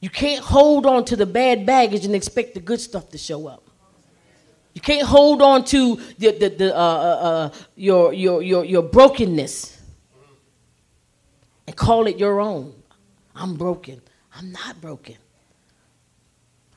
You 0.00 0.08
can't 0.08 0.42
hold 0.42 0.86
on 0.86 1.04
to 1.06 1.16
the 1.16 1.26
bad 1.26 1.66
baggage 1.66 2.04
and 2.04 2.14
expect 2.14 2.54
the 2.54 2.60
good 2.60 2.80
stuff 2.80 3.10
to 3.10 3.18
show 3.18 3.46
up. 3.46 3.64
You 4.74 4.80
can't 4.80 5.06
hold 5.06 5.42
on 5.42 5.64
to 5.66 5.96
the, 6.18 6.30
the, 6.30 6.48
the, 6.50 6.76
uh, 6.76 6.78
uh, 6.78 6.80
uh, 6.80 7.50
your, 7.74 8.12
your, 8.12 8.42
your, 8.42 8.64
your 8.64 8.82
brokenness 8.82 9.82
and 11.66 11.76
call 11.76 12.06
it 12.06 12.16
your 12.16 12.40
own. 12.40 12.74
I'm 13.34 13.56
broken. 13.56 14.00
I'm 14.34 14.52
not 14.52 14.80
broken. 14.80 15.16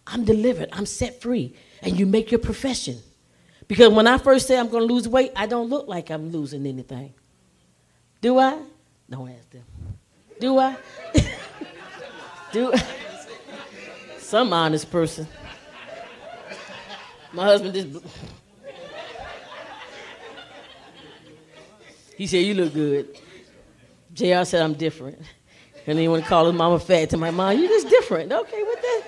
I'm 0.08 0.26
delivered. 0.26 0.70
I'm 0.72 0.86
set 0.86 1.22
free. 1.22 1.56
And 1.82 1.98
you 1.98 2.06
make 2.06 2.32
your 2.32 2.40
profession. 2.40 2.98
Because 3.72 3.94
when 3.94 4.06
I 4.06 4.18
first 4.18 4.50
say 4.50 4.60
I'm 4.60 4.68
going 4.68 4.86
to 4.86 4.94
lose 4.94 5.08
weight, 5.08 5.32
I 5.34 5.46
don't 5.46 5.70
look 5.70 5.88
like 5.88 6.10
I'm 6.10 6.30
losing 6.30 6.68
anything. 6.68 7.14
Do 8.20 8.38
I? 8.38 8.60
Don't 9.10 9.30
ask 9.30 9.50
them. 9.50 9.64
Do 10.42 10.60
I? 10.60 10.76
Do 12.52 12.74
I? 12.74 12.84
Some 14.18 14.52
honest 14.52 14.92
person. 14.92 15.26
My 17.32 17.46
husband 17.46 17.74
just. 17.74 18.06
He 22.18 22.28
said, 22.28 22.40
You 22.40 22.56
look 22.56 22.74
good. 22.74 23.18
JR 24.14 24.44
said, 24.44 24.64
I'm 24.64 24.74
different. 24.74 25.18
And 25.18 25.26
then 25.86 25.98
he 25.98 26.10
want 26.10 26.24
to 26.24 26.30
call 26.30 26.48
his 26.48 26.56
mama 26.56 26.78
fat 26.78 27.10
to 27.12 27.18
my 27.18 27.32
mom. 27.32 27.58
You 27.58 27.70
just 27.70 27.88
different. 27.88 28.34
Okay, 28.34 28.64
what 28.64 28.82
the? 28.82 29.04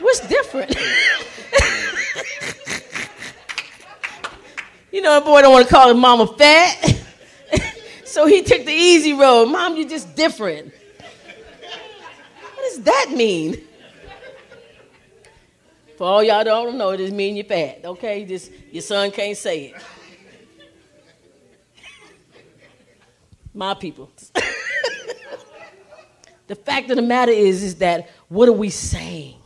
What's 0.00 0.28
different? 0.28 0.76
you 4.92 5.00
know, 5.00 5.16
a 5.16 5.20
boy 5.22 5.40
don't 5.40 5.52
want 5.52 5.66
to 5.66 5.74
call 5.74 5.88
his 5.88 5.96
mama 5.96 6.26
fat. 6.26 7.00
so 8.04 8.26
he 8.26 8.42
took 8.42 8.64
the 8.64 8.72
easy 8.72 9.14
road. 9.14 9.46
Mom, 9.46 9.76
you're 9.76 9.88
just 9.88 10.14
different. 10.14 10.72
What 12.54 12.68
does 12.68 12.82
that 12.82 13.12
mean? 13.16 13.56
For 15.96 16.04
all 16.04 16.22
y'all 16.22 16.44
don't 16.44 16.76
know, 16.76 16.90
it 16.90 16.98
just 16.98 17.14
mean 17.14 17.36
you're 17.36 17.46
fat. 17.46 17.80
Okay, 17.84 18.26
just 18.26 18.52
your 18.70 18.82
son 18.82 19.10
can't 19.10 19.36
say 19.36 19.66
it. 19.66 19.74
My 23.54 23.74
people. 23.74 24.10
the 26.46 26.54
fact 26.54 26.90
of 26.90 26.96
the 26.96 27.02
matter 27.02 27.32
is, 27.32 27.62
is 27.62 27.76
that 27.76 28.10
what 28.28 28.48
are 28.48 28.52
we 28.52 28.68
saying? 28.68 29.36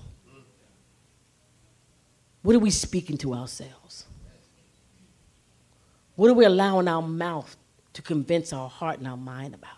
What 2.42 2.56
are 2.56 2.60
we 2.60 2.70
speaking 2.70 3.16
to 3.18 3.34
ourselves? 3.34 3.75
What 6.16 6.30
are 6.30 6.34
we 6.34 6.44
allowing 6.44 6.88
our 6.88 7.02
mouth 7.02 7.56
to 7.92 8.02
convince 8.02 8.52
our 8.52 8.68
heart 8.68 8.98
and 8.98 9.06
our 9.06 9.16
mind 9.16 9.54
about? 9.54 9.70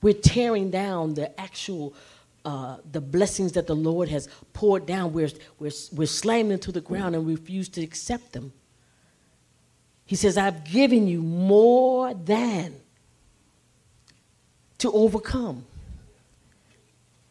We're 0.00 0.14
tearing 0.14 0.70
down 0.70 1.14
the 1.14 1.38
actual 1.40 1.94
uh, 2.44 2.76
the 2.92 3.00
blessings 3.00 3.52
that 3.52 3.66
the 3.66 3.74
Lord 3.74 4.10
has 4.10 4.28
poured 4.52 4.84
down. 4.84 5.14
We're, 5.14 5.30
we're, 5.58 5.72
we're 5.92 6.06
slamming 6.06 6.50
them 6.50 6.58
to 6.60 6.72
the 6.72 6.82
ground 6.82 7.14
and 7.14 7.26
refuse 7.26 7.70
to 7.70 7.82
accept 7.82 8.34
them. 8.34 8.52
He 10.04 10.14
says, 10.14 10.36
I've 10.36 10.64
given 10.64 11.08
you 11.08 11.22
more 11.22 12.12
than 12.12 12.74
to 14.76 14.92
overcome. 14.92 15.64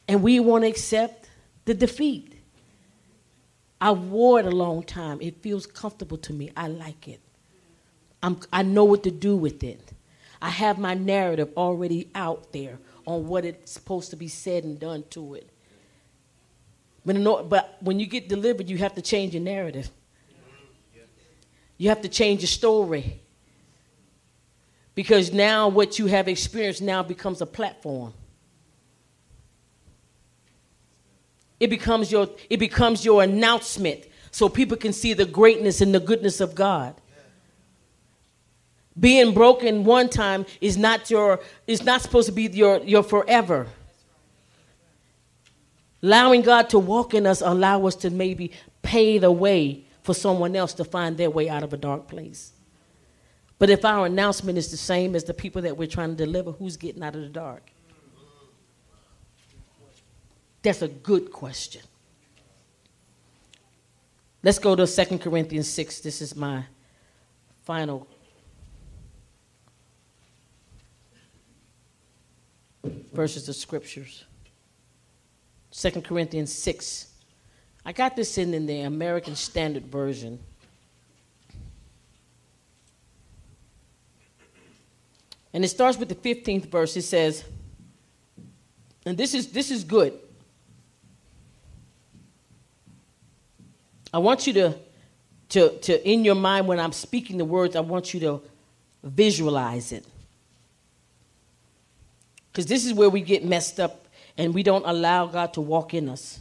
And 0.08 0.24
we 0.24 0.40
want 0.40 0.64
to 0.64 0.68
accept 0.68 1.30
the 1.66 1.76
defeat. 1.76 2.33
I 3.84 3.92
wore 3.92 4.40
it 4.40 4.46
a 4.46 4.50
long 4.50 4.84
time. 4.84 5.20
It 5.20 5.42
feels 5.42 5.66
comfortable 5.66 6.16
to 6.20 6.32
me. 6.32 6.50
I 6.56 6.70
like 6.70 7.10
it. 7.10 7.20
I'm, 8.24 8.40
I 8.54 8.62
know 8.64 8.86
what 8.86 9.04
to 9.04 9.12
do 9.12 9.36
with 9.36 9.62
it. 9.62 9.92
I 10.42 10.52
have 10.52 10.80
my 10.80 10.94
narrative 10.94 11.50
already 11.58 12.10
out 12.16 12.54
there 12.54 12.80
on 13.06 13.28
what 13.28 13.44
it's 13.44 13.74
supposed 13.74 14.10
to 14.12 14.16
be 14.16 14.30
said 14.30 14.64
and 14.64 14.80
done 14.80 15.04
to 15.10 15.34
it. 15.34 15.50
But, 17.06 17.50
but 17.50 17.76
when 17.82 18.00
you 18.00 18.06
get 18.06 18.30
delivered, 18.30 18.70
you 18.70 18.78
have 18.78 18.96
to 18.96 19.02
change 19.02 19.34
your 19.34 19.44
narrative. 19.44 19.90
You 21.78 21.90
have 21.90 22.02
to 22.04 22.08
change 22.08 22.40
your 22.40 22.48
story. 22.48 23.20
Because 24.96 25.34
now 25.34 25.68
what 25.68 26.00
you 26.00 26.06
have 26.06 26.30
experienced 26.30 26.82
now 26.82 27.04
becomes 27.04 27.42
a 27.42 27.46
platform. 27.46 28.14
It 31.64 31.70
becomes 31.70 32.12
your, 32.12 32.28
it 32.50 32.58
becomes 32.58 33.06
your 33.06 33.24
announcement 33.24 34.04
so 34.32 34.50
people 34.50 34.76
can 34.76 34.92
see 34.92 35.14
the 35.14 35.24
greatness 35.24 35.80
and 35.80 35.96
the 35.96 36.00
goodness 36.02 36.42
of 36.42 36.56
God. 36.56 36.94
Being 39.00 39.34
broken 39.34 39.86
one 39.86 40.10
time 40.10 40.46
is 40.60 40.76
not 40.76 41.10
your 41.10 41.40
is 41.66 41.82
not 41.86 42.02
supposed 42.02 42.28
to 42.28 42.34
be 42.34 42.48
your, 42.48 42.84
your 42.84 43.02
forever. 43.02 43.68
Allowing 46.02 46.42
God 46.42 46.70
to 46.72 46.80
walk 46.80 47.14
in 47.14 47.26
us 47.26 47.40
allow 47.40 47.86
us 47.88 47.96
to 47.96 48.10
maybe 48.10 48.52
pay 48.82 49.18
the 49.18 49.32
way 49.32 49.86
for 50.02 50.14
someone 50.14 50.58
else 50.58 50.74
to 50.74 50.84
find 50.84 51.16
their 51.16 51.30
way 51.30 51.48
out 51.48 51.64
of 51.64 51.72
a 51.72 51.78
dark 51.78 52.10
place. 52.10 52.52
But 53.58 53.70
if 53.70 53.86
our 53.86 54.08
announcement 54.08 54.58
is 54.58 54.70
the 54.70 54.76
same 54.76 55.16
as 55.16 55.24
the 55.24 55.34
people 55.34 55.62
that 55.62 55.78
we're 55.78 55.88
trying 55.88 56.10
to 56.10 56.26
deliver, 56.26 56.52
who's 56.52 56.76
getting 56.76 57.02
out 57.04 57.16
of 57.16 57.22
the 57.22 57.30
dark? 57.30 57.73
That's 60.64 60.82
a 60.82 60.88
good 60.88 61.32
question. 61.32 61.82
Let's 64.42 64.60
go 64.60 64.76
to 64.76 64.88
2 64.88 65.20
Corinthians 65.20 65.70
6. 65.70 66.00
This 66.00 66.22
is 66.22 66.36
my 66.36 66.64
final 67.64 68.08
verses 73.14 73.48
of 73.48 73.56
scriptures. 73.56 74.24
2 75.72 76.02
Corinthians 76.02 76.52
6. 76.54 77.08
I 77.86 77.92
got 77.92 78.16
this 78.16 78.38
in, 78.38 78.54
in 78.54 78.66
the 78.66 78.82
American 78.82 79.36
Standard 79.36 79.86
Version. 79.88 80.40
And 85.54 85.64
it 85.64 85.68
starts 85.68 85.98
with 85.98 86.10
the 86.10 86.16
15th 86.16 86.66
verse. 86.66 86.96
It 86.96 87.04
says, 87.04 87.44
and 89.06 89.18
this 89.18 89.34
is 89.34 89.52
this 89.52 89.70
is 89.70 89.84
good. 89.84 90.18
I 94.14 94.20
want 94.20 94.46
you 94.46 94.54
to, 94.54 94.76
to, 95.50 95.78
to, 95.80 96.10
in 96.10 96.24
your 96.24 96.36
mind, 96.36 96.68
when 96.68 96.80
I'm 96.80 96.92
speaking 96.92 97.38
the 97.38 97.46
words, 97.46 97.76
I 97.76 97.80
want 97.80 98.14
you 98.14 98.20
to 98.22 98.42
visualize 99.04 99.92
it. 99.92 100.06
Because 102.52 102.68
this 102.68 102.86
is 102.86 102.94
where 102.94 103.10
we 103.10 103.22
get 103.22 103.44
messed 103.44 103.80
up 103.80 104.06
and 104.38 104.54
we 104.54 104.62
don't 104.62 104.86
allow 104.86 105.26
God 105.26 105.54
to 105.54 105.62
walk 105.62 105.96
in 105.96 106.08
us. 106.10 106.40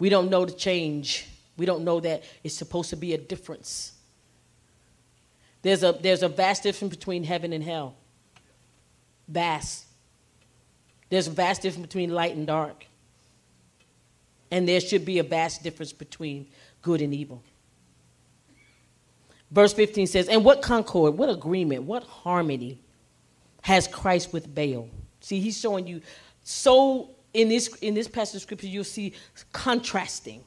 We 0.00 0.08
don't 0.08 0.28
know 0.30 0.44
the 0.44 0.52
change. 0.52 1.28
We 1.56 1.66
don't 1.66 1.84
know 1.84 2.00
that 2.00 2.24
it's 2.42 2.56
supposed 2.56 2.90
to 2.90 2.96
be 2.96 3.14
a 3.14 3.18
difference. 3.18 3.92
There's 5.62 5.84
a, 5.84 5.92
there's 5.92 6.22
a 6.22 6.28
vast 6.28 6.62
difference 6.64 6.96
between 6.96 7.22
heaven 7.22 7.52
and 7.52 7.62
hell. 7.62 7.94
Vast. 9.28 9.84
There's 11.10 11.28
a 11.28 11.30
vast 11.30 11.62
difference 11.62 11.86
between 11.86 12.10
light 12.10 12.34
and 12.34 12.46
dark. 12.46 12.86
And 14.50 14.68
there 14.68 14.80
should 14.80 15.04
be 15.04 15.18
a 15.18 15.22
vast 15.22 15.62
difference 15.62 15.92
between 15.92 16.46
good 16.82 17.00
and 17.00 17.14
evil. 17.14 17.42
Verse 19.50 19.72
15 19.72 20.06
says, 20.06 20.28
And 20.28 20.44
what 20.44 20.62
concord, 20.62 21.16
what 21.16 21.28
agreement, 21.28 21.84
what 21.84 22.04
harmony 22.04 22.80
has 23.62 23.86
Christ 23.88 24.32
with 24.32 24.54
Baal? 24.54 24.88
See, 25.20 25.40
he's 25.40 25.58
showing 25.58 25.86
you 25.86 26.00
so 26.42 27.10
in 27.34 27.48
this 27.48 27.68
in 27.76 27.94
this 27.94 28.08
passage 28.08 28.36
of 28.36 28.42
scripture, 28.42 28.66
you'll 28.66 28.84
see 28.84 29.14
contrasting. 29.52 30.44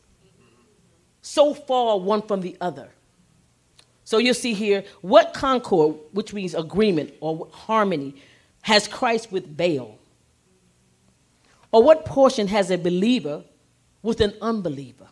So 1.21 1.53
far 1.53 1.97
one 1.99 2.21
from 2.21 2.41
the 2.41 2.57
other. 2.59 2.89
So 4.03 4.17
you'll 4.17 4.33
see 4.33 4.53
here 4.53 4.83
what 5.01 5.33
concord, 5.33 5.95
which 6.11 6.33
means 6.33 6.53
agreement 6.53 7.13
or 7.21 7.47
harmony, 7.51 8.15
has 8.61 8.87
Christ 8.87 9.31
with 9.31 9.55
Baal? 9.55 9.97
Or 11.71 11.81
what 11.81 12.05
portion 12.05 12.47
has 12.47 12.69
a 12.69 12.77
believer 12.77 13.43
with 14.03 14.21
an 14.21 14.33
unbeliever? 14.41 15.07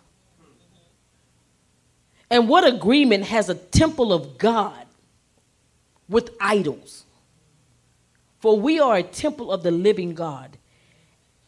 And 2.30 2.48
what 2.48 2.66
agreement 2.66 3.26
has 3.26 3.50
a 3.50 3.56
temple 3.56 4.14
of 4.14 4.38
God 4.38 4.86
with 6.08 6.30
idols? 6.40 7.06
For 8.40 8.60
we 8.60 8.80
are 8.80 8.98
a 8.98 9.04
temple 9.04 9.52
of 9.52 9.64
the 9.64 9.72
living 9.72 10.14
God. 10.14 10.58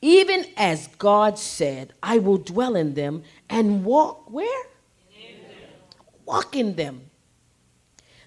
Even 0.02 0.46
as 0.58 0.88
God 0.98 1.40
said, 1.40 1.94
I 2.04 2.18
will 2.18 2.38
dwell 2.38 2.76
in 2.76 2.94
them 2.94 3.24
and 3.50 3.86
walk 3.86 4.30
where? 4.30 4.66
Walk 6.26 6.56
in 6.56 6.76
them. 6.76 7.02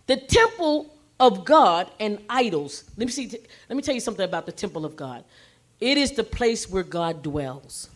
The 0.07 0.17
temple 0.17 0.95
of 1.21 1.45
God 1.45 1.91
and 2.01 2.19
idols. 2.29 2.85
Let 2.97 3.07
me 3.07 3.13
see. 3.13 3.31
Let 3.69 3.77
me 3.77 3.83
tell 3.83 3.95
you 3.95 4.01
something 4.01 4.25
about 4.25 4.47
the 4.47 4.53
temple 4.53 4.85
of 4.85 4.97
God. 4.97 5.25
It 5.81 5.99
is 5.99 6.13
the 6.13 6.25
place 6.25 6.69
where 6.71 6.83
God 6.83 7.23
dwells. 7.23 7.91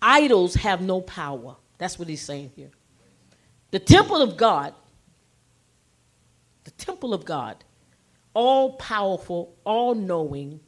Idols 0.00 0.54
have 0.54 0.80
no 0.80 1.00
power. 1.00 1.56
That's 1.78 1.98
what 1.98 2.08
he's 2.08 2.22
saying 2.22 2.52
here. 2.54 2.70
The 3.70 3.78
temple 3.78 4.22
of 4.22 4.36
God, 4.36 4.74
the 6.64 6.70
temple 6.72 7.12
of 7.14 7.24
God, 7.24 7.64
all 8.34 8.74
powerful, 8.74 9.54
all 9.64 9.94
knowing 9.94 10.60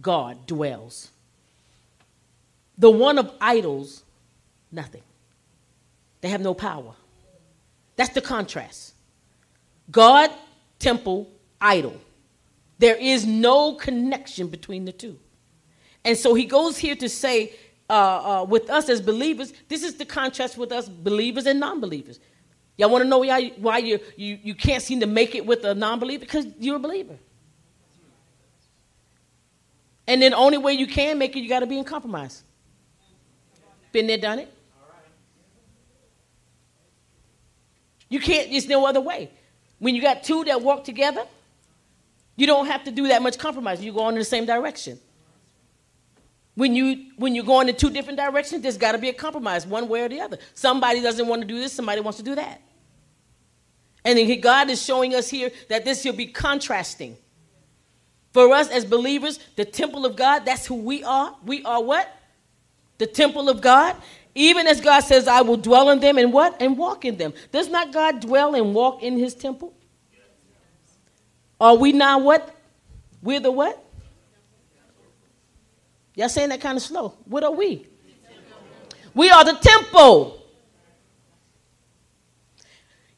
God 0.00 0.46
dwells. 0.46 1.10
The 2.78 2.90
one 2.90 3.18
of 3.18 3.32
idols, 3.40 4.02
nothing. 4.70 5.02
They 6.20 6.28
have 6.28 6.40
no 6.40 6.54
power. 6.54 6.94
That's 7.96 8.12
the 8.14 8.20
contrast. 8.20 8.94
God, 9.90 10.30
temple, 10.78 11.30
idol. 11.60 12.00
There 12.78 12.96
is 12.96 13.26
no 13.26 13.74
connection 13.74 14.48
between 14.48 14.84
the 14.84 14.92
two. 14.92 15.18
And 16.04 16.16
so 16.16 16.34
he 16.34 16.46
goes 16.46 16.78
here 16.78 16.96
to 16.96 17.08
say, 17.08 17.54
uh, 17.92 17.94
uh, 18.40 18.44
with 18.44 18.70
us 18.70 18.88
as 18.88 19.02
believers, 19.02 19.52
this 19.68 19.82
is 19.82 19.96
the 19.96 20.06
contrast 20.06 20.56
with 20.56 20.72
us 20.72 20.88
believers 20.88 21.44
and 21.44 21.60
non 21.60 21.78
believers. 21.78 22.18
Y'all 22.78 22.88
want 22.88 23.02
to 23.04 23.08
know 23.08 23.18
why, 23.18 23.52
why 23.58 23.78
you, 23.78 23.98
you, 24.16 24.38
you 24.42 24.54
can't 24.54 24.82
seem 24.82 25.00
to 25.00 25.06
make 25.06 25.34
it 25.34 25.44
with 25.44 25.62
a 25.64 25.74
non 25.74 25.98
believer? 25.98 26.20
Because 26.20 26.46
you're 26.58 26.76
a 26.76 26.78
believer. 26.78 27.18
And 30.06 30.22
then 30.22 30.30
the 30.30 30.38
only 30.38 30.56
way 30.56 30.72
you 30.72 30.86
can 30.86 31.18
make 31.18 31.36
it, 31.36 31.40
you 31.40 31.50
got 31.50 31.60
to 31.60 31.66
be 31.66 31.78
in 31.78 31.84
compromise. 31.84 32.42
Been 33.92 34.06
there, 34.06 34.16
done 34.16 34.38
it. 34.38 34.52
You 38.08 38.20
can't, 38.20 38.50
there's 38.50 38.66
no 38.66 38.86
other 38.86 39.02
way. 39.02 39.30
When 39.78 39.94
you 39.94 40.00
got 40.00 40.22
two 40.22 40.44
that 40.44 40.62
work 40.62 40.84
together, 40.84 41.26
you 42.36 42.46
don't 42.46 42.66
have 42.66 42.84
to 42.84 42.90
do 42.90 43.08
that 43.08 43.20
much 43.20 43.36
compromise. 43.36 43.82
You 43.82 43.92
go 43.92 44.08
in 44.08 44.14
the 44.14 44.24
same 44.24 44.46
direction. 44.46 44.98
When 46.54 46.74
you 46.74 47.06
when 47.16 47.34
you're 47.34 47.44
going 47.44 47.68
in 47.68 47.76
two 47.76 47.90
different 47.90 48.18
directions, 48.18 48.62
there's 48.62 48.76
got 48.76 48.92
to 48.92 48.98
be 48.98 49.08
a 49.08 49.12
compromise, 49.14 49.66
one 49.66 49.88
way 49.88 50.02
or 50.02 50.08
the 50.08 50.20
other. 50.20 50.38
Somebody 50.54 51.00
doesn't 51.00 51.26
want 51.26 51.42
to 51.42 51.48
do 51.48 51.58
this, 51.58 51.72
somebody 51.72 52.00
wants 52.00 52.18
to 52.18 52.24
do 52.24 52.34
that. 52.34 52.60
And 54.04 54.18
then 54.18 54.40
God 54.40 54.68
is 54.68 54.82
showing 54.82 55.14
us 55.14 55.30
here 55.30 55.50
that 55.68 55.84
this 55.84 56.04
will 56.04 56.12
be 56.12 56.26
contrasting. 56.26 57.16
For 58.32 58.52
us 58.52 58.68
as 58.70 58.84
believers, 58.84 59.38
the 59.56 59.64
temple 59.64 60.06
of 60.06 60.16
God, 60.16 60.44
that's 60.44 60.66
who 60.66 60.74
we 60.74 61.04
are. 61.04 61.36
We 61.44 61.62
are 61.64 61.82
what? 61.82 62.10
The 62.98 63.06
temple 63.06 63.48
of 63.48 63.60
God. 63.60 63.96
Even 64.34 64.66
as 64.66 64.80
God 64.80 65.00
says, 65.00 65.28
I 65.28 65.42
will 65.42 65.58
dwell 65.58 65.90
in 65.90 66.00
them 66.00 66.16
and 66.16 66.32
what? 66.32 66.60
And 66.60 66.78
walk 66.78 67.04
in 67.04 67.18
them. 67.18 67.34
Does 67.52 67.68
not 67.68 67.92
God 67.92 68.20
dwell 68.20 68.54
and 68.54 68.74
walk 68.74 69.02
in 69.02 69.18
his 69.18 69.34
temple? 69.34 69.74
Are 71.60 71.76
we 71.76 71.92
now 71.92 72.18
what? 72.18 72.56
We're 73.22 73.40
the 73.40 73.52
what? 73.52 73.84
Y'all 76.14 76.28
saying 76.28 76.50
that 76.50 76.60
kind 76.60 76.76
of 76.76 76.82
slow. 76.82 77.14
What 77.24 77.44
are 77.44 77.52
we? 77.52 77.86
We 79.14 79.30
are 79.30 79.44
the 79.44 79.54
temple. 79.54 80.42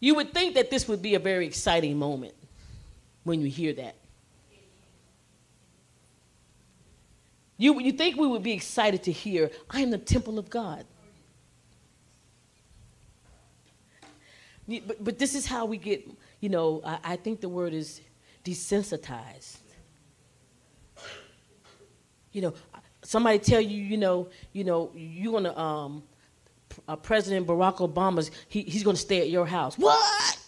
You 0.00 0.14
would 0.16 0.34
think 0.34 0.54
that 0.54 0.70
this 0.70 0.86
would 0.88 1.00
be 1.00 1.14
a 1.14 1.18
very 1.18 1.46
exciting 1.46 1.98
moment 1.98 2.34
when 3.22 3.40
you 3.40 3.48
hear 3.48 3.72
that. 3.74 3.96
You, 7.56 7.80
you 7.80 7.92
think 7.92 8.16
we 8.16 8.26
would 8.26 8.42
be 8.42 8.52
excited 8.52 9.04
to 9.04 9.12
hear, 9.12 9.50
I 9.70 9.80
am 9.80 9.90
the 9.90 9.98
temple 9.98 10.38
of 10.38 10.50
God. 10.50 10.84
But, 14.66 15.02
but 15.02 15.18
this 15.18 15.34
is 15.34 15.46
how 15.46 15.66
we 15.66 15.76
get, 15.76 16.08
you 16.40 16.48
know, 16.48 16.82
I, 16.84 16.98
I 17.04 17.16
think 17.16 17.40
the 17.40 17.48
word 17.48 17.72
is 17.72 18.00
desensitized. 18.44 19.58
You 22.32 22.42
know, 22.42 22.54
somebody 23.04 23.38
tell 23.38 23.60
you, 23.60 23.80
you 23.80 23.96
know, 23.96 24.28
you 24.52 24.64
know, 24.64 24.90
you're 24.94 25.32
gonna, 25.32 25.56
um, 25.56 26.02
uh, 26.88 26.96
President 26.96 27.46
Barack 27.46 27.76
Obama's, 27.76 28.30
he, 28.48 28.62
he's 28.62 28.82
gonna 28.82 28.96
stay 28.96 29.20
at 29.20 29.30
your 29.30 29.46
house. 29.46 29.78
What? 29.78 30.38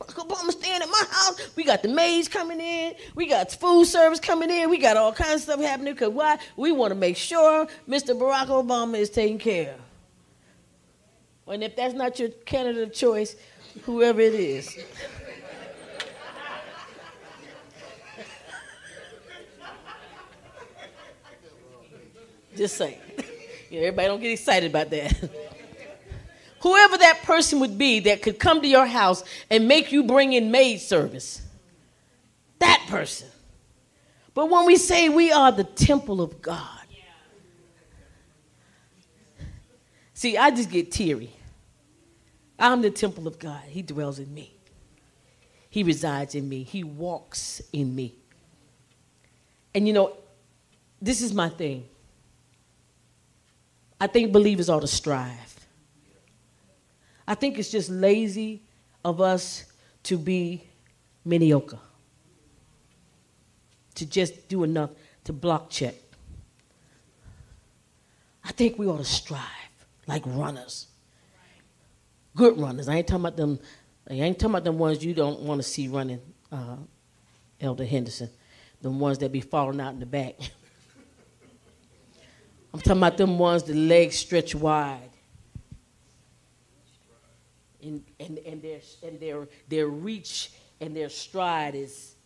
Barack 0.00 0.26
Obama 0.26 0.50
staying 0.50 0.82
at 0.82 0.88
my 0.88 1.04
house. 1.10 1.56
We 1.56 1.64
got 1.64 1.82
the 1.82 1.88
maids 1.88 2.28
coming 2.28 2.60
in. 2.60 2.94
We 3.14 3.26
got 3.26 3.52
food 3.52 3.86
service 3.86 4.20
coming 4.20 4.50
in. 4.50 4.70
We 4.70 4.78
got 4.78 4.96
all 4.96 5.12
kinds 5.12 5.34
of 5.34 5.40
stuff 5.42 5.60
happening. 5.60 5.94
Cause 5.94 6.10
why? 6.10 6.38
We 6.56 6.72
want 6.72 6.92
to 6.92 6.98
make 6.98 7.16
sure 7.16 7.66
Mr. 7.88 8.18
Barack 8.18 8.46
Obama 8.46 8.98
is 8.98 9.10
taken 9.10 9.38
care 9.38 9.74
of. 9.74 11.52
And 11.54 11.62
if 11.62 11.76
that's 11.76 11.94
not 11.94 12.18
your 12.18 12.30
candidate 12.30 12.82
of 12.88 12.94
choice, 12.94 13.36
whoever 13.82 14.20
it 14.20 14.34
is. 14.34 14.78
Just 22.56 22.76
saying. 22.76 22.98
You 23.70 23.80
know, 23.80 23.86
everybody 23.86 24.06
don't 24.06 24.20
get 24.20 24.30
excited 24.30 24.70
about 24.70 24.90
that. 24.90 25.12
Whoever 26.60 26.96
that 26.98 27.22
person 27.24 27.58
would 27.58 27.76
be 27.76 27.98
that 28.00 28.22
could 28.22 28.38
come 28.38 28.62
to 28.62 28.68
your 28.68 28.86
house 28.86 29.24
and 29.50 29.66
make 29.66 29.90
you 29.90 30.04
bring 30.04 30.32
in 30.32 30.52
maid 30.52 30.78
service. 30.78 31.42
That 32.60 32.84
person. 32.88 33.26
But 34.32 34.48
when 34.48 34.64
we 34.64 34.76
say 34.76 35.08
we 35.08 35.32
are 35.32 35.50
the 35.50 35.64
temple 35.64 36.20
of 36.20 36.40
God, 36.40 36.86
see, 40.12 40.36
I 40.36 40.50
just 40.50 40.70
get 40.70 40.92
teary. 40.92 41.32
I'm 42.58 42.80
the 42.80 42.90
temple 42.90 43.26
of 43.26 43.38
God. 43.38 43.62
He 43.66 43.82
dwells 43.82 44.18
in 44.18 44.32
me, 44.32 44.54
He 45.68 45.82
resides 45.82 46.34
in 46.34 46.48
me, 46.48 46.62
He 46.62 46.84
walks 46.84 47.60
in 47.72 47.94
me. 47.94 48.14
And 49.74 49.86
you 49.86 49.92
know, 49.92 50.16
this 51.02 51.20
is 51.20 51.34
my 51.34 51.48
thing. 51.48 51.88
I 54.00 54.06
think 54.06 54.32
believers 54.32 54.68
ought 54.68 54.80
to 54.80 54.86
strive. 54.86 55.54
I 57.26 57.34
think 57.34 57.58
it's 57.58 57.70
just 57.70 57.88
lazy 57.88 58.62
of 59.04 59.20
us 59.20 59.64
to 60.04 60.18
be 60.18 60.64
mediocre, 61.24 61.78
to 63.94 64.06
just 64.06 64.48
do 64.48 64.64
enough 64.64 64.90
to 65.24 65.32
block 65.32 65.70
check. 65.70 65.94
I 68.44 68.52
think 68.52 68.78
we 68.78 68.86
ought 68.86 68.98
to 68.98 69.04
strive 69.04 69.40
like 70.06 70.22
runners, 70.26 70.88
good 72.36 72.58
runners. 72.58 72.88
I 72.88 72.96
ain't 72.96 73.06
talking 73.06 73.22
about 73.22 73.36
them. 73.36 73.58
I 74.08 74.14
ain't 74.14 74.38
talking 74.38 74.52
about 74.52 74.64
them 74.64 74.78
ones 74.78 75.02
you 75.02 75.14
don't 75.14 75.40
want 75.40 75.62
to 75.62 75.66
see 75.66 75.88
running, 75.88 76.20
uh, 76.52 76.76
Elder 77.58 77.86
Henderson. 77.86 78.28
The 78.82 78.90
ones 78.90 79.16
that 79.18 79.32
be 79.32 79.40
falling 79.40 79.80
out 79.80 79.94
in 79.94 80.00
the 80.00 80.06
back. 80.06 80.34
I'm 82.74 82.80
talking 82.80 82.98
about 82.98 83.16
them 83.16 83.38
ones 83.38 83.62
the 83.62 83.72
legs 83.72 84.16
stretch 84.16 84.52
wide. 84.52 84.98
And, 87.80 88.04
and, 88.18 88.38
and, 88.38 88.60
their, 88.60 88.80
and 89.04 89.20
their, 89.20 89.48
their 89.68 89.86
reach 89.86 90.50
and 90.80 90.96
their 90.96 91.08
stride 91.08 91.76
is 91.76 92.16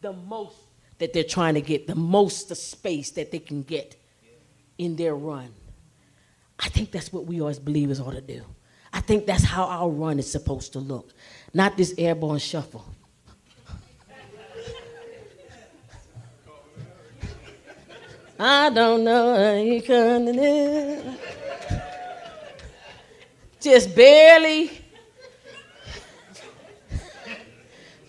the 0.00 0.12
most 0.12 0.56
that 0.98 1.12
they're 1.12 1.22
trying 1.22 1.54
to 1.54 1.60
get, 1.60 1.86
the 1.86 1.94
most 1.94 2.48
the 2.48 2.56
space 2.56 3.12
that 3.12 3.30
they 3.30 3.38
can 3.38 3.62
get 3.62 3.94
in 4.76 4.96
their 4.96 5.14
run. 5.14 5.50
I 6.58 6.68
think 6.68 6.90
that's 6.90 7.12
what 7.12 7.24
we 7.24 7.40
as 7.46 7.60
believers 7.60 8.00
ought 8.00 8.14
to 8.14 8.20
do. 8.20 8.42
I 8.92 9.00
think 9.00 9.26
that's 9.26 9.44
how 9.44 9.66
our 9.66 9.88
run 9.88 10.18
is 10.18 10.28
supposed 10.28 10.72
to 10.72 10.80
look, 10.80 11.12
not 11.54 11.76
this 11.76 11.94
airborne 11.96 12.40
shuffle. 12.40 12.84
I 18.44 18.70
don't 18.70 19.04
know 19.04 19.36
how 19.36 19.54
you 19.54 19.80
coming 19.80 20.36
in. 20.36 21.16
Just 23.60 23.94
barely, 23.94 24.68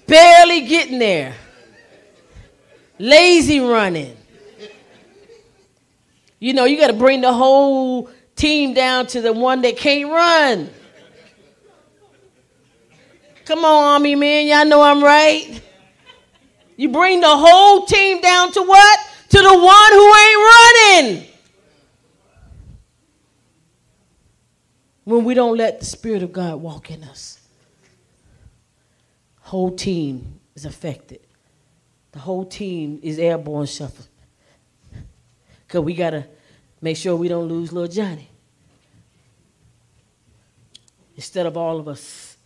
barely 0.08 0.62
getting 0.62 0.98
there. 0.98 1.36
Lazy 2.98 3.60
running. 3.60 4.18
You 6.40 6.54
know, 6.54 6.66
you 6.66 6.80
got 6.80 6.88
to 6.88 6.94
bring 6.94 7.22
the 7.22 7.32
whole 7.32 8.10
team 8.36 8.74
down 8.74 9.06
to 9.08 9.22
the 9.22 9.34
one 9.34 9.62
that 9.62 9.78
can't 9.78 10.10
run. 10.10 10.68
Come 13.46 13.64
on, 13.64 13.84
Army 13.84 14.16
man, 14.16 14.48
y'all 14.48 14.66
know 14.66 14.82
I'm 14.82 15.04
right. 15.04 15.62
You 16.76 16.90
bring 16.90 17.22
the 17.22 17.28
whole 17.30 17.86
team 17.86 18.20
down 18.20 18.52
to 18.54 18.64
what? 18.64 19.00
To 19.34 19.38
the 19.38 19.58
one 19.58 19.92
who 19.92 20.16
ain't 20.16 21.18
running. 21.18 21.28
When 25.06 25.24
we 25.26 25.34
don't 25.34 25.58
let 25.58 25.80
the 25.80 25.86
Spirit 25.86 26.24
of 26.24 26.32
God 26.32 26.62
walk 26.62 26.92
in 26.92 27.04
us, 27.04 27.40
whole 29.42 29.72
team 29.72 30.40
is 30.56 30.66
affected. 30.66 31.20
The 32.12 32.20
whole 32.20 32.46
team 32.46 33.00
is 33.02 33.20
airborne 33.20 33.66
shuffle. 33.66 34.06
Because 35.68 35.82
we 35.82 35.96
got 35.96 36.12
to 36.12 36.26
make 36.82 36.96
sure 36.98 37.16
we 37.16 37.28
don't 37.28 37.48
lose 37.48 37.74
little 37.74 37.92
Johnny. 37.92 38.30
instead 41.16 41.46
of 41.46 41.58
all 41.58 41.80
of 41.80 41.88
us. 41.88 42.38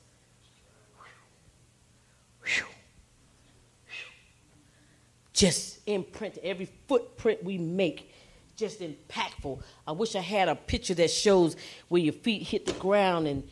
Just 5.33 5.76
imprint 5.87 6.37
every 6.43 6.69
footprint 6.87 7.43
we 7.43 7.57
make, 7.57 8.13
just 8.55 8.81
impactful. 8.81 9.61
I 9.87 9.93
wish 9.93 10.15
I 10.15 10.21
had 10.21 10.49
a 10.49 10.55
picture 10.55 10.93
that 10.95 11.09
shows 11.09 11.55
where 11.87 12.01
your 12.01 12.13
feet 12.13 12.43
hit 12.43 12.65
the 12.65 12.73
ground 12.73 13.27
and 13.27 13.43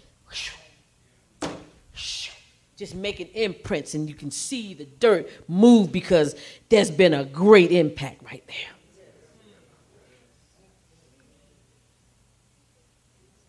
just 2.75 2.93
making 2.93 3.27
imprints 3.27 3.93
and 3.93 4.09
you 4.09 4.15
can 4.15 4.29
see 4.29 4.73
the 4.73 4.85
dirt 4.85 5.29
move 5.47 5.91
because 5.91 6.35
there's 6.69 6.91
been 6.91 7.13
a 7.13 7.23
great 7.23 7.71
impact 7.71 8.21
right 8.23 8.43
there. 8.47 8.75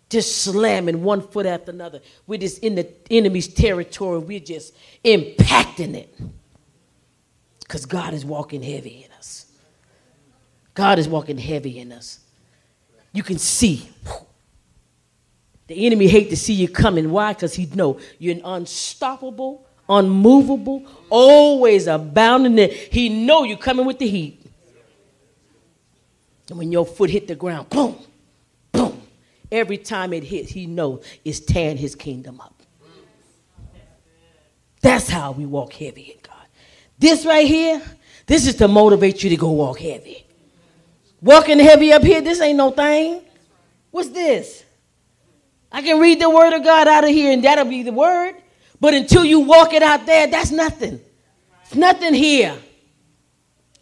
Just 0.09 0.43
slamming 0.43 1.03
one 1.03 1.20
foot 1.20 1.47
after 1.47 1.72
another. 1.72 2.01
We're 2.28 2.39
just 2.39 2.62
in 2.62 2.76
the 2.76 2.89
enemy's 3.11 3.49
territory. 3.49 4.18
We're 4.20 4.39
just 4.39 4.72
impacting 5.05 5.97
it. 5.97 6.16
Because 7.66 7.84
God 7.84 8.14
is 8.14 8.24
walking 8.24 8.62
heavy 8.62 9.04
in 9.04 9.12
us. 9.18 9.46
God 10.74 10.98
is 10.98 11.08
walking 11.08 11.38
heavy 11.38 11.80
in 11.80 11.90
us. 11.90 12.20
You 13.12 13.22
can 13.22 13.38
see. 13.38 13.88
The 15.66 15.86
enemy 15.86 16.06
hate 16.06 16.30
to 16.30 16.36
see 16.36 16.52
you 16.52 16.68
coming. 16.68 17.10
Why? 17.10 17.32
Because 17.32 17.54
he 17.54 17.66
know 17.66 17.98
you're 18.20 18.36
unstoppable, 18.44 19.66
unmovable, 19.88 20.84
always 21.10 21.88
abounding. 21.88 22.56
It. 22.58 22.72
He 22.72 23.08
know 23.08 23.42
you 23.42 23.56
coming 23.56 23.84
with 23.84 23.98
the 23.98 24.06
heat. 24.06 24.44
And 26.48 26.58
when 26.58 26.70
your 26.70 26.86
foot 26.86 27.10
hit 27.10 27.26
the 27.26 27.34
ground, 27.34 27.68
boom, 27.70 27.96
boom. 28.70 29.02
Every 29.50 29.78
time 29.78 30.12
it 30.12 30.22
hits, 30.22 30.52
he 30.52 30.66
know 30.66 31.00
it's 31.24 31.40
tearing 31.40 31.78
his 31.78 31.96
kingdom 31.96 32.40
up. 32.40 32.62
That's 34.82 35.08
how 35.08 35.32
we 35.32 35.46
walk 35.46 35.72
heavy 35.72 36.02
in 36.02 36.18
God. 36.22 36.36
This 36.99 37.26
right 37.26 37.47
here, 37.47 37.82
this 38.26 38.47
is 38.47 38.55
to 38.57 38.68
motivate 38.68 39.22
you 39.22 39.30
to 39.30 39.36
go 39.36 39.51
walk 39.51 39.78
heavy. 39.78 40.24
Walking 41.20 41.59
heavy 41.59 41.92
up 41.92 42.03
here, 42.03 42.20
this 42.20 42.40
ain't 42.40 42.57
no 42.57 42.70
thing. 42.70 43.22
What's 43.90 44.11
this? 44.11 44.64
I 45.70 45.82
can 45.82 46.01
read 46.01 46.20
the 46.20 46.30
word 46.30 46.53
of 46.53 46.62
God 46.64 46.88
out 46.88 47.05
of 47.05 47.11
here 47.11 47.32
and 47.32 47.44
that'll 47.44 47.64
be 47.64 47.82
the 47.82 47.92
word. 47.92 48.34
But 48.80 48.94
until 48.94 49.24
you 49.24 49.40
walk 49.40 49.72
it 49.72 49.82
out 49.82 50.07
there, 50.07 50.26
that's 50.26 50.51
nothing. 50.51 51.01
It's 51.64 51.74
nothing 51.74 52.14
here. 52.14 52.57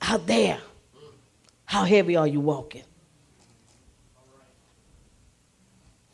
Out 0.01 0.27
there. 0.27 0.59
How 1.65 1.85
heavy 1.85 2.17
are 2.17 2.27
you 2.27 2.41
walking? 2.41 2.85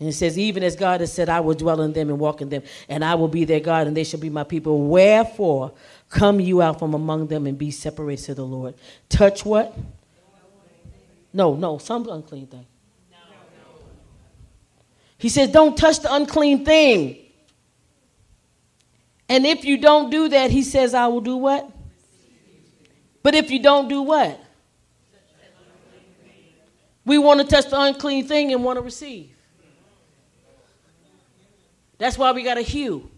And 0.00 0.08
it 0.08 0.14
says, 0.14 0.38
even 0.38 0.62
as 0.62 0.76
God 0.76 1.00
has 1.00 1.12
said, 1.12 1.28
I 1.28 1.40
will 1.40 1.54
dwell 1.54 1.82
in 1.82 1.92
them 1.92 2.08
and 2.08 2.18
walk 2.18 2.40
in 2.40 2.48
them, 2.48 2.62
and 2.88 3.04
I 3.04 3.14
will 3.14 3.28
be 3.28 3.44
their 3.44 3.60
God, 3.60 3.86
and 3.86 3.94
they 3.94 4.02
shall 4.02 4.18
be 4.18 4.30
my 4.30 4.44
people. 4.44 4.88
Wherefore, 4.88 5.72
come 6.08 6.40
you 6.40 6.62
out 6.62 6.78
from 6.78 6.94
among 6.94 7.26
them 7.26 7.46
and 7.46 7.58
be 7.58 7.70
separated 7.70 8.24
to 8.24 8.34
the 8.34 8.44
Lord. 8.44 8.74
Touch 9.10 9.44
what? 9.44 9.76
No, 11.34 11.54
no, 11.54 11.76
some 11.76 12.08
unclean 12.08 12.46
thing. 12.46 12.66
He 15.18 15.28
says, 15.28 15.50
don't 15.50 15.76
touch 15.76 16.00
the 16.00 16.12
unclean 16.12 16.64
thing. 16.64 17.18
And 19.28 19.44
if 19.44 19.66
you 19.66 19.76
don't 19.76 20.10
do 20.10 20.30
that, 20.30 20.50
he 20.50 20.62
says, 20.62 20.94
I 20.94 21.08
will 21.08 21.20
do 21.20 21.36
what? 21.36 21.70
But 23.22 23.34
if 23.34 23.50
you 23.50 23.62
don't 23.62 23.86
do 23.86 24.00
what? 24.00 24.40
We 27.04 27.18
want 27.18 27.40
to 27.40 27.46
touch 27.46 27.68
the 27.68 27.78
unclean 27.78 28.26
thing 28.26 28.50
and 28.52 28.64
want 28.64 28.78
to 28.78 28.82
receive. 28.82 29.36
That's 32.00 32.16
why 32.16 32.32
we 32.32 32.42
got 32.42 32.56
a 32.56 32.62
hue, 32.62 33.10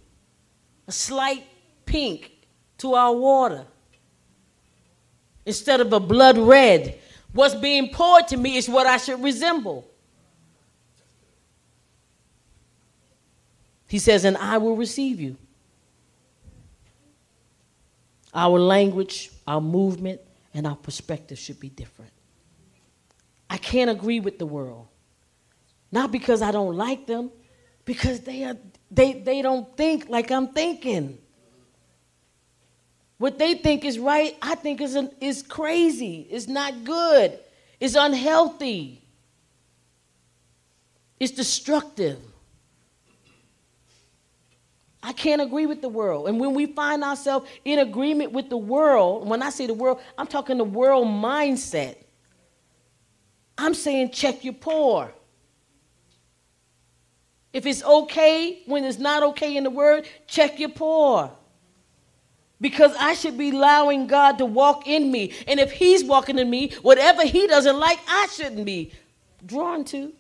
a 0.88 0.92
slight 0.92 1.44
pink 1.86 2.32
to 2.78 2.94
our 2.94 3.14
water 3.14 3.64
instead 5.46 5.80
of 5.80 5.92
a 5.92 6.00
blood 6.00 6.36
red. 6.36 6.98
What's 7.32 7.54
being 7.54 7.90
poured 7.90 8.26
to 8.28 8.36
me 8.36 8.56
is 8.56 8.68
what 8.68 8.88
I 8.88 8.96
should 8.96 9.22
resemble. 9.22 9.88
He 13.86 14.00
says, 14.00 14.24
and 14.24 14.36
I 14.36 14.58
will 14.58 14.74
receive 14.74 15.20
you. 15.20 15.36
Our 18.34 18.58
language, 18.58 19.30
our 19.46 19.60
movement, 19.60 20.20
and 20.54 20.66
our 20.66 20.74
perspective 20.74 21.38
should 21.38 21.60
be 21.60 21.68
different. 21.68 22.10
I 23.48 23.58
can't 23.58 23.90
agree 23.90 24.18
with 24.18 24.40
the 24.40 24.46
world. 24.46 24.88
Not 25.92 26.10
because 26.10 26.42
I 26.42 26.50
don't 26.50 26.74
like 26.74 27.06
them, 27.06 27.30
because 27.84 28.20
they, 28.20 28.44
are, 28.44 28.56
they, 28.92 29.14
they 29.14 29.40
don't 29.40 29.74
think 29.76 30.08
like 30.08 30.30
I'm 30.30 30.48
thinking. 30.48 31.18
What 33.16 33.38
they 33.38 33.54
think 33.54 33.84
is 33.84 33.98
right, 33.98 34.36
I 34.42 34.54
think 34.54 34.80
is, 34.80 34.94
an, 34.94 35.10
is 35.20 35.42
crazy. 35.42 36.26
It's 36.30 36.46
not 36.46 36.84
good. 36.84 37.38
It's 37.80 37.94
unhealthy. 37.94 39.02
It's 41.18 41.32
destructive. 41.32 42.18
I 45.02 45.12
can't 45.12 45.40
agree 45.40 45.66
with 45.66 45.80
the 45.80 45.88
world. 45.88 46.28
And 46.28 46.38
when 46.38 46.54
we 46.54 46.66
find 46.66 47.02
ourselves 47.02 47.48
in 47.64 47.78
agreement 47.78 48.32
with 48.32 48.50
the 48.50 48.56
world, 48.56 49.28
when 49.28 49.42
I 49.42 49.50
say 49.50 49.66
the 49.66 49.74
world, 49.74 50.00
I'm 50.18 50.26
talking 50.26 50.58
the 50.58 50.64
world 50.64 51.06
mindset. 51.06 51.96
I'm 53.56 53.74
saying 53.74 54.10
check 54.10 54.44
your 54.44 54.54
pour. 54.54 55.12
If 57.52 57.66
it's 57.66 57.82
okay 57.82 58.62
when 58.66 58.84
it's 58.84 58.98
not 58.98 59.22
okay 59.22 59.56
in 59.56 59.64
the 59.64 59.70
word, 59.70 60.08
check 60.26 60.58
your 60.58 60.70
pour. 60.70 61.30
Because 62.60 62.94
I 62.98 63.14
should 63.14 63.36
be 63.36 63.50
allowing 63.50 64.06
God 64.06 64.38
to 64.38 64.46
walk 64.46 64.86
in 64.86 65.10
me. 65.10 65.32
And 65.46 65.60
if 65.60 65.72
He's 65.72 66.04
walking 66.04 66.38
in 66.38 66.48
me, 66.48 66.70
whatever 66.82 67.26
He 67.26 67.46
doesn't 67.46 67.78
like, 67.78 67.98
I 68.08 68.28
shouldn't 68.32 68.64
be 68.64 68.92
drawn 69.44 69.84
to. 69.86 70.12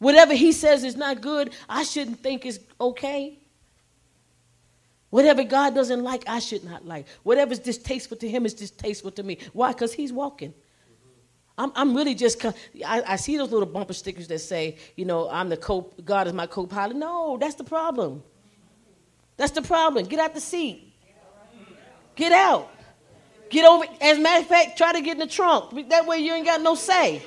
Whatever 0.00 0.34
he 0.34 0.52
says 0.52 0.82
is 0.82 0.96
not 0.96 1.20
good, 1.20 1.52
I 1.68 1.82
shouldn't 1.82 2.20
think 2.20 2.46
is 2.46 2.58
okay. 2.80 3.38
Whatever 5.10 5.44
God 5.44 5.74
doesn't 5.74 6.02
like, 6.02 6.24
I 6.26 6.38
should 6.38 6.64
not 6.64 6.86
like. 6.86 7.06
Whatever's 7.22 7.58
distasteful 7.58 8.16
to 8.18 8.28
him 8.28 8.46
is 8.46 8.54
distasteful 8.54 9.10
to 9.12 9.22
me. 9.22 9.38
Why? 9.52 9.72
Because 9.72 9.92
he's 9.92 10.12
walking. 10.12 10.54
I'm, 11.58 11.72
I'm 11.74 11.94
really 11.94 12.14
just, 12.14 12.44
I, 12.44 13.02
I 13.06 13.16
see 13.16 13.36
those 13.36 13.50
little 13.50 13.66
bumper 13.66 13.92
stickers 13.92 14.28
that 14.28 14.38
say, 14.38 14.78
you 14.96 15.04
know, 15.04 15.28
I'm 15.28 15.48
the 15.48 15.56
co, 15.56 15.92
God 16.04 16.26
is 16.26 16.32
my 16.32 16.46
co 16.46 16.66
pilot. 16.66 16.96
No, 16.96 17.36
that's 17.38 17.54
the 17.54 17.64
problem. 17.64 18.22
That's 19.36 19.52
the 19.52 19.62
problem. 19.62 20.06
Get 20.06 20.20
out 20.20 20.34
the 20.34 20.40
seat. 20.40 20.92
Get 22.16 22.32
out. 22.32 22.70
Get 23.50 23.64
over, 23.64 23.84
as 24.00 24.18
a 24.18 24.20
matter 24.20 24.42
of 24.42 24.46
fact, 24.46 24.78
try 24.78 24.92
to 24.92 25.00
get 25.00 25.12
in 25.12 25.18
the 25.18 25.26
trunk. 25.26 25.88
That 25.88 26.06
way 26.06 26.18
you 26.18 26.32
ain't 26.32 26.46
got 26.46 26.62
no 26.62 26.74
say. 26.74 27.22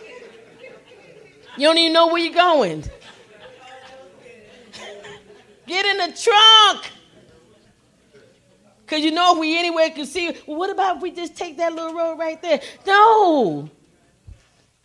You 1.58 1.68
don't 1.68 1.78
even 1.78 1.94
know 1.94 2.08
where 2.08 2.18
you're 2.18 2.34
going. 2.34 2.84
Get 5.68 5.86
in 5.86 5.98
the 5.98 6.18
trunk. 6.18 6.92
Because 8.82 9.04
you 9.04 9.12
know 9.12 9.34
if 9.34 9.40
we 9.40 9.58
anywhere 9.58 9.90
can 9.90 10.06
see, 10.06 10.36
well, 10.46 10.58
what 10.58 10.70
about 10.70 10.98
if 10.98 11.02
we 11.02 11.12
just 11.12 11.36
take 11.36 11.58
that 11.58 11.74
little 11.74 11.94
road 11.94 12.18
right 12.18 12.42
there? 12.42 12.62
No. 12.86 13.70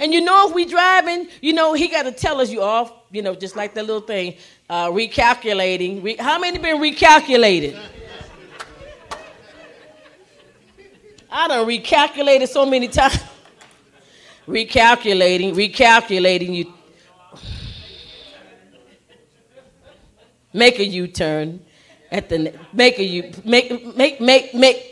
And 0.01 0.15
you 0.15 0.21
know 0.21 0.49
if 0.49 0.55
we 0.55 0.65
driving, 0.65 1.29
you 1.41 1.53
know, 1.53 1.75
he 1.75 1.89
got 1.89 2.05
to 2.05 2.13
tell 2.13 2.41
us 2.41 2.51
you 2.51 2.63
off, 2.63 2.93
you 3.11 3.21
know, 3.23 3.35
just 3.35 3.57
like 3.57 3.75
that 3.75 3.85
little 3.85 4.01
thing, 4.01 4.37
uh, 4.71 4.89
recalculating. 4.89 6.03
Re- 6.03 6.17
how 6.17 6.39
many 6.39 6.59
been 6.59 6.79
recalculated? 6.79 7.79
I 11.31 11.49
done 11.49 11.67
recalculated 11.67 12.49
so 12.49 12.65
many 12.65 12.89
times 12.89 13.19
recalculating, 14.47 15.55
recalculating, 15.55 16.55
you 16.55 16.73
make 20.53 20.79
a 20.79 20.85
U-turn 20.85 21.61
at 22.11 22.29
the 22.29 22.55
make 22.73 22.99
a 22.99 23.05
U 23.05 23.33
make 23.45 23.97
make 23.97 24.21
make 24.21 24.55
make 24.55 24.88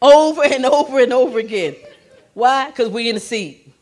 over 0.00 0.42
and 0.44 0.64
over 0.66 1.00
and 1.00 1.12
over 1.12 1.38
again. 1.38 1.76
Why? 2.34 2.66
Because 2.66 2.88
we're 2.88 3.08
in 3.08 3.16
the 3.16 3.20
seat. 3.20 3.72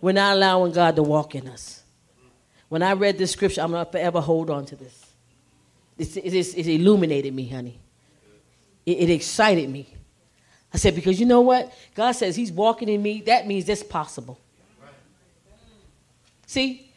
We're 0.00 0.12
not 0.12 0.36
allowing 0.36 0.72
God 0.72 0.96
to 0.96 1.02
walk 1.02 1.34
in 1.34 1.48
us. 1.48 1.82
When 2.68 2.82
I 2.82 2.92
read 2.94 3.18
this 3.18 3.30
scripture, 3.30 3.60
I'm 3.60 3.70
going 3.70 3.84
to 3.84 3.90
forever 3.90 4.20
hold 4.20 4.50
on 4.50 4.66
to 4.66 4.76
this. 4.76 5.06
It's, 5.98 6.54
it 6.54 6.66
illuminated 6.66 7.34
me, 7.34 7.48
honey. 7.48 7.78
It, 8.84 8.98
it 8.98 9.10
excited 9.10 9.68
me. 9.68 9.86
I 10.74 10.78
said, 10.78 10.94
because 10.94 11.20
you 11.20 11.26
know 11.26 11.42
what? 11.42 11.72
God 11.94 12.12
says 12.12 12.34
He's 12.34 12.50
walking 12.50 12.88
in 12.88 13.02
me. 13.02 13.20
That 13.22 13.46
means 13.46 13.68
it's 13.68 13.82
possible. 13.82 14.38
See? 16.46 16.88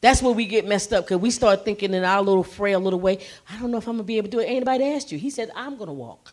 That's 0.00 0.22
where 0.22 0.32
we 0.32 0.44
get 0.44 0.66
messed 0.66 0.92
up 0.92 1.06
because 1.06 1.18
we 1.18 1.30
start 1.30 1.64
thinking 1.64 1.94
in 1.94 2.04
our 2.04 2.22
little 2.22 2.44
frail 2.44 2.78
little 2.78 3.00
way, 3.00 3.18
I 3.48 3.58
don't 3.58 3.70
know 3.70 3.78
if 3.78 3.88
I'm 3.88 3.94
going 3.94 4.04
to 4.04 4.06
be 4.06 4.18
able 4.18 4.28
to 4.28 4.32
do 4.32 4.40
it. 4.40 4.44
Anybody 4.44 4.84
asked 4.84 5.10
you? 5.10 5.18
He 5.18 5.30
said, 5.30 5.50
I'm 5.56 5.76
going 5.76 5.88
to 5.88 5.94
walk. 5.94 6.32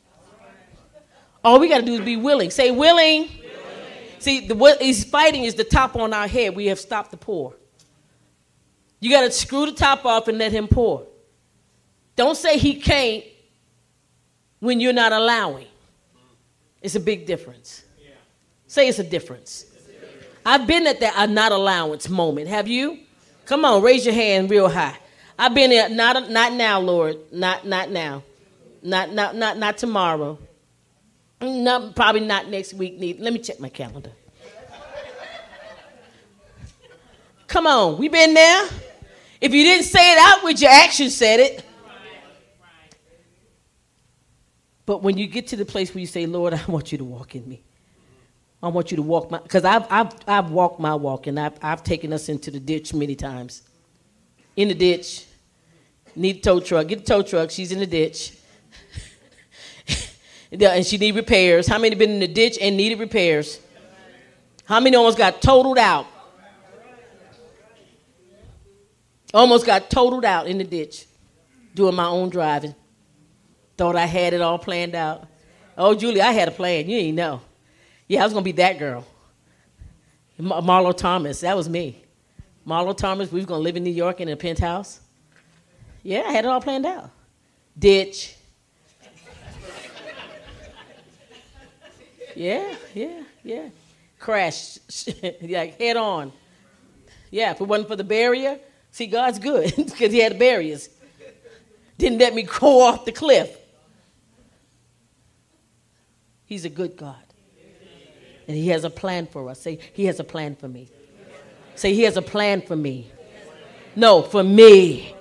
All 1.44 1.60
we 1.60 1.68
got 1.68 1.80
to 1.80 1.86
do 1.86 1.94
is 1.96 2.02
be 2.02 2.16
willing. 2.16 2.50
Say, 2.50 2.72
willing. 2.72 3.22
willing. 3.22 3.30
See, 4.20 4.48
the, 4.48 4.56
what 4.56 4.82
he's 4.82 5.04
fighting 5.04 5.44
is 5.44 5.56
the 5.56 5.64
top 5.64 5.96
on 5.96 6.14
our 6.14 6.28
head. 6.28 6.56
We 6.56 6.68
have 6.68 6.80
stopped 6.80 7.12
the 7.12 7.18
pour. 7.18 7.56
You 9.00 9.10
got 9.10 9.22
to 9.22 9.32
screw 9.32 9.66
the 9.66 9.74
top 9.74 10.06
off 10.06 10.30
and 10.30 10.38
let 10.38 10.54
him 10.54 10.68
pour. 10.68 11.06
Don't 12.16 12.38
say 12.38 12.58
he 12.58 12.76
can't 12.80 13.26
when 14.60 14.80
you're 14.80 14.94
not 14.94 15.12
allowing. 15.12 15.68
It's 16.82 16.96
a 16.96 17.00
big 17.00 17.26
difference. 17.26 17.84
Yeah. 18.02 18.12
Say 18.68 18.88
it's 18.88 19.00
a 19.00 19.04
difference. 19.04 19.66
I've 20.46 20.68
been 20.68 20.88
at 20.88 21.00
that 21.00 21.30
not 21.30 21.52
allowance 21.52 22.10
moment. 22.10 22.48
Have 22.48 22.68
you? 22.68 23.00
Come 23.46 23.66
on, 23.66 23.82
raise 23.82 24.06
your 24.06 24.16
hand 24.16 24.50
real 24.50 24.70
high. 24.70 24.98
I've 25.38 25.54
been 25.54 25.70
there. 25.70 25.90
Not 25.90 26.30
not 26.30 26.54
now, 26.54 26.80
Lord. 26.80 27.18
Not 27.32 27.66
not 27.66 27.90
now. 27.92 28.24
Not 28.82 29.12
not 29.12 29.36
not 29.36 29.58
not 29.58 29.78
tomorrow. 29.78 30.38
Not 31.44 31.96
probably 31.96 32.22
not 32.22 32.48
next 32.48 32.74
week. 32.74 32.98
Neither. 32.98 33.22
Let 33.22 33.34
me 33.34 33.40
check 33.40 33.60
my 33.60 33.70
calendar. 33.70 34.12
Come 37.48 37.68
on, 37.68 37.98
we 38.00 38.08
been 38.08 38.34
there. 38.34 38.68
If 39.40 39.54
you 39.54 39.64
didn't 39.64 39.86
say 39.86 40.14
it 40.14 40.18
out 40.18 40.44
with 40.44 40.60
your 40.62 40.72
action, 40.72 41.10
said 41.10 41.40
it. 41.40 41.66
But 44.86 45.04
when 45.04 45.18
you 45.18 45.28
get 45.28 45.48
to 45.48 45.56
the 45.56 45.66
place 45.66 45.94
where 45.94 46.02
you 46.02 46.08
say, 46.08 46.26
Lord, 46.26 46.54
I 46.54 46.66
want 46.66 46.92
you 46.92 46.98
to 46.98 47.04
walk 47.04 47.36
in 47.36 47.48
me. 47.48 47.62
I 48.62 48.70
want 48.70 48.92
you 48.92 48.96
to 48.96 49.04
walk 49.04 49.30
my, 49.30 49.40
because 49.40 49.66
I've, 49.66 49.86
I've, 49.90 50.14
I've 50.26 50.50
walked 50.50 50.80
my 50.80 50.96
walk 50.96 51.28
and 51.28 51.38
I've, 51.38 51.60
I've 51.62 51.84
taken 51.84 52.14
us 52.14 52.30
into 52.30 52.50
the 52.50 52.60
ditch 52.60 52.94
many 52.94 53.16
times. 53.16 53.64
In 54.56 54.70
the 54.70 54.74
ditch. 54.74 55.26
Need 56.16 56.38
a 56.38 56.40
tow 56.40 56.60
truck. 56.60 56.88
Get 56.88 57.02
a 57.02 57.04
tow 57.04 57.22
truck. 57.22 57.52
She's 57.52 57.72
in 57.72 57.80
the 57.80 57.88
ditch. 57.88 58.34
And 60.62 60.86
she 60.86 60.98
need 60.98 61.16
repairs. 61.16 61.68
How 61.68 61.78
many 61.78 61.96
been 61.96 62.12
in 62.12 62.20
the 62.20 62.28
ditch 62.28 62.58
and 62.62 62.78
needed 62.78 63.00
repairs? 63.00 63.60
How 64.66 64.80
many 64.80 64.96
almost 64.96 65.18
got 65.18 65.42
totaled 65.42 65.78
out? 65.78 66.06
Almost 69.34 69.66
got 69.66 69.90
totaled 69.90 70.26
out 70.26 70.48
in 70.48 70.60
the 70.60 70.64
ditch 70.64 71.08
doing 71.74 71.96
my 71.96 72.06
own 72.06 72.30
driving. 72.30 72.76
Thought 73.78 73.96
I 73.96 74.06
had 74.06 74.34
it 74.34 74.42
all 74.42 74.60
planned 74.60 74.94
out. 74.94 75.28
Oh, 75.76 75.96
Julie, 75.96 76.22
I 76.22 76.32
had 76.32 76.48
a 76.48 76.52
plan. 76.52 76.88
You 76.88 76.98
ain't 76.98 77.18
know. 77.18 77.42
Yeah, 78.08 78.22
I 78.22 78.24
was 78.26 78.34
going 78.34 78.44
to 78.44 78.48
be 78.48 78.58
that 78.58 78.78
girl. 78.78 79.06
Mar- 80.38 80.62
Marlo 80.62 80.96
Thomas, 80.96 81.40
that 81.42 81.56
was 81.56 81.68
me. 81.68 82.04
Marlo 82.68 82.96
Thomas, 82.96 83.32
we 83.32 83.38
was 83.38 83.46
going 83.48 83.60
to 83.60 83.64
live 83.64 83.76
in 83.76 83.84
New 83.84 83.92
York 83.92 84.22
in 84.22 84.30
a 84.30 84.36
penthouse. 84.36 85.00
Yeah, 86.04 86.24
I 86.28 86.32
had 86.32 86.46
it 86.46 86.48
all 86.48 86.62
planned 86.62 86.86
out. 86.86 87.10
Ditch. 87.78 88.36
Yeah, 92.36 92.76
yeah, 92.94 93.24
yeah. 93.44 93.70
Crash, 94.20 94.80
like 95.42 95.80
head 95.80 95.98
on. 95.98 96.32
Yeah, 97.30 97.52
if 97.52 97.62
it 97.62 97.68
wasn't 97.68 97.88
for 97.88 97.96
the 97.96 98.04
barrier, 98.04 98.60
see, 98.92 99.08
God's 99.08 99.40
good 99.40 99.74
because 99.78 100.12
He 100.12 100.20
had 100.20 100.38
barriers. 100.38 100.90
Didn't 101.98 102.20
let 102.20 102.34
me 102.34 102.44
go 102.44 102.82
off 102.82 103.06
the 103.06 103.12
cliff. 103.12 103.58
He's 106.46 106.66
a 106.66 106.70
good 106.70 106.98
God. 106.98 107.16
And 108.48 108.58
He 108.58 108.68
has 108.70 108.84
a 108.84 108.90
plan 108.90 109.26
for 109.26 109.50
us. 109.50 109.62
Say, 109.62 109.80
He 109.94 110.06
has 110.06 110.20
a 110.20 110.24
plan 110.24 110.56
for 110.56 110.68
me. 110.68 110.90
Say, 111.76 111.94
He 111.94 112.04
has 112.04 112.18
a 112.18 112.22
plan 112.22 112.62
for 112.62 112.76
me. 112.76 113.10
No, 113.96 114.22
for 114.22 114.44
me. 114.44 115.16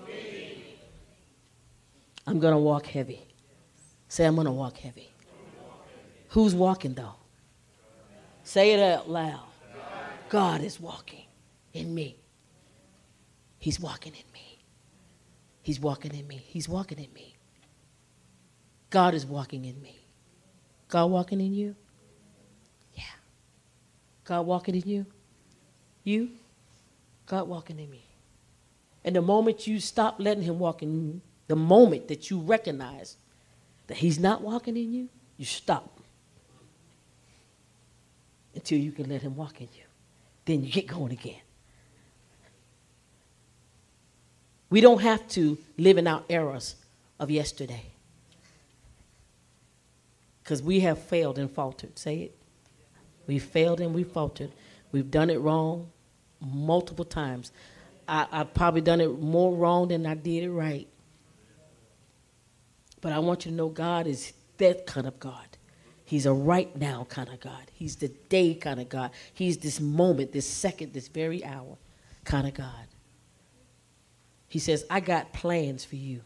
I'm 2.27 2.39
going 2.39 2.55
to 2.55 2.59
walk 2.59 2.87
heavy. 2.87 3.23
Say, 4.09 4.25
I'm 4.25 4.35
going 4.35 4.47
to 4.47 4.53
walk 4.53 4.77
heavy. 4.79 5.12
Who's 6.33 6.55
walking 6.55 6.95
though? 6.95 7.15
Say 8.43 8.73
it 8.73 8.81
out 8.81 9.09
loud. 9.09 9.45
God 10.31 10.63
is 10.63 10.81
walking 10.81 11.27
in 11.75 11.95
me. 11.95 12.17
He's 13.59 13.79
walking 13.79 14.15
in 14.15 14.33
me. 14.33 14.59
He's 15.61 15.79
walking 15.79 16.15
in 16.15 16.27
me. 16.27 16.43
He's 16.47 16.71
walking 16.71 16.99
in 16.99 17.13
me. 17.13 17.37
God 18.89 19.13
is 19.13 19.27
walking 19.27 19.67
in 19.67 19.81
me. 19.83 20.01
God 20.89 21.11
walking 21.11 21.39
in 21.39 21.53
you? 21.53 21.77
Yeah. 22.95 23.03
God 24.25 24.47
walking 24.47 24.75
in 24.75 24.89
you? 24.89 25.07
You? 26.03 26.31
God 27.27 27.47
walking 27.47 27.79
in 27.79 27.91
me. 27.91 28.07
And 29.05 29.15
the 29.17 29.23
moment 29.23 29.67
you 29.67 29.81
stop 29.81 30.17
letting 30.19 30.45
him 30.45 30.59
walk 30.59 30.83
in 30.83 30.95
you, 30.95 31.21
the 31.47 31.57
moment 31.57 32.09
that 32.09 32.31
you 32.31 32.39
recognize 32.39 33.19
that 33.89 33.99
he's 33.99 34.19
not 34.19 34.41
walking 34.41 34.79
in 34.79 34.95
you, 34.95 35.09
you 35.37 35.45
stop 35.45 35.99
until 38.55 38.79
you 38.79 38.93
can 38.93 39.09
let 39.09 39.23
him 39.23 39.37
walk 39.37 39.61
in 39.61 39.69
you. 39.75 39.85
Then 40.45 40.65
you 40.65 40.71
get 40.71 40.87
going 40.87 41.13
again. 41.13 41.41
We 44.71 44.81
don't 44.81 45.03
have 45.03 45.29
to 45.31 45.59
live 45.77 45.99
in 45.99 46.07
our 46.07 46.23
errors 46.31 46.77
of 47.21 47.31
yesterday 47.31 47.93
because 50.43 50.63
we 50.63 50.81
have 50.81 50.99
failed 50.99 51.39
and 51.39 51.51
faltered. 51.51 51.99
Say 51.99 52.21
it. 52.23 52.37
We 53.27 53.39
failed 53.39 53.81
and 53.81 53.95
we 53.95 54.03
faltered. 54.03 54.51
We've 54.91 55.11
done 55.11 55.31
it 55.31 55.39
wrong 55.41 55.91
multiple 56.41 57.05
times. 57.05 57.53
I, 58.09 58.27
I've 58.33 58.55
probably 58.55 58.81
done 58.81 59.01
it 59.01 59.21
more 59.21 59.55
wrong 59.55 59.89
than 59.89 60.07
I 60.07 60.15
did 60.15 60.45
it 60.45 60.51
right. 60.51 60.89
But 63.01 63.13
I 63.13 63.19
want 63.19 63.45
you 63.45 63.51
to 63.51 63.57
know 63.57 63.69
God 63.69 64.07
is 64.07 64.33
that 64.59 64.87
kind 64.87 65.07
of 65.07 65.19
God. 65.21 65.52
He's 66.05 66.27
a 66.27 66.33
right 66.33 66.75
now 66.77 67.07
kind 67.09 67.29
of 67.29 67.41
God. 67.41 67.71
He's 67.73 67.97
the 67.97 68.09
day 68.09 68.55
kind 68.55 68.81
of 68.81 68.89
God. 68.89 69.11
He's 69.33 69.59
this 69.59 69.81
moment, 69.81 70.33
this 70.33 70.47
second, 70.47 70.93
this 70.93 71.09
very 71.09 71.45
hour 71.45 71.79
kind 72.25 72.47
of 72.47 72.55
God. 72.55 72.87
He 74.49 74.59
says, 74.59 74.85
I 74.91 75.01
got 75.01 75.33
plans 75.33 75.85
for 75.85 75.97
you. 75.97 76.21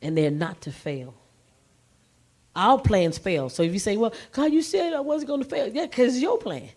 And 0.00 0.18
they're 0.18 0.30
not 0.30 0.62
to 0.62 0.72
fail. 0.72 1.14
Our 2.56 2.78
plans 2.78 3.18
fail. 3.18 3.48
So 3.48 3.62
if 3.62 3.72
you 3.72 3.78
say, 3.78 3.96
well, 3.96 4.12
God, 4.32 4.52
you 4.52 4.62
said 4.62 4.92
I 4.92 5.00
wasn't 5.00 5.28
going 5.28 5.42
to 5.42 5.48
fail. 5.48 5.68
Yeah, 5.68 5.86
because 5.86 6.20
your 6.20 6.38
plan. 6.38 6.68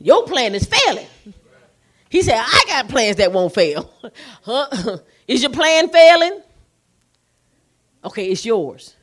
Your 0.00 0.26
plan 0.26 0.54
is 0.54 0.66
failing. 0.66 1.06
He 2.08 2.22
said, 2.22 2.38
I 2.38 2.64
got 2.66 2.88
plans 2.88 3.16
that 3.16 3.32
won't 3.32 3.54
fail. 3.54 3.90
huh? 4.42 4.98
Is 5.28 5.42
your 5.42 5.52
plan 5.52 5.90
failing? 5.90 6.40
Okay, 8.04 8.26
it's 8.26 8.44
yours. 8.44 8.94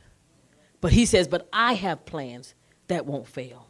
But 0.80 0.92
he 0.92 1.06
says, 1.06 1.28
but 1.28 1.48
I 1.52 1.74
have 1.74 2.04
plans 2.06 2.54
that 2.88 3.06
won't 3.06 3.26
fail. 3.26 3.68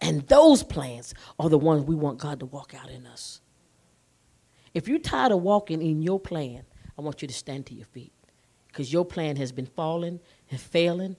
And 0.00 0.26
those 0.28 0.62
plans 0.62 1.12
are 1.38 1.48
the 1.48 1.58
ones 1.58 1.84
we 1.84 1.94
want 1.94 2.18
God 2.18 2.40
to 2.40 2.46
walk 2.46 2.74
out 2.74 2.90
in 2.90 3.06
us. 3.06 3.40
If 4.74 4.86
you're 4.86 4.98
tired 4.98 5.32
of 5.32 5.42
walking 5.42 5.82
in 5.82 6.02
your 6.02 6.20
plan, 6.20 6.62
I 6.96 7.02
want 7.02 7.20
you 7.22 7.28
to 7.28 7.34
stand 7.34 7.66
to 7.66 7.74
your 7.74 7.86
feet 7.86 8.12
because 8.68 8.92
your 8.92 9.04
plan 9.04 9.36
has 9.36 9.50
been 9.50 9.66
falling 9.66 10.20
and 10.50 10.60
failing 10.60 11.16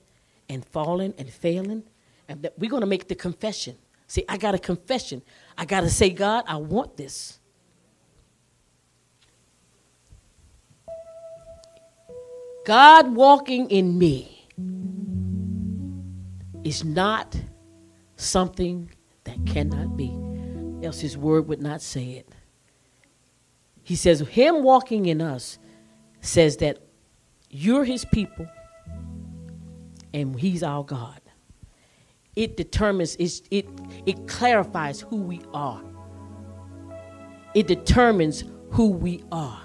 and 0.48 0.64
falling 0.64 1.14
and 1.18 1.30
failing. 1.30 1.84
And 2.28 2.50
we're 2.58 2.70
going 2.70 2.82
to 2.82 2.88
make 2.88 3.08
the 3.08 3.16
confession. 3.16 3.76
See, 4.08 4.24
I 4.30 4.38
got 4.38 4.56
a 4.56 4.60
confession. 4.60 5.22
I 5.58 5.66
got 5.66 5.82
to 5.82 5.90
say, 5.90 6.10
God, 6.10 6.46
I 6.48 6.56
want 6.56 6.96
this. 6.96 7.40
God 12.66 13.16
walking 13.16 13.70
in 13.72 13.98
me 13.98 14.39
is 16.64 16.84
not 16.84 17.40
something 18.16 18.90
that 19.24 19.38
cannot 19.46 19.96
be, 19.96 20.18
else 20.84 21.00
his 21.00 21.18
word 21.18 21.48
would 21.48 21.62
not 21.62 21.82
say 21.82 22.12
it. 22.12 22.30
He 23.84 23.96
says, 23.96 24.20
Him 24.20 24.64
walking 24.64 25.08
in 25.08 25.22
us 25.22 25.58
says 26.22 26.58
that 26.58 26.78
you're 27.50 27.84
his 27.84 28.06
people 28.06 28.48
and 30.14 30.40
he's 30.40 30.64
our 30.64 30.84
God. 30.84 31.20
It 32.36 32.56
determines, 32.56 33.16
it, 33.16 33.42
it, 34.06 34.28
clarifies 34.28 35.02
who 35.02 35.18
we 35.18 35.42
are. 35.54 35.82
It 37.54 37.68
determines 37.68 38.44
who 38.72 38.92
we 38.92 39.24
are. 39.32 39.62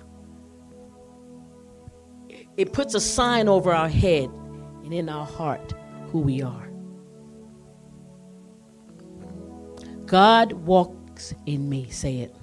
It 2.56 2.72
puts 2.72 2.94
a 2.94 3.00
sign 3.00 3.48
over 3.48 3.72
our 3.72 3.88
head 3.88 4.30
and 4.84 4.92
in 4.92 5.08
our 5.08 5.26
heart 5.26 5.74
who 6.10 6.20
we 6.20 6.42
are. 6.42 6.63
God 10.06 10.52
walks 10.52 11.34
in 11.46 11.68
me, 11.68 11.88
say 11.90 12.18
it. 12.18 12.34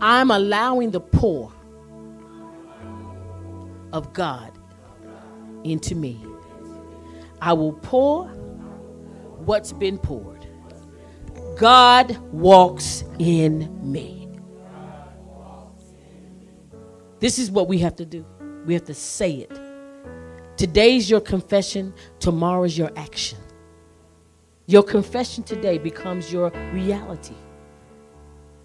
I'm 0.00 0.30
allowing 0.30 0.90
the 0.92 1.00
pour 1.00 1.52
of 3.92 4.12
God 4.12 4.52
into 5.64 5.94
me. 5.94 6.24
I 7.40 7.52
will 7.52 7.72
pour 7.72 8.26
what's 9.44 9.72
been 9.72 9.98
poured. 9.98 10.46
God 11.56 12.16
walks 12.32 13.04
in 13.18 13.68
me. 13.82 14.28
This 17.20 17.38
is 17.38 17.50
what 17.50 17.66
we 17.66 17.78
have 17.78 17.96
to 17.96 18.04
do. 18.04 18.24
We 18.64 18.74
have 18.74 18.84
to 18.84 18.94
say 18.94 19.32
it. 19.32 19.60
Today's 20.56 21.10
your 21.10 21.20
confession, 21.20 21.94
tomorrow's 22.20 22.78
your 22.78 22.90
action. 22.96 23.38
Your 24.70 24.82
confession 24.82 25.44
today 25.44 25.78
becomes 25.78 26.30
your 26.30 26.50
reality. 26.74 27.32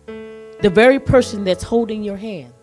The 0.06 0.70
very 0.70 1.00
person 1.00 1.46
that's 1.46 1.64
holding 1.64 2.04
your 2.04 2.18
hand, 2.18 2.54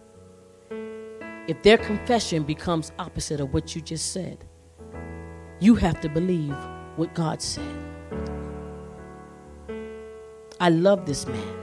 if 1.48 1.62
their 1.62 1.78
confession 1.78 2.42
becomes 2.42 2.92
opposite 2.98 3.40
of 3.40 3.54
what 3.54 3.74
you 3.74 3.80
just 3.80 4.12
said, 4.12 4.44
you 5.58 5.74
have 5.74 6.02
to 6.02 6.10
believe 6.10 6.54
what 6.96 7.14
God 7.14 7.40
said. 7.40 7.64
I 10.60 10.68
love 10.68 11.06
this 11.06 11.26
man. 11.26 11.56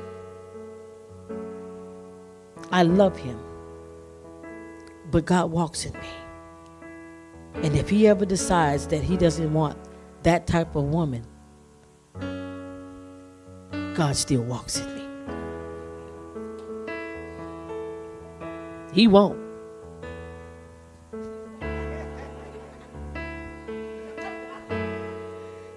I 2.72 2.82
love 2.82 3.16
him. 3.16 3.40
But 5.12 5.26
God 5.26 5.52
walks 5.52 5.86
in 5.86 5.94
me. 5.94 6.10
And 7.62 7.76
if 7.76 7.88
he 7.88 8.08
ever 8.08 8.26
decides 8.26 8.88
that 8.88 9.04
he 9.04 9.16
doesn't 9.16 9.54
want 9.54 9.78
that 10.24 10.48
type 10.48 10.76
of 10.76 10.86
woman, 10.86 11.24
God 13.96 14.16
still 14.16 14.44
walks 14.44 14.80
in 14.80 14.96
me. 14.96 15.04
He 18.94 19.08
won't. 19.08 19.40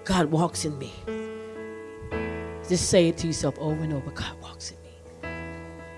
God 0.05 0.25
walks 0.25 0.65
in 0.65 0.77
me. 0.77 0.93
Just 2.67 2.89
say 2.89 3.07
it 3.07 3.17
to 3.17 3.27
yourself 3.27 3.57
over 3.59 3.81
and 3.81 3.93
over 3.93 4.11
God 4.11 4.39
walks 4.41 4.71
in 4.71 4.77
me. 4.83 4.91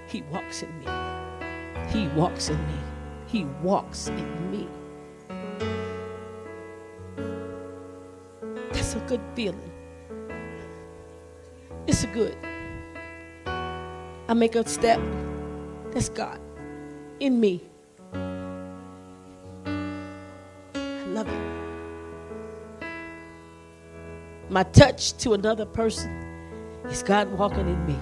He 0.08 0.22
walks 0.32 0.64
in 0.64 0.80
me. 0.80 0.86
He 1.90 2.08
walks 2.16 2.50
in 2.50 2.58
me. 2.68 2.80
He 3.28 3.46
walks 3.62 4.08
in 4.08 4.52
me. 4.52 4.68
That's 8.72 8.96
a 8.96 9.00
good 9.08 9.22
feeling. 9.36 9.73
It's 11.88 12.06
good. 12.08 12.38
I 14.28 14.34
make 14.34 14.56
a 14.56 14.68
step. 14.68 15.02
That's 15.92 16.10
God 16.10 16.40
in 17.20 17.40
me. 17.40 17.62
I 20.76 21.06
love 21.08 21.28
it. 21.28 21.54
My 24.50 24.64
touch 24.64 25.14
to 25.18 25.34
another 25.34 25.66
person 25.66 26.12
is 26.86 27.04
God 27.04 27.32
walking 27.38 27.68
in 27.68 27.86
me. 27.86 27.98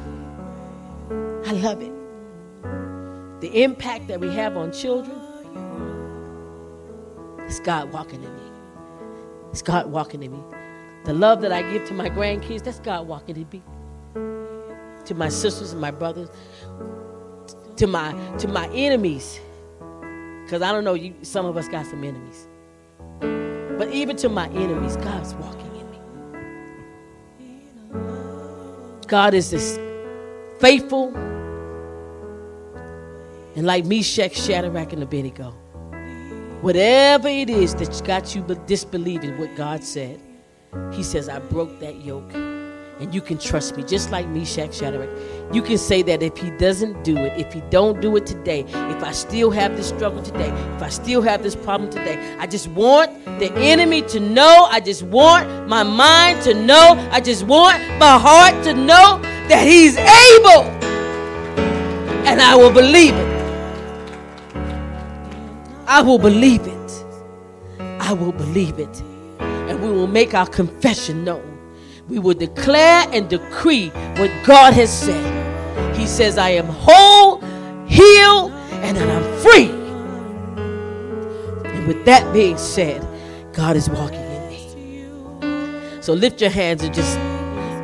I 1.47 1.53
love 1.53 1.81
it. 1.81 1.91
The 3.41 3.63
impact 3.63 4.07
that 4.07 4.19
we 4.19 4.33
have 4.33 4.55
on 4.57 4.71
children 4.71 5.17
is 7.47 7.59
God 7.59 7.91
walking 7.91 8.23
in 8.23 8.35
me. 8.35 8.43
It's 9.51 9.61
God 9.61 9.87
walking 9.91 10.23
in 10.23 10.31
me. 10.31 10.43
The 11.05 11.13
love 11.13 11.41
that 11.41 11.51
I 11.51 11.63
give 11.71 11.87
to 11.87 11.93
my 11.93 12.09
grandkids, 12.09 12.63
that's 12.63 12.79
God 12.79 13.07
walking 13.07 13.35
in 13.35 13.47
me. 13.51 13.63
To 15.05 15.15
my 15.15 15.29
sisters 15.29 15.71
and 15.71 15.81
my 15.81 15.91
brothers, 15.91 16.29
to 17.77 17.87
my 17.87 18.11
to 18.37 18.47
my 18.47 18.67
enemies. 18.69 19.39
Because 20.43 20.61
I 20.61 20.71
don't 20.71 20.83
know, 20.83 20.93
you, 20.93 21.15
some 21.23 21.45
of 21.45 21.57
us 21.57 21.67
got 21.67 21.87
some 21.87 22.03
enemies. 22.03 22.47
But 23.19 23.89
even 23.89 24.15
to 24.17 24.29
my 24.29 24.47
enemies, 24.49 24.95
God's 24.97 25.33
walking 25.35 25.75
in 25.75 25.89
me. 25.89 25.99
God 29.07 29.33
is 29.33 29.49
this 29.49 29.79
faithful 30.59 31.15
and 33.55 33.65
like 33.65 33.85
Meshach, 33.85 34.35
Shadrach, 34.35 34.93
and 34.93 35.03
Abednego. 35.03 35.51
Whatever 36.61 37.27
it 37.27 37.49
is 37.49 37.73
that's 37.73 38.01
got 38.01 38.35
you 38.35 38.43
disbelieving 38.67 39.37
what 39.39 39.55
God 39.55 39.83
said, 39.83 40.21
he 40.91 41.03
says, 41.03 41.29
I 41.29 41.39
broke 41.39 41.79
that 41.79 41.97
yoke. 42.01 42.33
And 42.33 43.15
you 43.15 43.21
can 43.21 43.39
trust 43.39 43.75
me, 43.75 43.83
just 43.83 44.11
like 44.11 44.27
Meshach, 44.27 44.75
Shadrach. 44.75 45.09
You 45.51 45.63
can 45.63 45.79
say 45.79 46.03
that 46.03 46.21
if 46.21 46.37
he 46.37 46.51
doesn't 46.51 47.03
do 47.03 47.17
it, 47.17 47.33
if 47.39 47.51
he 47.51 47.61
don't 47.71 47.99
do 47.99 48.15
it 48.15 48.27
today, 48.27 48.61
if 48.61 49.03
I 49.03 49.11
still 49.11 49.49
have 49.49 49.75
this 49.75 49.89
struggle 49.89 50.21
today, 50.21 50.49
if 50.75 50.83
I 50.83 50.89
still 50.89 51.21
have 51.23 51.41
this 51.41 51.55
problem 51.55 51.89
today, 51.89 52.37
I 52.37 52.45
just 52.45 52.67
want 52.67 53.25
the 53.39 53.51
enemy 53.55 54.03
to 54.03 54.19
know. 54.19 54.67
I 54.69 54.81
just 54.81 55.01
want 55.01 55.67
my 55.67 55.81
mind 55.81 56.43
to 56.43 56.53
know. 56.53 56.95
I 57.11 57.19
just 57.21 57.43
want 57.43 57.81
my 57.97 58.19
heart 58.19 58.63
to 58.65 58.73
know 58.75 59.19
that 59.49 59.65
he's 59.65 59.97
able. 59.97 60.69
And 62.27 62.39
I 62.39 62.55
will 62.55 62.71
believe 62.71 63.15
it. 63.15 63.31
I 65.87 66.01
will 66.03 66.19
believe 66.19 66.67
it. 66.67 67.05
I 67.79 68.13
will 68.13 68.31
believe 68.31 68.77
it 68.77 69.03
we 69.81 69.89
will 69.91 70.07
make 70.07 70.33
our 70.33 70.47
confession 70.47 71.23
known. 71.23 71.47
We 72.07 72.19
will 72.19 72.33
declare 72.33 73.07
and 73.11 73.29
decree 73.29 73.89
what 74.17 74.31
God 74.45 74.73
has 74.73 74.91
said. 74.91 75.95
He 75.95 76.05
says, 76.05 76.37
I 76.37 76.49
am 76.49 76.67
whole, 76.67 77.39
healed, 77.87 78.51
and 78.83 78.97
I'm 78.97 79.39
free. 79.41 79.69
And 81.71 81.87
with 81.87 82.05
that 82.05 82.31
being 82.33 82.57
said, 82.57 83.05
God 83.53 83.75
is 83.75 83.89
walking 83.89 84.19
in 84.19 84.47
me. 84.49 86.01
So 86.01 86.13
lift 86.13 86.41
your 86.41 86.49
hands 86.49 86.83
and 86.83 86.93
just 86.93 87.17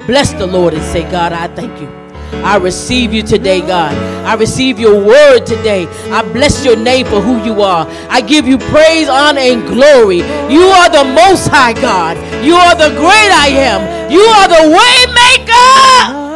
bless 0.08 0.34
the 0.34 0.48
Lord 0.48 0.74
and 0.74 0.84
say, 0.84 1.10
God, 1.10 1.34
I 1.34 1.48
thank 1.56 1.80
you. 1.82 2.07
I 2.34 2.58
receive 2.58 3.14
you 3.14 3.24
today, 3.24 3.62
God. 3.62 3.94
I 4.26 4.36
receive 4.36 4.80
your 4.80 5.04
word 5.04 5.46
today. 5.46 5.88
I 6.12 6.22
bless 6.34 6.66
your 6.66 6.76
name 6.76 7.06
for 7.06 7.22
who 7.22 7.44
you 7.44 7.62
are. 7.62 7.88
I 8.10 8.22
give 8.22 8.48
you 8.48 8.58
praise, 8.58 9.08
honor, 9.10 9.40
and 9.40 9.66
glory. 9.68 10.18
You 10.52 10.64
are 10.64 10.90
the 10.90 11.04
most 11.14 11.48
high 11.48 11.74
God. 11.74 12.18
You 12.44 12.56
are 12.56 12.76
the 12.76 12.90
great 12.90 13.32
I 13.32 13.48
am. 13.50 14.12
You 14.12 14.22
are 14.22 14.48
the 14.48 14.70
way 14.76 15.06
maker. 15.22 16.28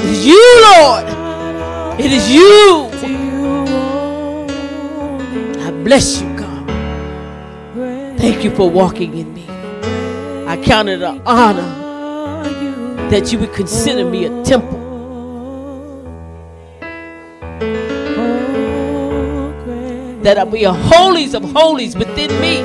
It 0.00 0.10
is 0.10 0.26
you, 0.26 0.62
Lord. 0.72 1.04
It 2.00 2.12
is 2.12 2.30
you. 2.30 2.88
I 5.60 5.70
bless 5.84 6.20
you, 6.20 6.28
God. 6.36 6.66
Thank 8.18 8.44
you 8.44 8.50
for 8.54 8.70
walking 8.70 9.16
in 9.16 9.34
me. 9.34 9.46
I 10.46 10.60
count 10.64 10.88
it 10.88 11.02
an 11.02 11.22
honor 11.24 11.89
that 13.10 13.32
you 13.32 13.40
would 13.40 13.52
consider 13.52 14.08
me 14.08 14.26
a 14.26 14.44
temple. 14.44 14.78
That 20.22 20.38
I 20.38 20.44
be 20.44 20.62
a 20.62 20.72
holies 20.72 21.34
of 21.34 21.42
holies 21.42 21.96
within 21.96 22.30
me. 22.40 22.58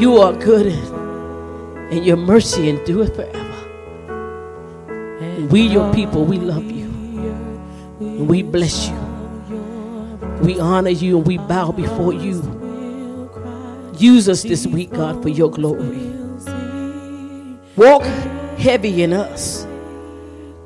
You 0.00 0.16
are 0.16 0.32
good 0.32 0.66
and 1.92 2.04
your 2.04 2.16
mercy 2.16 2.68
endureth 2.68 3.14
forever. 3.14 3.38
And 5.20 5.50
we, 5.52 5.60
your 5.60 5.94
people, 5.94 6.24
we 6.24 6.38
love 6.38 6.64
you. 6.64 6.86
And 8.00 8.28
we 8.28 8.42
bless 8.42 8.88
you. 8.88 8.96
We 10.42 10.58
honor 10.58 10.90
you 10.90 11.18
and 11.18 11.26
we 11.26 11.38
bow 11.38 11.70
before 11.70 12.12
you. 12.12 12.42
Use 13.96 14.28
us 14.28 14.42
this 14.42 14.66
week, 14.66 14.90
God, 14.90 15.22
for 15.22 15.28
your 15.28 15.52
glory. 15.52 16.25
Walk 17.76 18.04
heavy 18.56 19.02
in 19.02 19.12
us. 19.12 19.66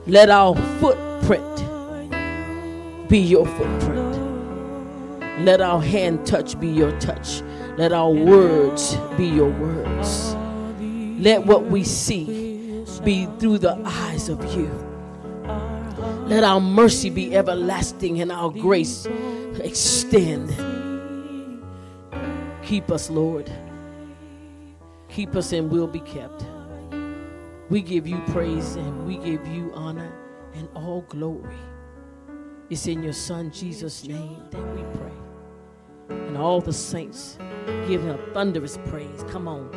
Let 0.07 0.31
our 0.31 0.55
footprint 0.79 1.59
be 3.09 3.19
your 3.19 3.47
footprint. 3.47 5.45
Let 5.45 5.61
our 5.61 5.83
hand 5.83 6.25
touch 6.25 6.61
be 6.61 6.69
your 6.69 6.97
touch. 7.01 7.43
Let 7.77 7.93
our 7.93 8.11
words 8.11 8.95
be 9.17 9.27
your 9.27 9.51
words. 9.51 10.37
Let 11.19 11.45
what 11.45 11.65
we 11.65 11.83
see 11.83 12.85
be 13.03 13.27
through 13.41 13.59
the 13.59 13.77
eyes 13.85 14.29
of 14.29 14.45
you. 14.55 14.71
Let 16.27 16.45
our 16.45 16.61
mercy 16.61 17.11
be 17.11 17.35
everlasting 17.35 18.21
and 18.21 18.31
our 18.31 18.51
grace 18.51 19.07
extend. 19.57 20.51
Keep 22.63 22.93
us, 22.93 23.11
Lord. 23.11 23.51
Keep 25.09 25.35
us 25.35 25.53
and 25.53 25.73
we'll 25.73 25.89
be 25.89 25.99
kept. 25.99 26.45
We 27.71 27.83
give 27.83 28.05
you 28.05 28.21
praise 28.27 28.75
and 28.75 29.07
we 29.07 29.17
give 29.19 29.47
you 29.47 29.71
honor 29.75 30.13
and 30.55 30.69
all 30.75 31.03
glory. 31.03 31.55
It's 32.69 32.89
in 32.89 33.01
your 33.01 33.13
Son 33.13 33.53
Jesus' 33.53 34.05
name 34.05 34.43
that 34.51 34.75
we 34.75 34.83
pray. 34.99 36.19
And 36.27 36.37
all 36.37 36.61
the 36.61 36.73
saints 36.73 37.39
give 37.87 38.03
him 38.03 38.11
a 38.11 38.35
thunderous 38.35 38.77
praise. 38.87 39.25
Come 39.29 39.47
on. 39.47 39.71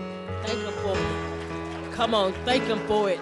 Thank 0.44 0.60
him 0.60 0.74
for 0.74 0.98
it. 0.98 1.94
Come 1.94 2.16
on. 2.16 2.34
Thank 2.46 2.64
him 2.64 2.80
for 2.88 3.12
it. 3.12 3.20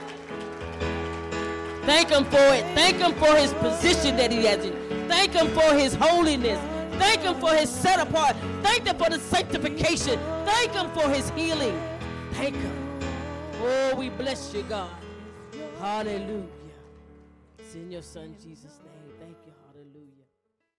Thank 1.83 2.07
him 2.07 2.23
for 2.23 2.37
it. 2.37 2.63
Thank 2.73 2.95
him 2.95 3.11
for 3.15 3.35
his 3.35 3.53
position 3.55 4.15
that 4.15 4.31
he 4.31 4.45
has 4.45 4.63
in. 4.63 5.07
Thank 5.09 5.33
him 5.33 5.49
for 5.49 5.73
his 5.75 5.95
holiness. 5.95 6.59
Thank 6.97 7.21
him 7.21 7.35
for 7.41 7.53
his 7.53 7.69
set 7.69 7.99
apart. 7.99 8.37
Thank 8.61 8.87
him 8.87 8.97
for 8.97 9.09
the 9.09 9.19
sanctification. 9.19 10.17
Thank 10.45 10.71
him 10.71 10.89
for 10.91 11.09
his 11.09 11.29
healing. 11.31 11.77
Thank 12.31 12.55
him. 12.55 12.80
Oh, 13.63 13.95
we 13.95 14.09
bless 14.09 14.53
you, 14.55 14.63
God. 14.63 14.89
Hallelujah. 15.79 16.47
It's 17.59 17.75
in 17.75 17.91
your 17.91 18.01
son 18.01 18.35
Jesus'. 18.41 18.80